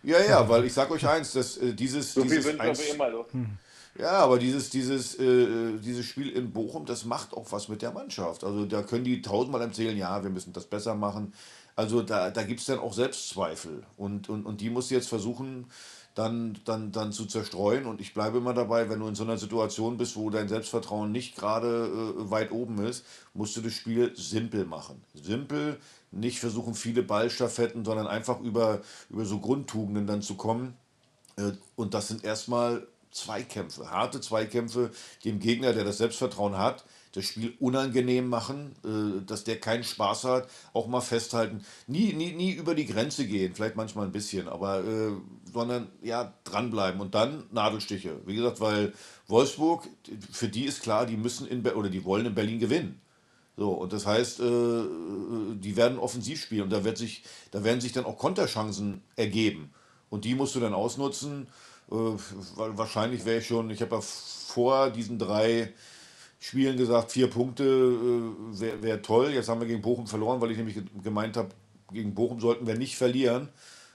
Ja, 0.04 0.24
ja, 0.24 0.48
weil 0.48 0.64
ich 0.64 0.74
sag 0.74 0.90
euch 0.90 1.06
eins, 1.06 1.34
dass 1.34 1.58
äh, 1.58 1.74
dieses. 1.74 2.14
So 2.14 2.22
dieses 2.22 2.48
viel 2.48 2.62
eins, 2.62 2.80
immer 2.80 3.12
doch. 3.12 3.32
Hm. 3.34 3.58
Ja, 4.00 4.12
aber 4.20 4.38
dieses, 4.38 4.70
dieses, 4.70 5.16
äh, 5.16 5.80
dieses 5.80 6.06
Spiel 6.06 6.30
in 6.30 6.52
Bochum, 6.52 6.86
das 6.86 7.06
macht 7.06 7.34
auch 7.34 7.52
was 7.52 7.68
mit 7.68 7.82
der 7.82 7.92
Mannschaft. 7.92 8.44
Also 8.44 8.66
da 8.66 8.84
können 8.84 9.04
die 9.04 9.22
tausendmal 9.22 9.62
erzählen, 9.62 9.98
ja, 9.98 10.22
wir 10.24 10.30
müssen 10.30 10.54
das 10.54 10.66
besser 10.66 10.94
machen. 10.94 11.34
Also 11.76 12.04
da, 12.04 12.30
da 12.30 12.44
gibt 12.44 12.60
es 12.60 12.68
dann 12.68 12.80
auch 12.80 12.94
Selbstzweifel. 12.94 13.84
Und, 13.98 14.30
und, 14.30 14.46
und 14.46 14.62
die 14.62 14.70
muss 14.70 14.92
jetzt 14.92 15.10
versuchen, 15.10 15.66
dann, 16.14 16.60
dann, 16.66 16.92
dann 16.92 17.12
zu 17.12 17.26
zerstreuen. 17.26 17.86
Und 17.88 18.00
ich 18.00 18.14
bleibe 18.14 18.38
immer 18.38 18.54
dabei, 18.54 18.90
wenn 18.90 19.00
du 19.00 19.08
in 19.08 19.16
so 19.16 19.24
einer 19.24 19.38
Situation 19.38 19.98
bist, 19.98 20.16
wo 20.16 20.30
dein 20.30 20.48
Selbstvertrauen 20.48 21.12
nicht 21.12 21.36
gerade 21.36 21.88
äh, 21.88 22.30
weit 22.30 22.52
oben 22.52 22.84
ist, 22.86 23.04
musst 23.34 23.58
du 23.58 23.62
das 23.62 23.74
Spiel 23.74 24.16
simpel 24.16 24.66
machen. 24.66 25.04
Simpel, 25.16 25.80
nicht 26.12 26.40
versuchen, 26.40 26.76
viele 26.76 27.02
Ballstaffetten, 27.02 27.84
sondern 27.84 28.08
einfach 28.08 28.42
über, 28.42 28.82
über 29.10 29.26
so 29.26 29.40
Grundtugenden 29.40 30.06
dann 30.06 30.22
zu 30.22 30.36
kommen. 30.36 30.76
Äh, 31.38 31.54
und 31.76 31.94
das 31.94 32.08
sind 32.10 32.24
erstmal 32.24 32.88
Zweikämpfe, 33.12 33.90
harte 33.90 34.22
Zweikämpfe, 34.22 34.92
dem 35.26 35.40
Gegner, 35.40 35.74
der 35.74 35.84
das 35.84 35.98
Selbstvertrauen 35.98 36.58
hat, 36.58 36.86
das 37.14 37.26
Spiel 37.26 37.56
unangenehm 37.60 38.28
machen, 38.30 38.76
äh, 38.84 39.26
dass 39.26 39.44
der 39.44 39.60
keinen 39.60 39.84
Spaß 39.84 40.26
hat, 40.26 40.50
auch 40.74 40.88
mal 40.88 41.02
festhalten. 41.02 41.64
Nie, 41.88 42.14
nie, 42.14 42.32
nie 42.34 42.52
über 42.52 42.76
die 42.76 42.86
Grenze 42.86 43.26
gehen, 43.26 43.56
vielleicht 43.56 43.76
manchmal 43.76 44.06
ein 44.06 44.12
bisschen, 44.12 44.48
aber 44.48 44.84
äh, 44.84 45.12
sondern 45.52 45.88
ja, 46.04 46.34
dranbleiben 46.44 47.02
und 47.02 47.16
dann 47.16 47.46
Nadelstiche. 47.52 48.22
Wie 48.26 48.36
gesagt, 48.36 48.60
weil 48.60 48.94
Wolfsburg, 49.28 49.88
für 50.32 50.48
die 50.48 50.66
ist 50.66 50.84
klar, 50.84 51.06
die 51.06 51.18
müssen 51.18 51.48
in 51.48 51.64
Be 51.64 51.76
oder 51.76 51.90
die 51.90 52.06
wollen 52.06 52.26
in 52.26 52.36
Berlin 52.36 52.60
gewinnen. 52.60 53.02
So, 53.58 53.72
und 53.72 53.92
das 53.92 54.06
heißt, 54.06 54.40
äh, 54.40 54.44
die 55.56 55.76
werden 55.76 55.98
offensiv 55.98 56.40
spielen 56.40 56.64
und 56.64 56.70
da, 56.70 56.84
wird 56.84 57.00
sich, 57.00 57.24
da 57.50 57.64
werden 57.64 57.82
sich 57.82 57.92
dann 57.92 58.06
auch 58.06 58.18
Konterchancen 58.18 59.02
ergeben. 59.16 59.74
Und 60.10 60.26
die 60.26 60.36
musst 60.36 60.54
du 60.56 60.60
dann 60.60 60.76
ausnutzen. 60.76 61.48
Äh, 61.92 61.96
wahrscheinlich 62.56 63.26
wäre 63.26 63.40
ich 63.40 63.48
schon, 63.48 63.70
ich 63.70 63.82
habe 63.82 63.96
ja 63.96 64.02
vor 64.02 64.90
diesen 64.90 65.20
drei 65.20 65.74
Spielen 66.40 66.78
gesagt, 66.78 67.12
vier 67.12 67.30
Punkte 67.30 67.64
äh, 67.64 68.60
wäre 68.60 68.84
wär 68.84 69.02
toll. 69.02 69.32
Jetzt 69.32 69.50
haben 69.50 69.62
wir 69.62 69.68
gegen 69.68 69.82
Bochum 69.82 70.08
verloren, 70.08 70.40
weil 70.42 70.52
ich 70.52 70.58
nämlich 70.58 70.78
gemeint 71.04 71.38
habe, 71.38 71.50
gegen 71.92 72.14
Bochum 72.14 72.40
sollten 72.40 72.68
wir 72.68 72.76
nicht 72.76 72.98
verlieren. 72.98 73.50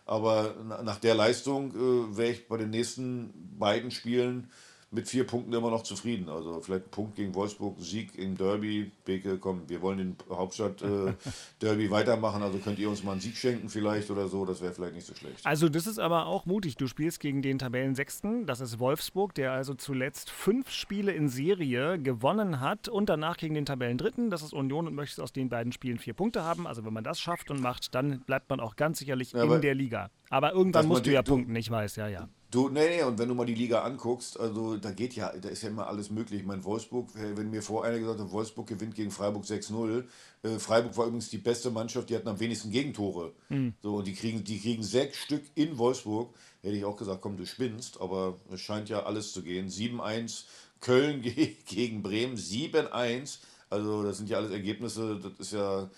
Aber 0.06 0.54
nach 0.82 0.98
der 0.98 1.14
Leistung 1.14 1.70
äh, 1.70 2.16
wäre 2.16 2.32
ich 2.32 2.48
bei 2.48 2.56
den 2.56 2.70
nächsten 2.70 3.32
beiden 3.58 3.90
Spielen 3.90 4.50
mit 4.92 5.08
vier 5.08 5.24
Punkten 5.24 5.52
immer 5.54 5.70
noch 5.70 5.82
zufrieden. 5.82 6.28
Also 6.28 6.60
vielleicht 6.60 6.86
ein 6.86 6.90
Punkt 6.90 7.16
gegen 7.16 7.34
Wolfsburg, 7.34 7.76
Sieg 7.80 8.14
im 8.18 8.36
Derby. 8.36 8.92
Beke, 9.04 9.38
komm, 9.38 9.62
wir 9.68 9.80
wollen 9.80 9.98
den 9.98 10.16
Hauptstadt-Derby 10.28 11.84
äh, 11.86 11.90
weitermachen. 11.90 12.42
Also 12.42 12.58
könnt 12.58 12.78
ihr 12.78 12.90
uns 12.90 13.02
mal 13.02 13.12
einen 13.12 13.20
Sieg 13.22 13.36
schenken 13.36 13.70
vielleicht 13.70 14.10
oder 14.10 14.28
so. 14.28 14.44
Das 14.44 14.60
wäre 14.60 14.72
vielleicht 14.72 14.94
nicht 14.94 15.06
so 15.06 15.14
schlecht. 15.14 15.44
Also 15.44 15.70
das 15.70 15.86
ist 15.86 15.98
aber 15.98 16.26
auch 16.26 16.44
mutig. 16.44 16.76
Du 16.76 16.86
spielst 16.86 17.20
gegen 17.20 17.40
den 17.40 17.58
Tabellensechsten. 17.58 18.44
Das 18.44 18.60
ist 18.60 18.78
Wolfsburg, 18.78 19.34
der 19.34 19.52
also 19.52 19.72
zuletzt 19.74 20.28
fünf 20.28 20.70
Spiele 20.70 21.12
in 21.12 21.30
Serie 21.30 21.98
gewonnen 21.98 22.60
hat 22.60 22.88
und 22.88 23.08
danach 23.08 23.38
gegen 23.38 23.54
den 23.54 23.64
Tabellendritten. 23.64 24.28
Das 24.28 24.42
ist 24.42 24.52
Union 24.52 24.86
und 24.86 24.94
möchtest 24.94 25.20
aus 25.20 25.32
den 25.32 25.48
beiden 25.48 25.72
Spielen 25.72 25.98
vier 25.98 26.14
Punkte 26.14 26.44
haben. 26.44 26.66
Also 26.66 26.84
wenn 26.84 26.92
man 26.92 27.04
das 27.04 27.18
schafft 27.18 27.50
und 27.50 27.62
macht, 27.62 27.94
dann 27.94 28.20
bleibt 28.20 28.50
man 28.50 28.60
auch 28.60 28.76
ganz 28.76 28.98
sicherlich 28.98 29.32
ja, 29.32 29.44
in 29.44 29.62
der 29.62 29.74
Liga. 29.74 30.10
Aber 30.28 30.52
irgendwann 30.52 30.86
musst 30.86 31.06
du 31.06 31.12
ja 31.12 31.22
punkten, 31.22 31.56
ich 31.56 31.70
weiß, 31.70 31.96
ja, 31.96 32.08
ja. 32.08 32.28
Du, 32.52 32.68
nee, 32.68 32.96
nee, 32.96 33.02
und 33.02 33.18
wenn 33.18 33.30
du 33.30 33.34
mal 33.34 33.46
die 33.46 33.54
Liga 33.54 33.82
anguckst, 33.82 34.38
also 34.38 34.76
da 34.76 34.90
geht 34.90 35.14
ja, 35.14 35.32
da 35.34 35.48
ist 35.48 35.62
ja 35.62 35.70
immer 35.70 35.86
alles 35.86 36.10
möglich. 36.10 36.40
Ich 36.40 36.46
meine, 36.46 36.62
Wolfsburg, 36.64 37.08
wenn 37.14 37.48
mir 37.48 37.62
vor 37.62 37.82
einer 37.82 37.98
gesagt 37.98 38.20
hat, 38.20 38.30
Wolfsburg 38.30 38.66
gewinnt 38.66 38.94
gegen 38.94 39.10
Freiburg 39.10 39.44
6-0, 39.44 40.04
äh, 40.42 40.58
Freiburg 40.58 40.94
war 40.98 41.06
übrigens 41.06 41.30
die 41.30 41.38
beste 41.38 41.70
Mannschaft, 41.70 42.10
die 42.10 42.14
hatten 42.14 42.28
am 42.28 42.38
wenigsten 42.38 42.70
Gegentore. 42.70 43.32
Mhm. 43.48 43.72
So, 43.82 43.96
und 43.96 44.06
die 44.06 44.12
kriegen, 44.12 44.44
die 44.44 44.60
kriegen 44.60 44.82
sechs 44.82 45.16
Stück 45.16 45.44
in 45.54 45.78
Wolfsburg. 45.78 46.34
Hätte 46.60 46.76
ich 46.76 46.84
auch 46.84 46.98
gesagt, 46.98 47.22
komm, 47.22 47.38
du 47.38 47.46
spinnst, 47.46 47.98
aber 48.02 48.36
es 48.52 48.60
scheint 48.60 48.90
ja 48.90 49.04
alles 49.04 49.32
zu 49.32 49.42
gehen. 49.42 49.70
7-1, 49.70 50.44
Köln 50.80 51.22
gegen 51.64 52.02
Bremen, 52.02 52.36
7-1. 52.36 53.38
Also, 53.70 54.02
das 54.02 54.18
sind 54.18 54.28
ja 54.28 54.36
alles 54.36 54.50
Ergebnisse, 54.50 55.18
das 55.18 55.32
ist 55.38 55.54
ja 55.54 55.88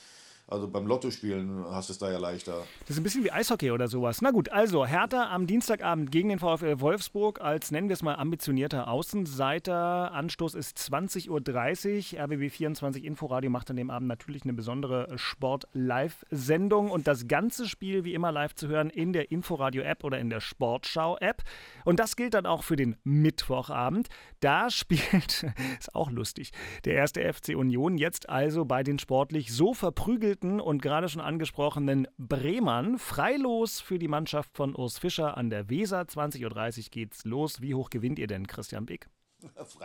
Also 0.47 0.69
beim 0.69 0.87
Lottospielen 0.87 1.65
hast 1.71 1.89
du 1.89 1.95
es 1.95 1.99
da 1.99 2.13
ja 2.13 2.19
leichter. 2.19 2.65
Das 2.81 2.91
ist 2.91 2.99
ein 2.99 3.03
bisschen 3.03 3.25
wie 3.25 3.33
Eishockey 3.33 3.71
oder 3.71 3.89
sowas. 3.89 4.21
Na 4.21 4.31
gut, 4.31 4.51
also 4.51 4.85
Hertha 4.85 5.31
am 5.31 5.47
Dienstagabend 5.47 6.13
gegen 6.13 6.29
den 6.29 6.39
VfL 6.39 6.81
Wolfsburg 6.81 7.41
als, 7.41 7.71
nennen 7.71 7.89
wir 7.89 7.95
es 7.95 8.03
mal, 8.03 8.17
ambitionierter 8.17 8.89
Außenseiter. 8.89 10.13
Anstoß 10.13 10.55
ist 10.55 10.77
20.30 10.77 11.31
Uhr. 11.31 12.25
RBB24 12.25 13.03
Inforadio 13.03 13.51
macht 13.51 13.71
an 13.71 13.77
dem 13.77 13.89
Abend 13.89 14.07
natürlich 14.07 14.43
eine 14.43 14.53
besondere 14.53 15.09
Sport-Live-Sendung 15.17 16.91
und 16.91 17.07
das 17.07 17.27
ganze 17.27 17.67
Spiel 17.67 18.05
wie 18.05 18.13
immer 18.13 18.31
live 18.31 18.55
zu 18.55 18.69
hören 18.69 18.91
in 18.91 19.15
der 19.15 19.31
Inforadio-App 19.31 20.05
oder 20.05 20.19
in 20.19 20.29
der 20.29 20.41
Sportschau-App. 20.41 21.43
Und 21.87 21.99
das 21.99 22.17
gilt 22.17 22.35
dann 22.35 22.45
auch 22.45 22.65
für 22.65 22.77
den 22.77 22.97
Mittwochabend. 23.03 24.09
Da 24.41 24.69
spielt, 24.69 25.47
ist 25.79 25.95
auch 25.95 26.11
lustig, 26.11 26.51
der 26.85 26.97
erste 26.97 27.33
FC 27.33 27.57
Union 27.57 27.97
jetzt 27.97 28.29
also 28.29 28.67
bei 28.67 28.83
den 28.83 28.99
sportlich 28.99 29.51
so 29.51 29.73
verprügelten 29.73 30.34
gespielten 30.35 30.61
und 30.61 30.82
gerade 30.82 31.09
schon 31.09 31.20
angesprochenen 31.20 32.09
Bremern. 32.18 32.99
Freilos 32.99 33.80
für 33.80 33.99
die 33.99 34.09
Mannschaft 34.09 34.57
von 34.57 34.74
Urs 34.74 34.99
Fischer 34.99 35.37
an 35.37 35.51
der 35.51 35.70
Weser. 35.70 36.01
20.30 36.01 36.45
Uhr 36.45 36.91
geht's 36.91 37.24
los. 37.24 37.61
Wie 37.61 37.74
hoch 37.74 37.91
gewinnt 37.91 38.18
ihr 38.18 38.26
denn, 38.26 38.47
Christian 38.47 38.87
Beck? 38.87 39.07
das, 39.55 39.78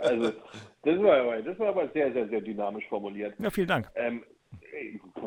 also, 0.00 0.32
das 0.82 1.02
war, 1.02 1.20
aber, 1.20 1.42
das 1.42 1.58
war 1.58 1.68
aber 1.68 1.88
sehr, 1.90 2.12
sehr, 2.12 2.28
sehr 2.28 2.40
dynamisch 2.40 2.86
formuliert. 2.88 3.34
Ja, 3.38 3.50
vielen 3.50 3.68
Dank. 3.68 3.90
Ähm, 3.94 4.24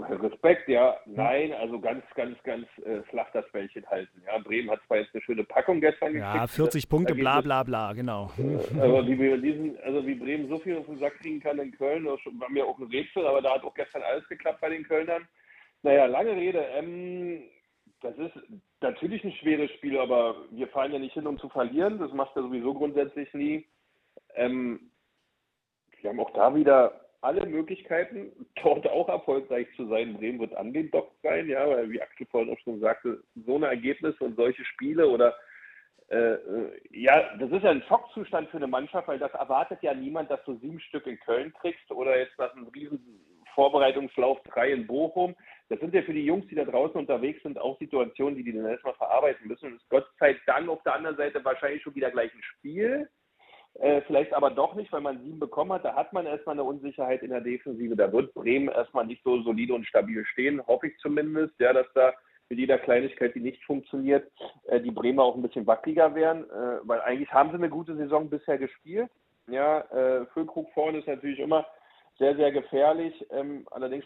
Respekt, 0.10 0.68
ja. 0.68 0.98
Nein, 1.06 1.54
also 1.54 1.80
ganz, 1.80 2.04
ganz, 2.16 2.42
ganz 2.44 2.66
äh, 2.86 3.02
flach 3.10 3.28
das 3.34 3.50
Bällchen 3.52 3.86
halten. 3.88 4.22
Ja, 4.26 4.38
Bremen 4.40 4.70
hat 4.70 4.82
zwar 4.88 4.98
jetzt 4.98 5.14
eine 5.14 5.22
schöne 5.24 5.44
Packung 5.44 5.82
gestern 5.82 6.14
gekriegt. 6.14 6.36
Ja, 6.36 6.48
40 6.48 6.90
Punkte, 6.90 7.16
bla 7.16 7.42
bla 7.42 7.64
bla, 7.64 7.94
genau. 7.94 8.32
Äh, 8.38 8.80
aber 8.80 9.06
wie, 9.08 9.18
wir 9.18 9.38
diesen, 9.38 9.78
also 9.82 10.06
wie 10.06 10.16
Bremen 10.16 10.50
so 10.50 10.60
viel 10.60 10.78
auf 10.78 10.86
den 10.86 11.00
Sack 11.00 11.20
kriegen 11.20 11.40
kann 11.40 11.60
in 11.60 11.72
Köln, 11.72 12.06
das 12.06 12.20
war 12.40 12.50
mir 12.50 12.66
auch 12.66 12.78
ein 12.78 12.88
Rätsel, 12.88 13.26
aber 13.26 13.42
da 13.42 13.56
hat 13.56 13.64
auch 13.64 13.74
gestern 13.74 14.04
alles 14.04 14.28
geklappt 14.28 14.62
bei 14.62 14.70
den 14.70 14.84
Kölnern. 14.84 15.28
Naja, 15.84 16.06
lange 16.06 16.32
Rede. 16.32 16.60
Ähm, 16.74 17.44
das 18.02 18.18
ist 18.18 18.34
natürlich 18.82 19.24
ein 19.24 19.32
schweres 19.34 19.72
Spiel, 19.72 19.98
aber 19.98 20.36
wir 20.52 20.68
fahren 20.68 20.92
ja 20.92 21.00
nicht 21.00 21.14
hin, 21.14 21.28
um 21.28 21.40
zu 21.40 21.50
verlieren. 21.50 22.00
Das 22.00 22.12
macht 22.14 22.36
er 22.36 22.44
sowieso 22.44 22.74
grundsätzlich 22.74 23.34
nie. 23.34 23.66
Ähm, 24.36 24.92
wir 26.02 26.10
haben 26.10 26.20
auch 26.20 26.34
da 26.34 26.54
wieder 26.54 27.05
alle 27.22 27.46
Möglichkeiten, 27.46 28.32
dort 28.62 28.88
auch 28.88 29.10
erfolgreich 29.10 29.68
zu 29.76 29.88
sein. 29.88 30.16
Bremen 30.16 30.40
wird 30.40 30.56
an 30.56 30.74
den 30.74 30.92
Dock 30.92 31.12
sein, 31.24 31.48
ja, 31.48 31.68
weil 31.68 31.90
wie 31.90 32.02
Axel 32.02 32.28
vorhin 32.28 32.54
auch 32.54 32.60
schon 32.60 32.80
sagte, 32.80 33.24
so 33.46 33.56
eine 33.56 33.68
Ergebnisse 33.68 34.24
und 34.24 34.36
solche 34.36 34.64
Spiele 34.66 35.08
oder 35.08 35.36
äh, 36.10 36.34
äh, 36.34 36.82
ja, 36.92 37.36
das 37.38 37.52
ist 37.52 37.64
ja 37.64 37.72
ein 37.72 37.84
Schockzustand 37.88 38.50
für 38.50 38.58
eine 38.58 38.68
Mannschaft, 38.68 39.08
weil 39.08 39.18
das 39.18 39.34
erwartet 39.34 39.80
ja 39.82 39.94
niemand, 39.94 40.30
dass 40.30 40.44
du 40.46 40.56
sieben 40.60 40.80
Stück 40.80 41.08
in 41.08 41.20
Köln 41.20 41.52
kriegst 41.60 41.90
oder 41.92 42.18
jetzt 42.18 42.38
nach 42.38 42.56
einem 42.56 42.68
riesen 42.68 43.26
Vorbereitungslauf 43.56 44.40
drei 44.44 44.72
in 44.72 44.86
Bochum. 44.86 45.36
Das 45.70 45.80
sind 45.80 45.94
ja 45.94 46.04
für 46.04 46.14
die 46.14 46.26
Jungs, 46.26 46.46
die 46.48 46.56
da 46.56 46.66
draußen 46.66 47.00
unterwegs 47.00 47.42
sind, 47.42 47.58
auch 47.58 47.80
Situationen, 47.80 48.36
die 48.36 48.44
die 48.44 48.54
dann 48.54 48.68
erstmal 48.68 48.94
verarbeiten 48.94 49.48
müssen. 49.48 49.68
Und 49.68 49.76
es 49.78 49.82
ist 49.82 49.90
Gott 49.90 50.06
sei 50.20 50.36
Dank 50.46 50.70
auf 50.70 50.84
der 50.84 50.94
anderen 50.94 51.18
Seite 51.18 51.44
wahrscheinlich 51.44 51.82
schon 51.82 51.96
wieder 51.96 52.12
gleich 52.12 52.32
ein 52.34 52.44
Spiel 52.44 53.10
äh, 53.80 54.02
vielleicht 54.02 54.34
aber 54.34 54.52
doch 54.52 54.76
nicht, 54.76 54.92
weil 54.92 55.02
man 55.02 55.22
sieben 55.22 55.40
bekommen 55.40 55.74
hat. 55.74 55.84
Da 55.84 55.96
hat 55.96 56.14
man 56.14 56.26
erstmal 56.26 56.56
eine 56.56 56.64
Unsicherheit 56.64 57.24
in 57.24 57.32
der 57.32 57.42
Defensive. 57.42 57.96
Da 57.96 58.12
wird 58.12 58.34
Bremen 58.34 58.70
erstmal 58.70 59.06
nicht 59.06 59.24
so 59.24 59.42
solide 59.42 59.74
und 59.74 59.86
stabil 59.86 60.26
stehen, 60.26 60.66
hoffe 60.66 60.88
ich 60.88 60.98
zumindest, 61.00 61.54
ja, 61.60 61.74
dass 61.74 61.88
da 61.94 62.14
mit 62.50 62.60
jeder 62.60 62.78
Kleinigkeit, 62.78 63.36
die 63.36 63.40
nicht 63.40 63.64
funktioniert, 63.66 64.32
äh, 64.68 64.80
die 64.80 64.92
Bremer 64.92 65.24
auch 65.24 65.36
ein 65.36 65.42
bisschen 65.42 65.68
wackeliger 65.68 66.14
werden, 66.16 66.50
äh, 66.50 66.80
weil 66.84 67.02
eigentlich 67.02 67.32
haben 67.34 67.50
sie 67.50 67.56
eine 67.56 67.70
gute 67.70 67.96
Saison 67.96 68.30
bisher 68.30 68.58
gespielt. 68.58 69.10
Ja, 69.48 69.82
äh, 69.92 70.26
Füllkrug 70.28 70.72
vorne 70.74 71.00
ist 71.00 71.08
natürlich 71.08 71.40
immer 71.40 71.66
sehr, 72.18 72.36
sehr 72.36 72.52
gefährlich. 72.52 73.26
Ähm, 73.32 73.68
allerdings 73.72 74.06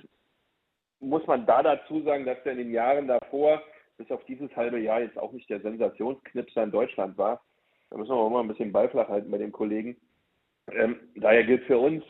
muss 1.00 1.26
man 1.28 1.46
da 1.46 1.62
dazu 1.64 2.02
sagen, 2.02 2.26
dass 2.26 2.38
er 2.44 2.54
in 2.54 2.58
den 2.58 2.72
Jahren 2.72 3.08
davor, 3.08 3.62
bis 3.98 4.10
auf 4.12 4.24
dieses 4.26 4.54
halbe 4.56 4.80
Jahr, 4.80 5.02
jetzt 5.02 5.18
auch 5.18 5.32
nicht 5.32 5.50
der 5.50 5.62
Sensationsknipser 5.62 6.64
in 6.64 6.72
Deutschland 6.72 7.18
war. 7.18 7.42
Da 7.90 7.98
müssen 7.98 8.12
wir 8.12 8.16
auch 8.16 8.30
mal 8.30 8.42
ein 8.42 8.48
bisschen 8.48 8.72
Beiflach 8.72 9.10
halten 9.10 9.32
bei 9.32 9.38
den 9.38 9.52
Kollegen. 9.52 9.98
Ähm, 10.72 11.00
daher 11.16 11.44
gilt 11.44 11.64
für 11.66 11.80
uns, 11.80 12.04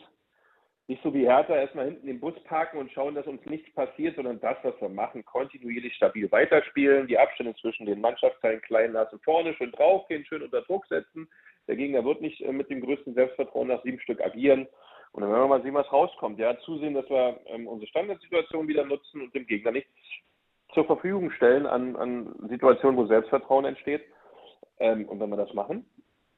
nicht 0.90 1.02
so 1.04 1.14
wie 1.14 1.26
Hertha 1.26 1.54
erstmal 1.54 1.84
hinten 1.84 2.08
den 2.08 2.18
Bus 2.18 2.34
parken 2.44 2.78
und 2.78 2.90
schauen, 2.90 3.14
dass 3.14 3.26
uns 3.26 3.44
nichts 3.46 3.72
passiert, 3.74 4.16
sondern 4.16 4.40
das, 4.40 4.56
was 4.64 4.74
wir 4.80 4.88
machen, 4.88 5.24
kontinuierlich 5.24 5.94
stabil 5.94 6.30
weiterspielen, 6.32 7.06
die 7.06 7.16
Abstände 7.16 7.54
zwischen 7.60 7.86
den 7.86 8.00
Mannschaftsteilen 8.00 8.60
klein 8.60 8.92
lassen, 8.92 9.20
vorne 9.20 9.54
schön 9.54 9.70
draufgehen, 9.70 10.26
schön 10.26 10.42
unter 10.42 10.62
Druck 10.62 10.84
setzen. 10.86 11.28
Der 11.68 11.76
Gegner 11.76 12.04
wird 12.04 12.20
nicht 12.20 12.40
äh, 12.40 12.52
mit 12.52 12.68
dem 12.70 12.80
größten 12.80 13.14
Selbstvertrauen 13.14 13.68
nach 13.68 13.82
sieben 13.84 14.00
Stück 14.00 14.20
agieren. 14.20 14.66
Und 15.12 15.22
dann 15.22 15.30
werden 15.30 15.42
wir 15.44 15.58
mal 15.58 15.62
sehen, 15.62 15.74
was 15.74 15.92
rauskommt. 15.92 16.40
Ja, 16.40 16.58
zusehen, 16.58 16.94
dass 16.94 17.08
wir 17.08 17.38
ähm, 17.46 17.68
unsere 17.68 17.88
Standardsituation 17.88 18.66
wieder 18.66 18.84
nutzen 18.84 19.22
und 19.22 19.32
dem 19.32 19.46
Gegner 19.46 19.70
nichts 19.70 19.90
zur 20.74 20.84
Verfügung 20.86 21.30
stellen 21.30 21.66
an, 21.66 21.94
an 21.94 22.34
Situationen, 22.48 22.96
wo 22.96 23.06
Selbstvertrauen 23.06 23.64
entsteht. 23.64 24.02
Ähm, 24.78 25.08
und 25.08 25.20
wenn 25.20 25.30
wir 25.30 25.36
das 25.36 25.52
machen, 25.54 25.86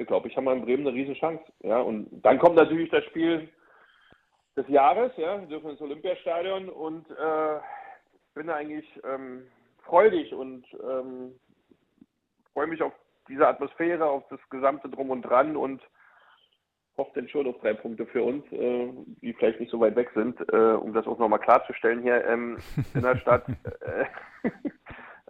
glaube 0.06 0.28
ich, 0.28 0.36
haben 0.36 0.44
wir 0.44 0.52
in 0.52 0.62
Bremen 0.62 0.86
eine 0.86 0.96
Riesenchance. 0.96 1.44
Ja, 1.60 1.80
und 1.80 2.08
dann 2.24 2.38
kommt 2.38 2.56
natürlich 2.56 2.90
das 2.90 3.04
Spiel 3.04 3.48
des 4.56 4.68
Jahres, 4.68 5.12
ja, 5.16 5.40
wir 5.40 5.48
dürfen 5.48 5.70
ins 5.70 5.80
Olympiastadion 5.80 6.68
und 6.68 7.08
äh, 7.10 7.58
bin 8.34 8.50
eigentlich 8.50 8.86
ähm, 9.04 9.46
freudig 9.84 10.34
und 10.34 10.64
ähm, 10.82 11.38
freue 12.52 12.66
mich 12.66 12.82
auf 12.82 12.92
diese 13.28 13.46
Atmosphäre, 13.46 14.04
auf 14.04 14.24
das 14.28 14.40
gesamte 14.50 14.88
Drum 14.88 15.10
und 15.10 15.22
Dran 15.22 15.56
und 15.56 15.80
hoffe 16.98 17.12
denn 17.14 17.28
schon 17.28 17.46
auf 17.46 17.58
drei 17.60 17.72
Punkte 17.72 18.04
für 18.06 18.22
uns, 18.22 18.44
äh, 18.52 18.92
die 19.22 19.32
vielleicht 19.32 19.60
nicht 19.60 19.70
so 19.70 19.80
weit 19.80 19.96
weg 19.96 20.10
sind, 20.14 20.38
äh, 20.52 20.74
um 20.74 20.92
das 20.92 21.06
auch 21.06 21.18
nochmal 21.18 21.38
klarzustellen 21.38 22.02
hier 22.02 22.24
ähm, 22.26 22.58
in 22.94 23.02
der 23.02 23.16
Stadt. 23.16 23.44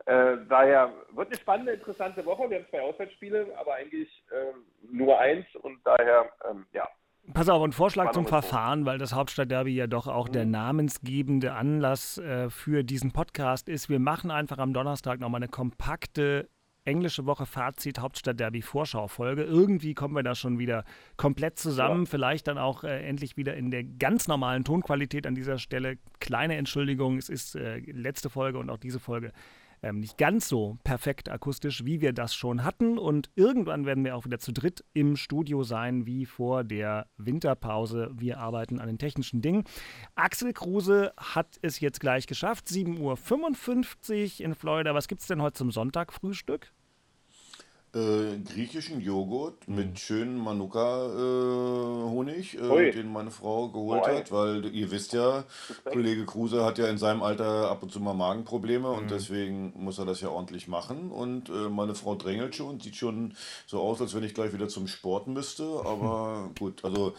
Äh, 0.06 0.36
daher 0.48 0.92
wird 1.12 1.28
eine 1.28 1.36
spannende, 1.38 1.72
interessante 1.72 2.24
Woche. 2.24 2.48
Wir 2.50 2.58
haben 2.58 2.66
zwei 2.70 2.82
Auswärtsspiele, 2.82 3.46
aber 3.58 3.74
eigentlich 3.74 4.08
äh, 4.30 4.52
nur 4.90 5.18
eins 5.18 5.46
und 5.62 5.78
daher, 5.84 6.30
ähm, 6.50 6.66
ja. 6.72 6.88
Pass 7.34 7.48
auf, 7.48 7.62
ein 7.62 7.70
Vorschlag 7.70 8.10
zum 8.10 8.26
Verfahren, 8.26 8.84
weil 8.84 8.98
das 8.98 9.14
Hauptstadtderby 9.14 9.72
ja 9.72 9.86
doch 9.86 10.08
auch 10.08 10.26
mhm. 10.26 10.32
der 10.32 10.44
namensgebende 10.44 11.52
Anlass 11.52 12.18
äh, 12.18 12.50
für 12.50 12.82
diesen 12.82 13.12
Podcast 13.12 13.68
ist. 13.68 13.88
Wir 13.88 14.00
machen 14.00 14.32
einfach 14.32 14.58
am 14.58 14.72
Donnerstag 14.72 15.20
nochmal 15.20 15.38
eine 15.38 15.48
kompakte 15.48 16.48
englische 16.84 17.26
Woche 17.26 17.46
Fazit 17.46 18.00
Hauptstadtderby 18.00 18.62
Vorschaufolge. 18.62 19.44
Irgendwie 19.44 19.94
kommen 19.94 20.16
wir 20.16 20.24
da 20.24 20.34
schon 20.34 20.58
wieder 20.58 20.84
komplett 21.16 21.58
zusammen. 21.58 22.04
Ja. 22.04 22.10
Vielleicht 22.10 22.48
dann 22.48 22.58
auch 22.58 22.82
äh, 22.82 23.06
endlich 23.06 23.36
wieder 23.36 23.54
in 23.54 23.70
der 23.70 23.84
ganz 23.84 24.26
normalen 24.26 24.64
Tonqualität 24.64 25.26
an 25.26 25.36
dieser 25.36 25.58
Stelle. 25.58 25.98
Kleine 26.18 26.56
Entschuldigung, 26.56 27.18
es 27.18 27.28
ist 27.28 27.54
äh, 27.54 27.78
letzte 27.78 28.30
Folge 28.30 28.58
und 28.58 28.68
auch 28.68 28.78
diese 28.78 28.98
Folge 28.98 29.32
ähm, 29.82 30.00
nicht 30.00 30.16
ganz 30.16 30.48
so 30.48 30.78
perfekt 30.84 31.28
akustisch, 31.28 31.84
wie 31.84 32.00
wir 32.00 32.12
das 32.12 32.34
schon 32.34 32.64
hatten. 32.64 32.98
Und 32.98 33.30
irgendwann 33.34 33.84
werden 33.84 34.04
wir 34.04 34.16
auch 34.16 34.24
wieder 34.24 34.38
zu 34.38 34.52
dritt 34.52 34.84
im 34.94 35.16
Studio 35.16 35.64
sein, 35.64 36.06
wie 36.06 36.24
vor 36.24 36.64
der 36.64 37.06
Winterpause. 37.16 38.10
Wir 38.14 38.38
arbeiten 38.38 38.78
an 38.78 38.86
den 38.86 38.98
technischen 38.98 39.42
Dingen. 39.42 39.64
Axel 40.14 40.52
Kruse 40.52 41.12
hat 41.16 41.58
es 41.62 41.80
jetzt 41.80 42.00
gleich 42.00 42.26
geschafft. 42.26 42.66
7.55 42.68 44.40
Uhr 44.40 44.46
in 44.46 44.54
Florida. 44.54 44.94
Was 44.94 45.08
gibt 45.08 45.20
es 45.20 45.26
denn 45.26 45.42
heute 45.42 45.54
zum 45.54 45.70
Sonntagfrühstück? 45.70 46.72
Äh, 47.94 48.38
griechischen 48.38 49.02
Joghurt 49.02 49.68
mhm. 49.68 49.74
mit 49.74 50.00
schönem 50.00 50.38
Manuka-Honig, 50.38 52.58
äh, 52.58 52.88
äh, 52.88 52.92
den 52.92 53.12
meine 53.12 53.30
Frau 53.30 53.68
geholt 53.68 54.04
Oi. 54.04 54.16
hat, 54.16 54.32
weil 54.32 54.74
ihr 54.74 54.90
wisst 54.90 55.12
ja, 55.12 55.44
Kollege 55.84 56.24
Kruse 56.24 56.64
hat 56.64 56.78
ja 56.78 56.88
in 56.88 56.96
seinem 56.96 57.22
Alter 57.22 57.70
ab 57.70 57.82
und 57.82 57.92
zu 57.92 58.00
mal 58.00 58.14
Magenprobleme 58.14 58.88
mhm. 58.88 58.94
und 58.94 59.10
deswegen 59.10 59.74
muss 59.76 59.98
er 59.98 60.06
das 60.06 60.22
ja 60.22 60.30
ordentlich 60.30 60.68
machen. 60.68 61.10
Und 61.10 61.50
äh, 61.50 61.68
meine 61.68 61.94
Frau 61.94 62.14
drängelt 62.14 62.54
schon, 62.54 62.80
sieht 62.80 62.96
schon 62.96 63.34
so 63.66 63.80
aus, 63.80 64.00
als 64.00 64.14
wenn 64.14 64.24
ich 64.24 64.32
gleich 64.32 64.54
wieder 64.54 64.68
zum 64.68 64.88
Sport 64.88 65.26
müsste. 65.26 65.64
Aber 65.84 66.48
gut, 66.58 66.82
also 66.84 67.12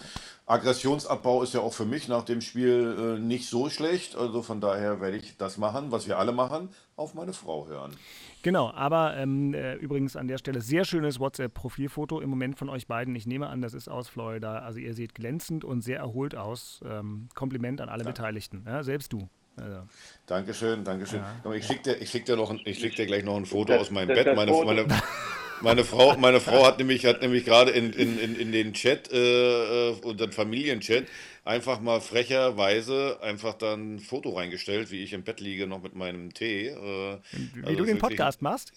Aggressionsabbau 0.46 1.44
ist 1.44 1.54
ja 1.54 1.62
auch 1.62 1.74
für 1.74 1.86
mich 1.86 2.08
nach 2.08 2.26
dem 2.26 2.42
Spiel 2.42 3.18
äh, 3.18 3.20
nicht 3.20 3.48
so 3.48 3.70
schlecht. 3.70 4.16
Also 4.16 4.42
von 4.42 4.60
daher 4.60 5.02
werde 5.02 5.18
ich 5.18 5.38
das 5.38 5.58
machen, 5.58 5.92
was 5.92 6.08
wir 6.08 6.18
alle 6.18 6.32
machen, 6.32 6.70
auf 6.96 7.14
meine 7.14 7.34
Frau 7.34 7.68
hören. 7.68 7.96
Genau, 8.44 8.72
aber 8.72 9.16
ähm, 9.16 9.54
äh, 9.54 9.76
übrigens 9.76 10.18
an 10.18 10.28
der 10.28 10.38
Stelle 10.38 10.60
sehr 10.60 10.84
schönes 10.84 11.20
WhatsApp-Profilfoto 11.20 12.20
im 12.20 12.30
Moment 12.30 12.60
von 12.60 12.70
euch 12.70 12.88
beiden. 12.88 13.16
Ich 13.16 13.26
nehme 13.26 13.48
an, 13.48 13.62
das 13.62 13.74
ist 13.74 13.88
aus 13.88 14.10
Florida. 14.10 14.60
Also 14.60 14.80
ihr 14.80 14.94
seht 14.94 15.16
glänzend 15.16 15.64
und 15.64 15.82
sehr 15.82 16.00
erholt 16.00 16.36
aus. 16.36 16.82
Ähm, 16.86 17.30
Kompliment 17.36 17.80
an 17.80 17.88
alle 17.88 18.04
ja. 18.04 18.10
Beteiligten, 18.10 18.64
ja, 18.68 18.84
selbst 18.84 19.14
du. 19.14 19.30
Also. 19.56 19.84
Dankeschön, 20.26 20.84
Dankeschön. 20.84 21.22
Ja. 21.46 21.54
Ich 21.54 21.66
schicke 21.66 21.96
dir, 21.96 22.06
schick 22.06 22.26
dir, 22.26 22.74
schick 22.74 22.96
dir 22.96 23.06
gleich 23.06 23.24
noch 23.24 23.38
ein 23.38 23.46
Foto 23.46 23.76
aus 23.76 23.92
meinem 23.92 24.08
Bett. 24.08 24.36
Meine, 24.36 24.52
meine, 24.52 24.88
meine, 25.62 25.84
Frau, 25.84 26.18
meine 26.18 26.40
Frau 26.40 26.66
hat 26.66 26.78
nämlich, 26.78 27.06
hat 27.06 27.22
nämlich 27.22 27.46
gerade 27.46 27.72
in, 27.72 27.94
in, 27.94 28.20
in, 28.20 28.36
in 28.36 28.52
den 28.52 28.74
Chat, 28.74 29.12
äh, 29.12 29.90
äh 29.90 29.96
unseren 30.04 30.32
Familienchat, 30.32 31.06
einfach 31.46 31.80
mal 31.80 32.02
frecherweise 32.02 33.20
einfach 33.22 33.54
dann 33.54 33.96
ein 33.96 34.00
Foto 34.00 34.32
reingestellt, 34.32 34.92
wie 34.92 35.04
ich 35.04 35.14
im 35.14 35.24
Bett 35.24 35.40
liege, 35.40 35.68
noch 35.68 35.82
mit 35.82 35.96
meinem 35.96 36.34
Tee. 36.34 36.68
Äh, 36.68 37.20
wie 37.54 37.64
also 37.64 37.78
du 37.78 37.86
den 37.86 37.98
Podcast 37.98 38.42
machst? 38.42 38.74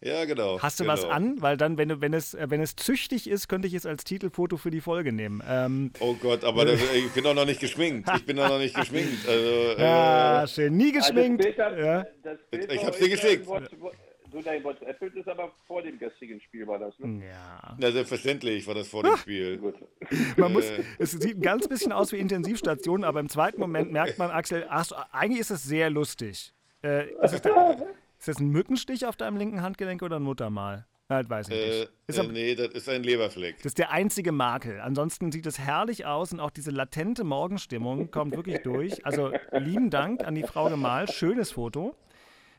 Ja, 0.00 0.24
genau. 0.26 0.60
Hast 0.60 0.78
du 0.78 0.84
genau. 0.84 0.94
was 0.94 1.04
an? 1.04 1.42
Weil 1.42 1.56
dann, 1.56 1.76
wenn, 1.76 1.88
du, 1.88 2.00
wenn, 2.00 2.14
es, 2.14 2.36
wenn 2.38 2.60
es 2.60 2.76
züchtig 2.76 3.28
ist, 3.28 3.48
könnte 3.48 3.66
ich 3.66 3.74
es 3.74 3.84
als 3.84 4.04
Titelfoto 4.04 4.56
für 4.56 4.70
die 4.70 4.80
Folge 4.80 5.12
nehmen. 5.12 5.42
Ähm, 5.48 5.90
oh 5.98 6.14
Gott, 6.14 6.44
aber 6.44 6.64
das, 6.64 6.80
ich 6.94 7.10
bin 7.10 7.24
doch 7.24 7.34
noch 7.34 7.46
nicht 7.46 7.58
geschminkt. 7.58 8.08
Ich 8.16 8.24
bin 8.24 8.36
doch 8.36 8.48
noch 8.48 8.58
nicht 8.58 8.76
geschminkt. 8.76 9.26
Also, 9.26 9.74
ja, 9.76 10.44
äh, 10.44 10.46
schön. 10.46 10.76
Nie 10.76 10.92
geschminkt. 10.92 11.44
Also 11.44 11.56
das 11.56 11.74
Bild, 11.74 11.84
ja. 11.84 12.06
das 12.22 12.38
Bild 12.50 12.72
Ich 12.72 12.80
euch 12.80 12.96
dir 12.96 13.08
geschickt. 13.08 13.42
in 13.42 13.48
What- 13.48 13.94
So 14.32 14.42
dein 14.42 14.62
WhatsApp-Bild 14.64 15.14
ist 15.16 15.28
aber 15.28 15.52
vor 15.66 15.82
dem 15.82 15.98
gestrigen 15.98 16.40
Spiel, 16.40 16.66
war 16.66 16.78
das, 16.78 16.98
ne? 16.98 17.24
Ja. 17.26 17.76
na, 17.78 17.90
selbstverständlich 17.90 18.66
war 18.66 18.74
das 18.74 18.88
vor 18.88 19.02
dem 19.02 19.16
Spiel. 19.16 19.58
Gut. 19.58 19.74
Man 20.36 20.52
muss, 20.52 20.64
Äh. 20.68 20.82
es 20.98 21.12
sieht 21.12 21.36
ein 21.38 21.42
ganz 21.42 21.66
bisschen 21.68 21.92
aus 21.92 22.12
wie 22.12 22.18
Intensivstation, 22.18 23.04
aber 23.04 23.20
im 23.20 23.28
zweiten 23.28 23.60
Moment 23.60 23.90
merkt 23.92 24.18
man, 24.18 24.30
Axel, 24.30 24.66
ach 24.68 24.90
eigentlich 25.12 25.40
ist 25.40 25.50
es 25.50 25.62
sehr 25.64 25.90
lustig. 25.90 26.52
Äh, 26.82 27.10
ist, 27.22 27.32
es 27.32 27.42
da, 27.42 27.72
ist 28.18 28.28
das 28.28 28.38
ein 28.38 28.48
Mückenstich 28.50 29.06
auf 29.06 29.16
deinem 29.16 29.36
linken 29.36 29.62
Handgelenk 29.62 30.02
oder 30.02 30.16
ein 30.16 30.22
Muttermal? 30.22 30.86
Das 31.10 31.28
weiß 31.30 31.48
ich 31.48 31.54
Äh, 31.54 31.66
nicht. 31.80 31.90
Ist 32.08 32.18
äh, 32.18 32.20
aber- 32.20 32.32
nee, 32.32 32.54
das 32.54 32.68
ist 32.68 32.88
ein 32.90 33.02
Leberfleck. 33.02 33.56
Das 33.58 33.66
ist 33.66 33.78
der 33.78 33.92
einzige 33.92 34.30
Makel. 34.30 34.78
Ansonsten 34.80 35.32
sieht 35.32 35.46
es 35.46 35.58
herrlich 35.58 36.04
aus 36.04 36.32
und 36.34 36.40
auch 36.40 36.50
diese 36.50 36.70
latente 36.70 37.24
Morgenstimmung 37.24 38.10
kommt 38.10 38.36
wirklich 38.36 38.58
durch. 38.62 39.06
Also 39.06 39.32
lieben 39.52 39.88
Dank 39.88 40.22
an 40.26 40.34
die 40.34 40.42
Frau 40.42 40.68
Gemahl. 40.68 41.08
Schönes 41.10 41.52
Foto. 41.52 41.94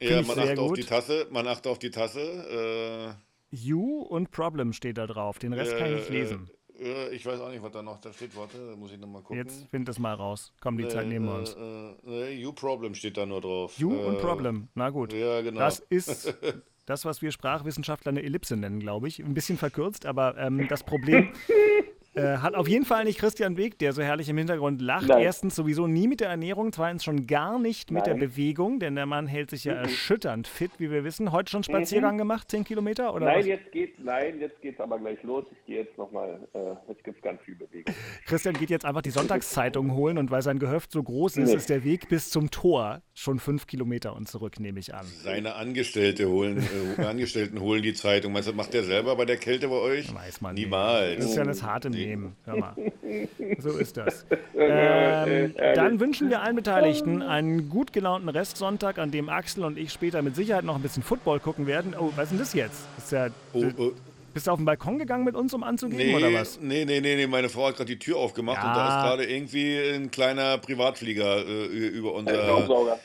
Ja, 0.01 0.21
man 0.21 0.39
achtet 0.39 0.59
auf 0.59 0.69
gut. 0.69 0.77
die 0.77 0.83
Tasse, 0.83 1.27
man 1.29 1.47
achtet 1.47 1.67
auf 1.67 1.79
die 1.79 1.91
Tasse. 1.91 3.15
You 3.51 4.01
und 4.01 4.31
Problem 4.31 4.73
steht 4.73 4.97
da 4.97 5.07
drauf. 5.07 5.39
Den 5.39 5.53
Äh, 5.53 5.59
Rest 5.59 5.77
kann 5.77 5.87
ich 5.87 5.93
äh, 5.93 5.95
nicht 5.95 6.09
lesen. 6.09 6.49
Äh, 6.79 7.09
ich 7.15 7.25
weiß 7.25 7.39
auch 7.41 7.49
nicht, 7.49 7.61
was 7.61 7.71
da 7.71 7.81
noch 7.81 7.99
da 7.99 8.13
steht. 8.13 8.35
Warte, 8.35 8.57
da 8.71 8.75
muss 8.75 8.91
ich 8.91 8.97
nochmal 8.99 9.21
gucken. 9.21 9.37
Jetzt 9.37 9.67
find 9.69 9.87
das 9.87 9.99
mal 9.99 10.13
raus. 10.13 10.53
Komm, 10.61 10.77
die 10.77 10.87
Zeit 10.87 11.07
nehmen 11.07 11.25
wir 11.25 11.35
uns. 11.35 11.55
Äh, 11.55 12.31
äh, 12.31 12.33
you 12.33 12.53
Problem 12.53 12.95
steht 12.95 13.17
da 13.17 13.25
nur 13.25 13.41
drauf. 13.41 13.77
You 13.77 13.91
äh, 13.93 14.05
und 14.05 14.19
Problem. 14.19 14.69
Na 14.75 14.89
gut. 14.89 15.13
Ja, 15.13 15.41
genau. 15.41 15.59
Das 15.59 15.79
ist 15.79 16.33
das, 16.85 17.05
was 17.05 17.21
wir 17.21 17.31
Sprachwissenschaftler 17.31 18.11
eine 18.11 18.23
Ellipse 18.23 18.55
nennen, 18.55 18.79
glaube 18.79 19.07
ich. 19.07 19.19
Ein 19.19 19.33
bisschen 19.33 19.57
verkürzt, 19.57 20.05
aber 20.05 20.37
ähm, 20.37 20.67
das 20.69 20.83
Problem 20.83 21.29
äh, 22.15 22.37
hat 22.37 22.55
auf 22.55 22.67
jeden 22.67 22.85
Fall 22.85 23.03
nicht 23.05 23.19
Christian 23.19 23.55
Weg, 23.57 23.77
der 23.79 23.93
so 23.93 24.01
herrlich 24.01 24.27
im 24.29 24.37
Hintergrund 24.37 24.81
lacht. 24.81 25.07
Nein. 25.07 25.21
Erstens 25.21 25.55
sowieso 25.55 25.87
nie 25.87 26.07
mit 26.07 26.19
der 26.21 26.29
Ernährung, 26.29 26.71
zweitens 26.73 27.03
schon 27.03 27.27
gar 27.27 27.59
nicht 27.59 27.91
mit 27.91 28.05
der 28.05 28.15
Nein. 28.15 28.29
Bewegung, 28.29 28.79
denn 28.79 28.95
der 28.95 29.05
Mann 29.05 29.27
hält 29.27 29.49
sich 29.51 29.63
ja 29.65 29.73
Mhm. 29.73 29.79
erschütternd 29.83 30.47
fit, 30.47 30.71
wie 30.79 30.89
wir 30.91 31.03
wissen. 31.03 31.31
Heute 31.31 31.51
schon 31.51 31.63
Spaziergang 31.63 32.17
gemacht, 32.17 32.49
10 32.49 32.63
Kilometer 32.63 33.13
oder 33.13 33.25
Nein, 33.25 33.39
was? 33.39 33.45
jetzt 33.45 33.71
geht's, 33.71 33.99
nein, 34.03 34.39
jetzt 34.39 34.61
geht's 34.61 34.79
aber 34.79 34.97
gleich 34.99 35.21
los. 35.23 35.45
Ich 35.51 35.65
gehe 35.65 35.81
jetzt 35.83 35.97
nochmal, 35.97 36.39
äh, 36.53 36.59
jetzt 36.89 37.03
gibt's 37.03 37.21
ganz 37.21 37.41
viel 37.43 37.55
Bewegung. 37.55 37.93
Christian 38.25 38.55
geht 38.55 38.69
jetzt 38.69 38.85
einfach 38.85 39.01
die 39.01 39.11
Sonntagszeitung 39.11 39.93
holen 39.93 40.17
und 40.17 40.31
weil 40.31 40.41
sein 40.41 40.59
Gehöft 40.59 40.91
so 40.91 41.03
groß 41.03 41.37
ist, 41.37 41.49
Nee. 41.49 41.55
ist 41.55 41.69
der 41.69 41.83
Weg 41.83 42.09
bis 42.09 42.29
zum 42.29 42.49
Tor 42.51 43.01
schon 43.13 43.39
fünf 43.39 43.67
Kilometer 43.67 44.15
und 44.15 44.27
zurück, 44.27 44.59
nehme 44.59 44.79
ich 44.79 44.93
an. 44.93 45.05
Seine 45.05 45.55
Angestellte 45.55 46.29
holen, 46.29 46.63
äh, 46.97 47.03
Angestellten 47.03 47.59
holen 47.59 47.83
die 47.83 47.93
Zeitung. 47.93 48.31
Meinst 48.33 48.47
du, 48.47 48.51
das 48.53 48.57
macht 48.57 48.73
der 48.73 48.83
selber 48.83 49.15
bei 49.15 49.25
der 49.25 49.37
Kälte 49.37 49.67
bei 49.67 49.75
euch? 49.75 50.13
Weiß 50.13 50.41
man 50.41 50.55
Niemals. 50.55 51.17
Das 51.17 51.25
ist 51.25 51.35
ja 51.35 51.43
das 51.43 51.63
harte 51.63 51.89
Nehmen. 52.07 52.35
Hör 52.45 52.57
mal. 52.57 52.75
So 53.59 53.71
ist 53.77 53.97
das. 53.97 54.25
Äh, 54.55 55.45
Ähm, 55.47 55.53
dann 55.75 55.99
wünschen 55.99 56.29
wir 56.29 56.41
allen 56.41 56.55
Beteiligten 56.55 57.21
einen 57.21 57.69
gut 57.69 57.91
gelaunten 57.93 58.29
Restsonntag, 58.29 58.99
an 58.99 59.11
dem 59.11 59.29
Axel 59.29 59.63
und 59.65 59.77
ich 59.77 59.91
später 59.91 60.21
mit 60.21 60.35
Sicherheit 60.35 60.63
noch 60.63 60.75
ein 60.75 60.81
bisschen 60.81 61.03
Football 61.03 61.39
gucken 61.39 61.65
werden. 61.67 61.95
Oh, 61.99 62.11
was 62.15 62.25
ist 62.25 62.31
denn 62.31 62.39
das 62.39 62.53
jetzt? 62.53 62.81
Ist 62.97 63.11
ja, 63.11 63.27
Oh, 63.53 63.65
oh, 63.77 63.91
bist 64.33 64.45
du 64.47 64.51
auf 64.51 64.59
den 64.59 64.65
Balkon 64.65 64.99
gegangen 64.99 65.23
mit 65.25 65.35
uns, 65.35 65.53
um 65.53 65.63
anzugeben, 65.63 66.05
nee, 66.05 66.15
oder 66.15 66.31
was? 66.33 66.59
nee, 66.61 66.85
nee, 66.85 67.01
nee, 67.01 67.15
nee, 67.15 67.25
meine 67.27 67.49
Frau 67.49 67.67
hat 67.67 67.77
gerade 67.77 67.87
die 67.91 67.97
Tür 67.99 68.17
aufgemacht 68.17 68.61
Ja. 68.61 68.69
und 68.69 68.75
da 68.77 68.87
ist 68.87 69.03
gerade 69.03 69.25
irgendwie 69.25 69.77
ein 69.95 70.11
kleiner 70.11 70.57
Privatflieger 70.59 71.47
äh, 71.47 71.65
über 71.65 72.09
Ein 72.11 72.15
unser, 72.27 72.43
Staubsauger. 72.43 72.99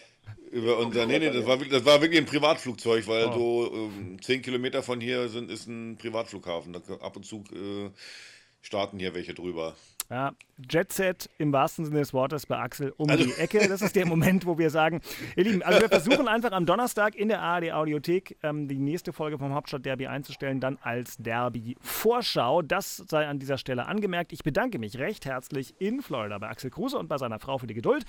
über 0.53 0.79
unser, 0.79 1.07
nee, 1.07 1.19
nee, 1.19 1.31
das 1.31 1.47
war, 1.47 1.59
wirklich- 1.59 1.73
das 1.73 1.85
war 1.87 2.01
wirklich 2.03 2.21
ein 2.21 2.27
Privatflugzeug, 2.27 3.09
weil 3.09 3.27
Oh. 3.29 3.33
so 3.33 3.73
ähm, 3.75 4.19
zehn 4.23 4.43
Kilometer 4.43 4.83
von 4.83 5.01
hier 5.01 5.29
sind, 5.29 5.51
ist 5.51 5.67
ein 5.67 5.97
Privatflughafen. 5.97 6.75
Da 6.75 6.81
ab 7.01 7.17
und 7.17 7.25
zu 7.25 7.43
äh, 7.55 7.89
starten 8.65 8.99
hier 8.99 9.15
welche 9.15 9.35
drüber. 9.35 9.77
Ja, 10.11 10.33
Jet 10.71 10.93
Set 10.93 11.31
im 11.39 11.53
wahrsten 11.53 11.85
Sinne 11.87 11.99
des 12.01 12.13
Wortes 12.13 12.47
bei 12.47 12.59
Axel 12.59 12.93
um 12.99 13.09
Also- 13.09 13.25
die 13.25 13.33
Ecke. 13.41 13.67
Das 13.69 13.81
ist 13.83 13.97
der 13.97 14.07
Moment, 14.07 14.45
wo 14.47 14.59
wir 14.59 14.69
sagen, 14.71 15.01
ihr 15.35 15.45
Lieben, 15.45 15.63
also 15.63 15.81
wir 15.81 15.89
versuchen 15.89 16.29
einfach 16.29 16.53
am 16.53 16.67
Donnerstag 16.67 17.17
in 17.17 17.29
der 17.29 17.41
ARD 17.41 17.73
Audiothek 17.73 18.37
ähm, 18.43 18.69
die 18.69 18.79
nächste 18.79 19.13
Folge 19.13 19.39
vom 19.39 19.55
Hauptstadt-Derby 19.55 20.07
einzustellen, 20.07 20.61
dann 20.61 20.79
als 20.83 21.17
Derby-Vorschau. 21.17 22.63
Das 22.63 22.99
sei 22.99 23.27
an 23.27 23.39
dieser 23.39 23.57
Stelle 23.59 23.87
angemerkt. 23.87 24.33
Ich 24.33 24.43
bedanke 24.45 24.79
mich 24.79 24.99
recht 24.99 25.25
herzlich 25.25 25.75
in 25.81 26.03
Florida 26.03 26.39
bei 26.39 26.49
Axel 26.49 26.71
Kruse 26.71 26.99
und 26.99 27.09
bei 27.09 27.17
seiner 27.19 27.39
Frau 27.39 27.59
für 27.59 27.67
die 27.67 27.75
Geduld. 27.75 28.05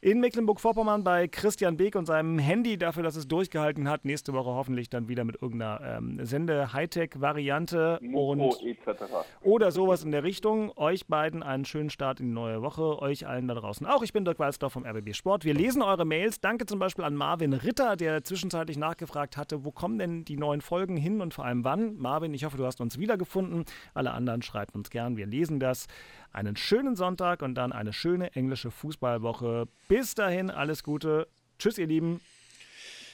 In 0.00 0.20
Mecklenburg-Vorpommern 0.20 1.02
bei 1.04 1.26
Christian 1.28 1.76
Beek 1.76 1.96
und 1.96 2.06
seinem 2.06 2.38
Handy 2.38 2.78
dafür, 2.78 3.02
dass 3.02 3.16
es 3.16 3.26
durchgehalten 3.28 3.88
hat. 3.88 4.04
Nächste 4.04 4.32
Woche 4.32 4.50
hoffentlich 4.50 4.88
dann 4.90 5.08
wieder 5.08 5.24
mit 5.24 5.42
irgendeiner 5.42 5.98
ähm, 5.98 6.24
Sende-Hightech-Variante. 6.24 7.98
Und 8.12 8.40
etc. 8.64 9.02
oder 9.42 9.70
sowas 9.72 10.04
in 10.04 10.12
der 10.12 10.22
Richtung. 10.22 10.72
Euch 10.76 11.06
beiden 11.06 11.31
einen 11.40 11.64
schönen 11.64 11.88
Start 11.88 12.18
in 12.18 12.26
die 12.26 12.32
neue 12.32 12.62
Woche. 12.62 13.00
Euch 13.00 13.28
allen 13.28 13.46
da 13.46 13.54
draußen 13.54 13.86
auch. 13.86 14.02
Ich 14.02 14.12
bin 14.12 14.24
Dirk 14.24 14.40
Walzdorf 14.40 14.72
vom 14.72 14.84
RBB 14.84 15.14
Sport. 15.14 15.44
Wir 15.44 15.54
lesen 15.54 15.82
eure 15.82 16.04
Mails. 16.04 16.40
Danke 16.40 16.66
zum 16.66 16.80
Beispiel 16.80 17.04
an 17.04 17.14
Marvin 17.14 17.52
Ritter, 17.52 17.94
der 17.94 18.24
zwischenzeitlich 18.24 18.76
nachgefragt 18.76 19.36
hatte, 19.36 19.64
wo 19.64 19.70
kommen 19.70 19.98
denn 19.98 20.24
die 20.24 20.36
neuen 20.36 20.60
Folgen 20.60 20.96
hin 20.96 21.20
und 21.20 21.32
vor 21.32 21.44
allem 21.44 21.62
wann. 21.62 21.96
Marvin, 21.96 22.34
ich 22.34 22.44
hoffe, 22.44 22.56
du 22.56 22.66
hast 22.66 22.80
uns 22.80 22.98
wiedergefunden. 22.98 23.64
Alle 23.94 24.10
anderen 24.10 24.42
schreibt 24.42 24.74
uns 24.74 24.90
gern. 24.90 25.16
Wir 25.16 25.26
lesen 25.26 25.60
das. 25.60 25.86
Einen 26.32 26.56
schönen 26.56 26.96
Sonntag 26.96 27.42
und 27.42 27.54
dann 27.54 27.72
eine 27.72 27.92
schöne 27.92 28.34
englische 28.34 28.72
Fußballwoche. 28.72 29.68
Bis 29.86 30.16
dahin, 30.16 30.50
alles 30.50 30.82
Gute. 30.82 31.28
Tschüss, 31.60 31.78
ihr 31.78 31.86
Lieben. 31.86 32.20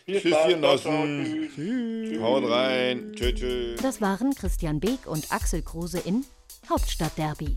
Tschüss, 0.06 0.24
ihr 0.24 0.30
ciao, 0.30 0.48
ciao, 0.48 1.04
Nossen. 1.04 1.50
tschüss. 1.54 2.20
Haut 2.22 2.50
rein. 2.50 3.12
Tschö. 3.14 3.76
Das 3.82 4.00
waren 4.00 4.34
Christian 4.34 4.80
Beek 4.80 5.06
und 5.06 5.30
Axel 5.30 5.60
Kruse 5.60 5.98
in 5.98 6.24
Hauptstadtderby, 6.70 7.56